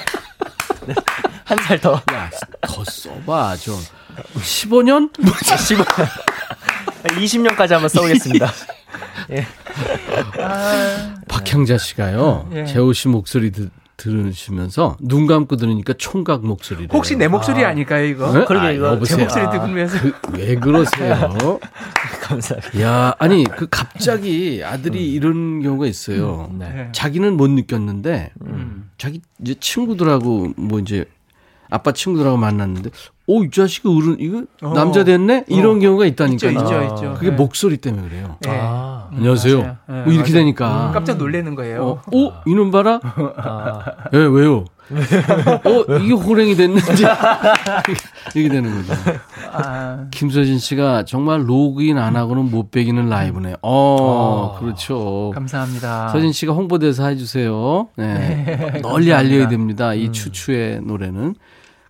한 1.46 1.58
살 1.60 1.80
더. 1.80 1.94
야, 2.14 2.30
더 2.62 2.84
써봐 2.84 3.56
좀. 3.58 3.76
15년? 4.40 5.10
15, 5.58 5.84
20년까지 7.04 7.70
한번 7.72 7.88
써보겠습니다. 7.90 8.52
예. 9.32 9.46
박형자 11.28 11.78
씨가요. 11.78 12.50
예. 12.54 12.66
재호 12.66 12.94
씨 12.94 13.08
목소리 13.08 13.52
드, 13.52 13.70
들으시면서 13.98 14.96
눈 15.02 15.26
감고 15.28 15.56
들으니까 15.58 15.94
총각 15.98 16.46
목소리를. 16.46 16.90
혹시 16.94 17.16
내 17.16 17.28
목소리 17.28 17.66
아닐까요, 17.66 18.06
이거? 18.06 18.32
네? 18.32 18.46
그러게, 18.46 18.68
아, 18.68 18.72
이거 18.72 18.88
여보세요. 18.94 19.18
제 19.18 19.24
목소리 19.24 19.44
아. 19.44 19.50
들으면서. 19.50 19.98
그, 20.00 20.14
왜 20.34 20.56
그러세요? 20.56 21.60
감사합니다. 22.22 22.82
야, 22.82 23.16
아니 23.18 23.44
그 23.44 23.68
갑자기 23.70 24.62
아들이 24.64 25.12
이런 25.14 25.62
경우가 25.62 25.88
있어요. 25.88 26.52
네. 26.58 26.90
자기는 26.92 27.36
못 27.36 27.50
느꼈는데 27.50 28.32
음. 28.46 28.90
자기 28.98 29.22
이제 29.42 29.56
친구들하고 29.60 30.54
뭐 30.58 30.80
이제 30.80 31.06
아빠 31.70 31.92
친구들하고 31.92 32.38
만났는데, 32.38 32.90
오 33.30 33.44
이 33.44 33.52
자식이 33.52 33.88
어른 33.90 34.16
이거 34.20 34.44
어. 34.62 34.74
남자 34.74 35.04
됐네 35.04 35.44
이런 35.50 35.78
어. 35.78 35.80
경우가 35.80 36.06
있죠, 36.06 36.24
있다니까. 36.26 36.50
있죠, 36.52 36.76
아. 36.76 36.84
있죠. 36.86 37.14
그게 37.16 37.30
네. 37.32 37.36
목소리 37.36 37.76
때문에 37.78 38.08
그래요. 38.08 38.38
네. 38.40 38.50
아. 38.52 39.10
음, 39.12 39.18
안녕하세요. 39.18 39.58
네, 39.58 39.74
뭐 39.88 40.14
이렇게 40.14 40.32
맞아요. 40.32 40.34
되니까. 40.34 40.88
음, 40.88 40.94
깜짝 40.94 41.18
놀라는 41.18 41.56
거예요. 41.56 41.84
어, 41.84 42.02
오 42.14 42.32
이놈 42.46 42.72
봐라. 42.72 43.02
아. 43.04 43.84
예 44.14 44.18
왜요? 44.18 44.64
어 44.90 45.98
이게 46.02 46.14
호랭이 46.14 46.56
됐는지 46.56 47.04
이게 48.36 48.48
되는 48.48 48.74
거죠. 48.74 48.94
아, 49.52 50.06
김서진 50.12 50.60
씨가 50.60 51.04
정말 51.04 51.50
로그인 51.50 51.98
안 51.98 52.16
하고는 52.16 52.50
못 52.50 52.72
베기는 52.72 53.10
라이브네. 53.10 53.56
어, 53.62 54.54
아. 54.56 54.60
그렇죠. 54.60 55.32
감사합니다. 55.34 56.08
서진 56.10 56.32
씨가 56.32 56.54
홍보대사 56.54 57.08
해주세요. 57.08 57.90
네. 57.98 58.80
널리 58.82 59.14
알려야 59.14 59.50
됩니다. 59.50 59.94
이 59.94 60.14
추추의 60.14 60.82
노래는. 60.84 61.36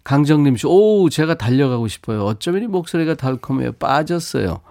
강정림 0.07 0.55
씨, 0.55 0.65
오, 0.65 1.09
제가 1.09 1.33
달려가고 1.33 1.89
싶어요. 1.89 2.23
어쩌면 2.23 2.63
이 2.63 2.67
목소리가 2.67 3.15
달콤해요. 3.15 3.73
빠졌어요. 3.73 4.61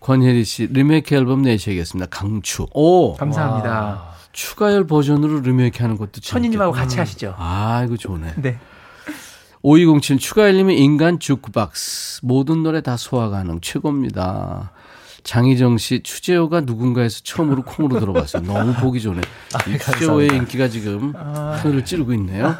권혜리 0.00 0.44
씨, 0.44 0.66
리메이크 0.66 1.14
앨범 1.14 1.42
내셔야겠습니다. 1.42 2.08
강추. 2.08 2.66
오, 2.72 3.14
감사합니다. 3.14 4.02
추가열 4.32 4.86
버전으로 4.86 5.40
리메이크 5.40 5.82
하는 5.82 5.98
것도 5.98 6.22
천희님하고 6.22 6.72
재밌겠다. 6.72 6.84
같이 6.84 6.98
하시죠. 6.98 7.34
아, 7.36 7.84
이거 7.84 7.98
좋네. 7.98 8.32
네. 8.38 8.58
5207 9.60 10.16
추가열님의 10.16 10.80
인간 10.80 11.18
주크박스 11.18 12.20
모든 12.22 12.62
노래 12.62 12.80
다 12.80 12.96
소화 12.96 13.28
가능 13.28 13.60
최고입니다. 13.60 14.72
장희정 15.24 15.78
씨 15.78 16.02
추재호가 16.02 16.60
누군가에서 16.62 17.20
처음으로 17.22 17.62
콩으로 17.62 18.00
들어봤어요. 18.00 18.42
너무 18.46 18.74
보기 18.74 19.00
좋네. 19.00 19.20
이 19.68 19.78
추재호의 19.78 20.28
인기가 20.28 20.68
지금 20.68 21.14
하늘을 21.14 21.84
찌르고 21.84 22.12
있네요. 22.14 22.56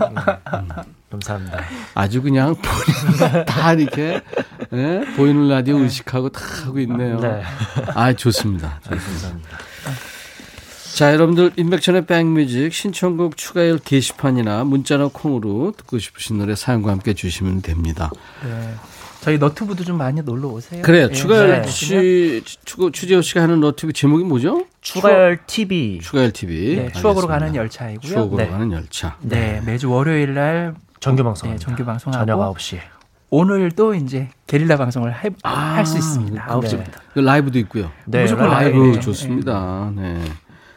감사합니다. 1.11 1.65
아주 1.95 2.23
그냥 2.23 2.55
본인 2.55 3.45
다 3.45 3.73
이렇게 3.75 4.23
예? 4.73 5.05
보이는 5.17 5.49
라디오 5.49 5.79
의식하고 5.79 6.31
다 6.31 6.41
하고 6.65 6.79
있네요. 6.81 7.21
네. 7.21 7.43
아 7.95 8.13
좋습니다. 8.15 8.81
감사합니다. 8.85 9.59
자, 10.95 11.11
여러분들 11.15 11.53
인백천의 11.57 12.05
백뮤직 12.05 12.75
신청곡 12.75 13.39
추가열 13.39 13.79
게시판이나 13.79 14.65
문자나 14.65 15.09
콩으로 15.11 15.73
듣고 15.75 15.99
싶으신 15.99 16.37
노래 16.37 16.55
사연과 16.55 16.91
함께 16.91 17.15
주시면 17.15 17.63
됩니다. 17.63 18.11
네. 18.45 18.75
저희 19.23 19.39
너튜브도 19.39 19.85
좀 19.85 19.99
많이 19.99 20.21
놀러 20.21 20.49
오세요. 20.49 20.83
그래요. 20.83 21.07
예, 21.09 21.15
추가열 21.15 21.63
네. 21.63 21.69
씨, 21.69 22.43
추, 22.65 22.91
추재호 22.91 23.23
씨가 23.23 23.43
하는 23.43 23.61
너튜브 23.61 23.93
제목이 23.93 24.25
뭐죠? 24.25 24.67
추가열 24.81 25.39
TV. 25.47 26.01
추가열 26.03 26.33
TV. 26.33 26.75
네, 26.75 26.93
추억으로. 26.93 27.29
가는 27.29 27.55
열차이고요. 27.55 28.11
추억으로 28.13 28.43
네. 28.43 28.49
가는 28.49 28.73
열차. 28.73 29.17
네, 29.21 29.63
매주 29.65 29.89
월요일 29.89 30.35
날 30.35 30.75
정규 30.99 31.23
방송. 31.23 31.51
네, 31.51 31.57
정규 31.57 31.85
방송하고 31.85 32.27
저녁 32.27 32.57
9시. 32.57 32.81
오늘도 33.31 33.95
이제 33.95 34.29
게릴라 34.49 34.77
방송을 34.77 35.13
할 35.13 35.31
아, 35.45 35.85
수 35.85 35.99
있습니다. 35.99 36.45
아홉 36.45 36.63
네. 36.63 36.71
시부터. 36.71 37.01
그 37.15 37.21
라이브도 37.21 37.61
있고요. 37.61 37.93
네, 38.07 38.23
무조건 38.23 38.49
라이브 38.51 38.77
라이브. 38.77 39.01
좋습니다. 39.01 39.93
네. 39.95 40.21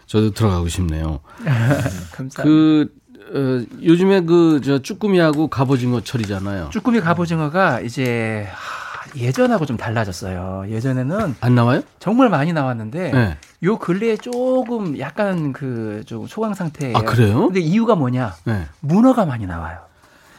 저도 0.05 0.29
들어가고 0.29 0.67
싶네요. 0.67 1.19
감사합니다. 2.13 2.43
그, 2.43 2.93
어, 3.36 3.65
요즘에 3.83 4.21
그, 4.21 4.61
저, 4.63 4.79
쭈꾸미하고 4.79 5.49
갑오징어 5.49 6.01
철이잖아요. 6.01 6.69
쭈꾸미 6.71 7.01
갑오징어가 7.01 7.81
이제 7.81 8.47
하, 8.51 9.19
예전하고 9.19 9.65
좀 9.65 9.75
달라졌어요. 9.77 10.65
예전에는 10.69 11.36
안 11.41 11.55
나와요? 11.55 11.81
정말 11.99 12.29
많이 12.29 12.53
나왔는데 12.53 13.11
네. 13.11 13.38
요 13.63 13.77
근래에 13.77 14.17
조금 14.17 14.97
약간 14.99 15.51
그 15.53 16.03
좀 16.05 16.27
소강 16.27 16.53
상태예요. 16.53 16.95
아, 16.97 17.01
그래요? 17.01 17.47
근데 17.47 17.59
이유가 17.59 17.95
뭐냐? 17.95 18.36
네. 18.45 18.65
문어가 18.81 19.25
많이 19.25 19.45
나와요. 19.45 19.79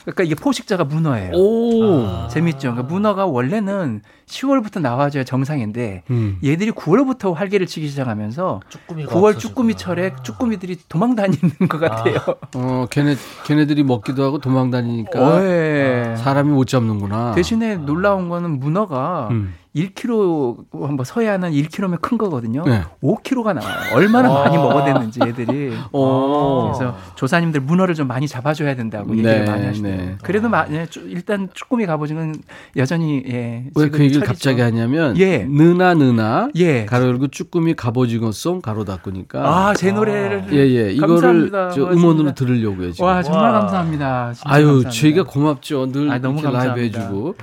그러니까 0.06 0.22
이게 0.22 0.36
포식자가 0.36 0.84
문어예요. 0.84 1.32
오. 1.34 2.28
재밌죠. 2.28 2.70
그러니까 2.70 2.82
문어가 2.84 3.26
원래는 3.26 4.02
10월부터 4.26 4.80
나와줘야 4.80 5.24
정상인데 5.24 6.04
음. 6.10 6.38
얘들이 6.44 6.70
9월부터 6.70 7.34
활개를 7.34 7.66
치기 7.66 7.88
시작하면서 7.88 8.60
쭈꾸미가 8.68 9.12
9월 9.12 9.28
없어지구나. 9.30 9.38
쭈꾸미철에 9.38 10.12
쭈꾸미들이 10.22 10.78
도망 10.88 11.16
다니는 11.16 11.50
것 11.68 11.78
같아요. 11.80 12.18
어, 12.54 12.86
걔네, 12.88 13.16
걔네들이 13.46 13.82
먹기도 13.82 14.22
하고 14.22 14.38
도망 14.38 14.70
다니니까 14.70 15.20
어, 15.20 15.42
예. 15.42 16.14
사람이 16.18 16.50
못 16.50 16.66
잡는구나. 16.68 17.32
대신에 17.32 17.76
놀라운 17.76 18.28
거는 18.28 18.60
문어가 18.60 19.28
음. 19.32 19.54
1kg 19.76 20.56
한번 20.72 21.04
서해안은 21.04 21.52
1kg면 21.52 22.00
큰 22.00 22.16
거거든요. 22.18 22.64
네. 22.64 22.82
5kg가 23.02 23.54
나와요. 23.54 23.76
얼마나 23.94 24.32
많이 24.32 24.56
먹어댔는지 24.56 25.20
얘들이. 25.26 25.74
어. 25.92 26.72
그래서 26.74 26.96
조사님들 27.14 27.60
문어를 27.60 27.94
좀 27.94 28.08
많이 28.08 28.26
잡아줘야 28.26 28.74
된다고 28.74 29.12
네, 29.12 29.18
얘기를 29.18 29.44
많이 29.44 29.66
하시네요. 29.66 29.96
네. 29.96 30.16
그래도 30.22 30.48
마, 30.48 30.66
예, 30.70 30.86
쭈- 30.86 31.00
일단 31.06 31.48
쭈꾸미 31.54 31.86
갑오징어는 31.86 32.34
여전히 32.76 33.22
예. 33.28 33.64
왜 33.74 33.88
그 33.90 34.00
얘기를 34.02 34.20
철이죠. 34.20 34.26
갑자기 34.26 34.60
하냐면 34.62 35.16
예. 35.18 35.44
느나 35.48 35.94
느나 35.94 36.48
예. 36.56 36.86
가로 36.86 37.06
열고 37.06 37.28
쭈꾸미 37.28 37.74
갑오징어 37.74 38.32
송 38.32 38.60
가로 38.60 38.84
닫고니까 38.84 39.40
아, 39.68 39.74
제 39.74 39.92
노래를 39.92 40.46
예예 40.52 40.92
이거를 40.92 41.14
감사합니다. 41.20 41.70
저 41.70 41.80
고맙습니다. 41.82 41.90
음원으로 41.92 42.34
들으려고요 42.34 42.92
지금. 42.92 43.06
와 43.06 43.22
정말 43.22 43.52
와. 43.52 43.60
감사합니다. 43.60 44.32
진짜 44.32 44.50
아유 44.50 44.64
감사합니다. 44.66 44.90
저희가 44.90 45.22
고맙죠 45.24 45.92
늘 45.92 46.10
아, 46.10 46.18
너무 46.18 46.40
이렇게 46.40 46.56
라이브 46.56 46.68
감사합니다. 46.68 47.00
해주고 47.00 47.34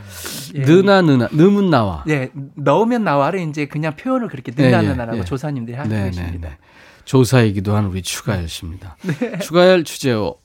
예. 0.55 0.61
느나 0.65 1.01
느나 1.01 1.27
느문 1.31 1.69
나와. 1.69 2.03
네, 2.33 2.41
넣으면 2.55 3.03
나와를 3.03 3.39
이제 3.41 3.65
그냥 3.65 3.95
표현을 3.95 4.27
그렇게 4.27 4.51
예, 4.57 4.65
느나느나라고 4.65 5.19
예. 5.19 5.23
조사님들이 5.23 5.75
하고 5.75 5.89
네, 5.89 6.05
계십니다. 6.05 6.49
네, 6.49 6.55
네. 6.55 6.57
조사이기도 7.05 7.75
한 7.75 7.85
우리 7.85 8.01
추가열 8.01 8.47
씨입니다. 8.47 8.97
네. 9.03 9.39
추가열 9.39 9.83
주제어 9.83 10.35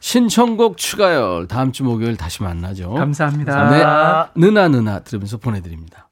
신청곡 0.00 0.76
추가열 0.76 1.48
다음 1.48 1.72
주 1.72 1.84
목요일 1.84 2.16
다시 2.16 2.42
만나죠. 2.42 2.94
감사합니다. 2.94 4.30
네, 4.34 4.40
느나 4.40 4.68
느나 4.68 5.00
들으면서 5.00 5.38
보내드립니다. 5.38 6.08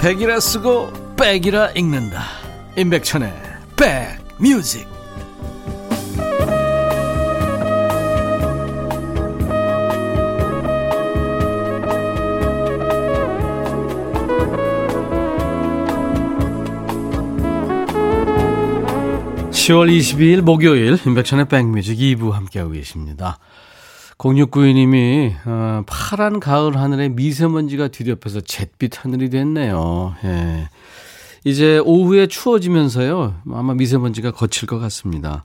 백이라 0.00 0.38
쓰고 0.38 0.92
백이라 1.16 1.72
읽는다. 1.72 2.22
임백천의 2.76 3.32
백뮤직. 3.76 4.97
(10월 19.68 19.94
22일) 19.94 20.40
목요일 20.40 20.96
임백천의 21.06 21.48
백뮤직 21.48 21.98
2부 21.98 22.30
함께하고 22.30 22.72
계십니다. 22.72 23.38
0692님이 24.16 25.34
어, 25.44 25.82
파란 25.86 26.40
가을 26.40 26.78
하늘에 26.78 27.10
미세먼지가 27.10 27.88
뒤덮여서 27.88 28.40
잿빛 28.40 29.04
하늘이 29.04 29.28
됐네요. 29.28 30.14
예. 30.24 30.68
이제 31.44 31.82
오후에 31.84 32.28
추워지면서요. 32.28 33.42
아마 33.52 33.74
미세먼지가 33.74 34.30
거칠 34.30 34.66
것 34.66 34.78
같습니다. 34.78 35.44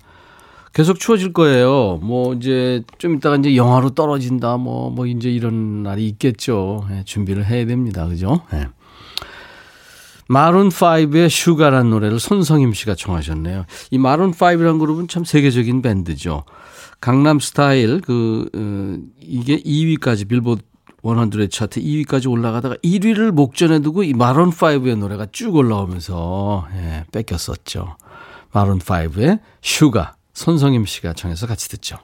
계속 0.72 1.02
추워질 1.02 1.34
거예요. 1.34 2.00
뭐 2.02 2.34
이제 2.34 2.82
좀 3.00 3.16
이따가 3.16 3.36
이제 3.36 3.58
영하로 3.58 3.90
떨어진다. 3.90 4.56
뭐, 4.56 4.90
뭐 4.90 5.06
이제 5.06 5.30
이런 5.30 5.84
날이 5.84 6.08
있겠죠. 6.08 6.88
예, 6.92 7.04
준비를 7.04 7.46
해야 7.46 7.66
됩니다. 7.66 8.08
그죠? 8.08 8.40
예. 8.54 8.70
마룬5의 10.30 11.30
Sugar란 11.30 11.90
노래를 11.90 12.20
손성임 12.20 12.74
씨가 12.74 12.96
청하셨네요. 12.96 13.66
이 13.92 13.98
마룬5라는 13.98 14.80
그룹은 14.80 15.08
참 15.08 15.24
세계적인 15.24 15.82
밴드죠. 15.82 16.44
강남 17.02 17.40
스타일, 17.40 18.00
그, 18.00 18.50
어, 18.56 18.98
이게 19.20 19.58
2위까지 19.58 20.28
빌보드 20.28 20.62
100 21.04 21.52
차트 21.52 21.82
2위까지 21.82 22.32
올라가다가 22.32 22.76
1위를 22.78 23.32
목전에 23.32 23.80
두고 23.80 24.04
이 24.04 24.14
마룬5의 24.14 24.98
노래가 24.98 25.28
쭉 25.32 25.56
올라오면서, 25.56 26.68
예, 26.76 27.04
뺏겼었죠. 27.12 27.98
마룬5의 28.54 29.40
Sugar, 29.62 30.16
손성임 30.34 30.86
씨가 30.86 31.14
청해서 31.14 31.46
같이 31.46 31.68
듣죠. 31.70 31.98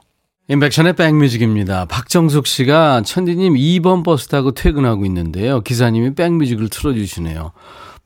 임백천의 0.48 0.96
백뮤직입니다. 0.96 1.84
박정숙 1.84 2.46
씨가 2.46 3.02
천디님 3.02 3.54
2번 3.54 4.02
버스 4.02 4.26
타고 4.26 4.52
퇴근하고 4.52 5.06
있는데요. 5.06 5.60
기사님이 5.60 6.14
백뮤직을 6.14 6.68
틀어주시네요. 6.68 7.52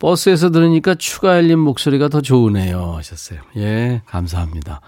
버스에서 0.05 0.51
들으니까 0.51 0.95
추가 0.97 1.37
열린 1.39 1.59
목소리가 1.61 2.09
더 2.09 2.21
좋으네요. 2.21 2.93
하셨어요. 2.99 3.41
예, 3.57 4.03
감사합니다. 4.05 4.83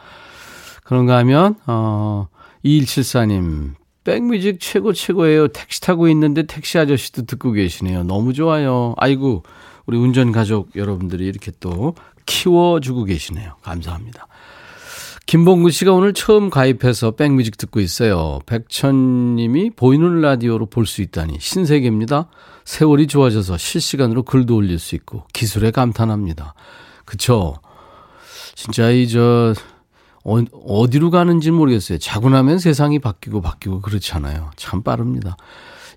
그런가 0.84 1.16
하면, 1.16 1.54
어, 1.66 2.28
2174님, 2.62 3.76
백뮤직 4.04 4.60
최고 4.60 4.92
최고예요. 4.92 5.48
택시 5.48 5.80
타고 5.80 6.08
있는데 6.08 6.42
택시 6.42 6.78
아저씨도 6.78 7.24
듣고 7.24 7.52
계시네요. 7.52 8.02
너무 8.04 8.34
좋아요. 8.34 8.92
아이고, 8.98 9.42
우리 9.86 9.96
운전 9.96 10.32
가족 10.32 10.76
여러분들이 10.76 11.24
이렇게 11.24 11.50
또 11.60 11.94
키워주고 12.26 13.04
계시네요. 13.04 13.54
감사합니다. 13.62 14.26
김봉구 15.26 15.70
씨가 15.72 15.92
오늘 15.92 16.12
처음 16.14 16.50
가입해서 16.50 17.12
백뮤직 17.12 17.56
듣고 17.56 17.80
있어요. 17.80 18.38
백천님이 18.46 19.70
보이는 19.70 20.20
라디오로 20.20 20.66
볼 20.66 20.86
수 20.86 21.02
있다니 21.02 21.38
신세계입니다. 21.40 22.28
세월이 22.64 23.08
좋아져서 23.08 23.58
실시간으로 23.58 24.22
글도 24.22 24.54
올릴 24.54 24.78
수 24.78 24.94
있고 24.94 25.24
기술에 25.32 25.72
감탄합니다. 25.72 26.54
그쵸? 27.04 27.56
진짜 28.54 28.90
이 28.90 29.08
저 29.08 29.54
어, 30.28 30.42
어디로 30.66 31.10
가는지 31.10 31.52
모르겠어요. 31.52 31.98
자고 31.98 32.28
나면 32.30 32.58
세상이 32.58 32.98
바뀌고 32.98 33.42
바뀌고 33.42 33.80
그렇잖아요. 33.80 34.50
참 34.56 34.82
빠릅니다. 34.82 35.36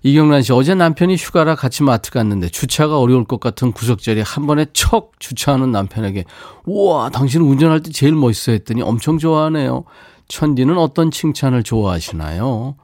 이경란 0.04 0.42
씨, 0.42 0.52
어제 0.52 0.74
남편이 0.74 1.16
휴가라 1.16 1.56
같이 1.56 1.82
마트 1.82 2.10
갔는데 2.12 2.48
주차가 2.48 2.98
어려울 2.98 3.24
것 3.24 3.40
같은 3.40 3.72
구석자리에 3.72 4.22
한 4.22 4.46
번에 4.46 4.66
척 4.72 5.12
주차하는 5.18 5.72
남편에게 5.72 6.24
우와, 6.64 7.10
당신은 7.10 7.44
운전할 7.44 7.82
때 7.82 7.90
제일 7.90 8.14
멋있어 8.14 8.52
했더니 8.52 8.82
엄청 8.82 9.18
좋아하네요. 9.18 9.84
천디는 10.28 10.78
어떤 10.78 11.10
칭찬을 11.10 11.64
좋아하시나요? 11.64 12.76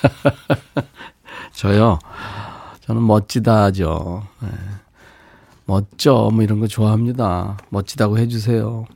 저요. 1.52 1.98
저는 2.86 3.04
멋지다 3.04 3.64
하죠. 3.64 4.22
네. 4.40 4.48
멋져. 5.66 6.30
뭐 6.32 6.42
이런 6.42 6.60
거 6.60 6.68
좋아합니다. 6.68 7.58
멋지다고 7.68 8.18
해주세요. 8.18 8.86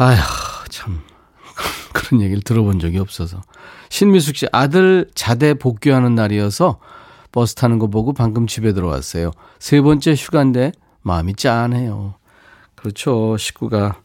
아휴, 0.00 0.16
참. 0.70 1.02
그런 1.92 2.22
얘기를 2.22 2.42
들어본 2.42 2.78
적이 2.78 3.00
없어서. 3.00 3.42
신미숙 3.90 4.34
씨, 4.34 4.46
아들 4.50 5.10
자대 5.14 5.52
복귀하는 5.52 6.14
날이어서 6.14 6.80
버스 7.32 7.54
타는 7.54 7.78
거 7.78 7.88
보고 7.88 8.14
방금 8.14 8.46
집에 8.46 8.72
들어왔어요. 8.72 9.30
세 9.58 9.82
번째 9.82 10.14
휴가인데 10.14 10.72
마음이 11.02 11.34
짠해요. 11.34 12.14
그렇죠. 12.76 13.36
식구가. 13.36 14.00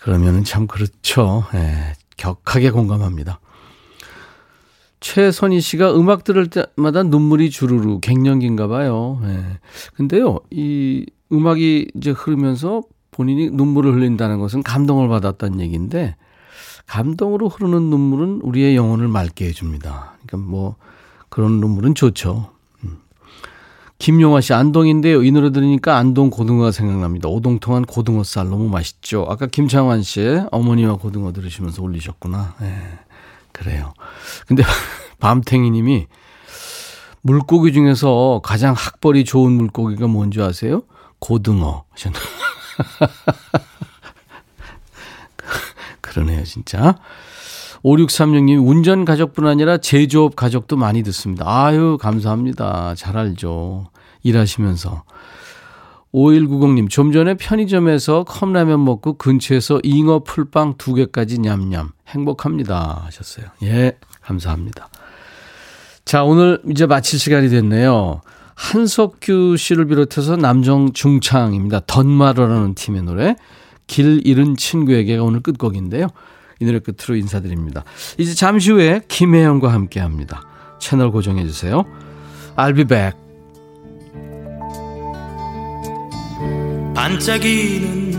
그러면은 0.00 0.42
참 0.42 0.66
그렇죠. 0.66 1.44
예, 1.54 1.94
격하게 2.16 2.72
공감합니다. 2.72 3.38
최선희 4.98 5.60
씨가 5.60 5.94
음악 5.94 6.24
들을 6.24 6.48
때마다 6.48 7.04
눈물이 7.04 7.50
주르르 7.50 8.00
갱년기인가 8.00 8.66
봐요. 8.66 9.20
예. 9.26 9.60
근데요, 9.94 10.40
이 10.50 11.06
음악이 11.30 11.92
이제 11.94 12.10
흐르면서 12.10 12.82
본인이 13.12 13.50
눈물을 13.50 13.94
흘린다는 13.94 14.40
것은 14.40 14.62
감동을 14.62 15.08
받았다는 15.08 15.60
얘기인데, 15.60 16.16
감동으로 16.86 17.48
흐르는 17.48 17.90
눈물은 17.90 18.40
우리의 18.42 18.74
영혼을 18.74 19.06
맑게 19.06 19.46
해줍니다. 19.46 20.14
그러니까 20.26 20.50
뭐, 20.50 20.76
그런 21.28 21.60
눈물은 21.60 21.94
좋죠. 21.94 22.50
음. 22.84 22.98
김용화 23.98 24.40
씨, 24.40 24.54
안동인데요. 24.54 25.22
이 25.22 25.30
노래 25.30 25.52
들으니까 25.52 25.96
안동 25.96 26.30
고등어가 26.30 26.72
생각납니다. 26.72 27.28
오동통한 27.28 27.84
고등어 27.84 28.24
쌀 28.24 28.48
너무 28.48 28.68
맛있죠. 28.68 29.26
아까 29.28 29.46
김창완 29.46 30.02
씨의 30.02 30.48
어머니와 30.50 30.96
고등어 30.96 31.32
들으시면서 31.32 31.82
올리셨구나. 31.82 32.56
예. 32.62 32.74
그래요. 33.52 33.92
근데 34.46 34.62
밤탱이 35.20 35.70
님이 35.70 36.06
물고기 37.20 37.72
중에서 37.72 38.40
가장 38.42 38.74
학벌이 38.76 39.24
좋은 39.24 39.52
물고기가 39.52 40.08
뭔지 40.08 40.40
아세요? 40.40 40.82
고등어. 41.20 41.84
그러네요, 46.00 46.44
진짜. 46.44 46.96
5636님, 47.84 48.66
운전 48.66 49.04
가족뿐 49.04 49.46
아니라 49.46 49.78
제조업 49.78 50.36
가족도 50.36 50.76
많이 50.76 51.02
듣습니다. 51.02 51.44
아유, 51.46 51.98
감사합니다. 52.00 52.94
잘 52.94 53.16
알죠. 53.16 53.90
일하시면서. 54.22 55.02
5190님, 56.14 56.90
좀 56.90 57.10
전에 57.10 57.34
편의점에서 57.34 58.24
컵라면 58.24 58.84
먹고 58.84 59.14
근처에서 59.14 59.80
잉어 59.82 60.20
풀빵 60.20 60.74
두 60.76 60.94
개까지 60.94 61.38
냠냠. 61.38 61.90
행복합니다. 62.08 63.02
하셨어요. 63.06 63.46
예, 63.62 63.96
감사합니다. 64.20 64.88
자, 66.04 66.24
오늘 66.24 66.60
이제 66.70 66.86
마칠 66.86 67.18
시간이 67.18 67.48
됐네요. 67.48 68.20
한석규 68.54 69.56
씨를 69.56 69.86
비롯해서 69.86 70.36
남정 70.36 70.92
중창입니다. 70.92 71.80
던마러라는 71.86 72.74
팀의 72.74 73.02
노래. 73.02 73.36
길 73.86 74.26
잃은 74.26 74.56
친구에게가 74.56 75.22
오늘 75.22 75.40
끝곡인데요. 75.40 76.08
이 76.60 76.64
노래 76.64 76.78
끝으로 76.78 77.16
인사드립니다. 77.16 77.84
이제 78.18 78.34
잠시 78.34 78.70
후에 78.70 79.02
김혜영과 79.08 79.72
함께 79.72 80.00
합니다. 80.00 80.42
채널 80.78 81.10
고정해 81.10 81.46
주세요. 81.46 81.84
I'll 82.56 82.74
be 82.74 82.84
back. 82.84 83.18
반짝이는 86.94 88.12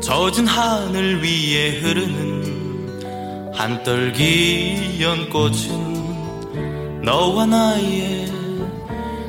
젖은 0.00 0.46
하늘 0.46 1.22
위에 1.22 1.80
흐르는 1.80 3.50
한떨기 3.54 4.98
연꽃은 5.00 7.02
너와 7.04 7.46
나의 7.46 8.29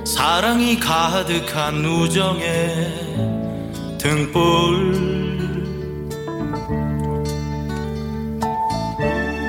사랑이 0.06 0.80
가득한 0.80 1.84
우정의 1.86 3.18
등불. 3.98 5.12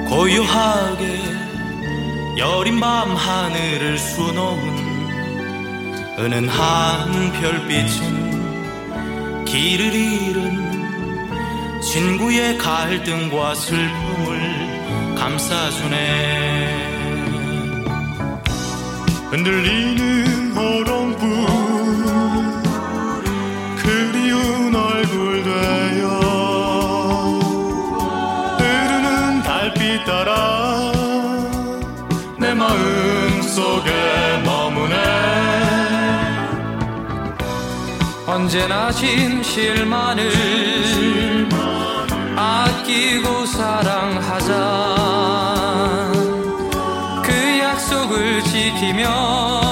고요하게 0.08 1.20
여린 2.38 2.80
밤 2.80 3.14
하늘을 3.16 3.98
수놓은 3.98 4.58
은은한 6.18 7.32
별빛은 7.32 8.32
길을 9.46 9.94
잃은 9.94 10.72
친구의 11.80 12.58
갈등과 12.58 13.54
슬픔을 13.54 15.14
감싸주네. 15.16 16.90
흔들리는 19.30 20.41
어롱불. 20.62 21.26
그리운 23.82 24.74
얼굴 24.74 25.42
되어 25.42 26.08
흐르는 28.58 29.42
달빛 29.42 30.04
따라 30.04 30.92
내 32.38 32.54
마음 32.54 33.42
속에 33.42 33.90
머무네. 34.44 34.96
언제나 38.26 38.90
진실만을 38.92 40.30
아끼고 42.36 43.46
사랑하자. 43.46 44.52
그 47.22 47.58
약속을 47.60 48.42
지키며 48.44 49.71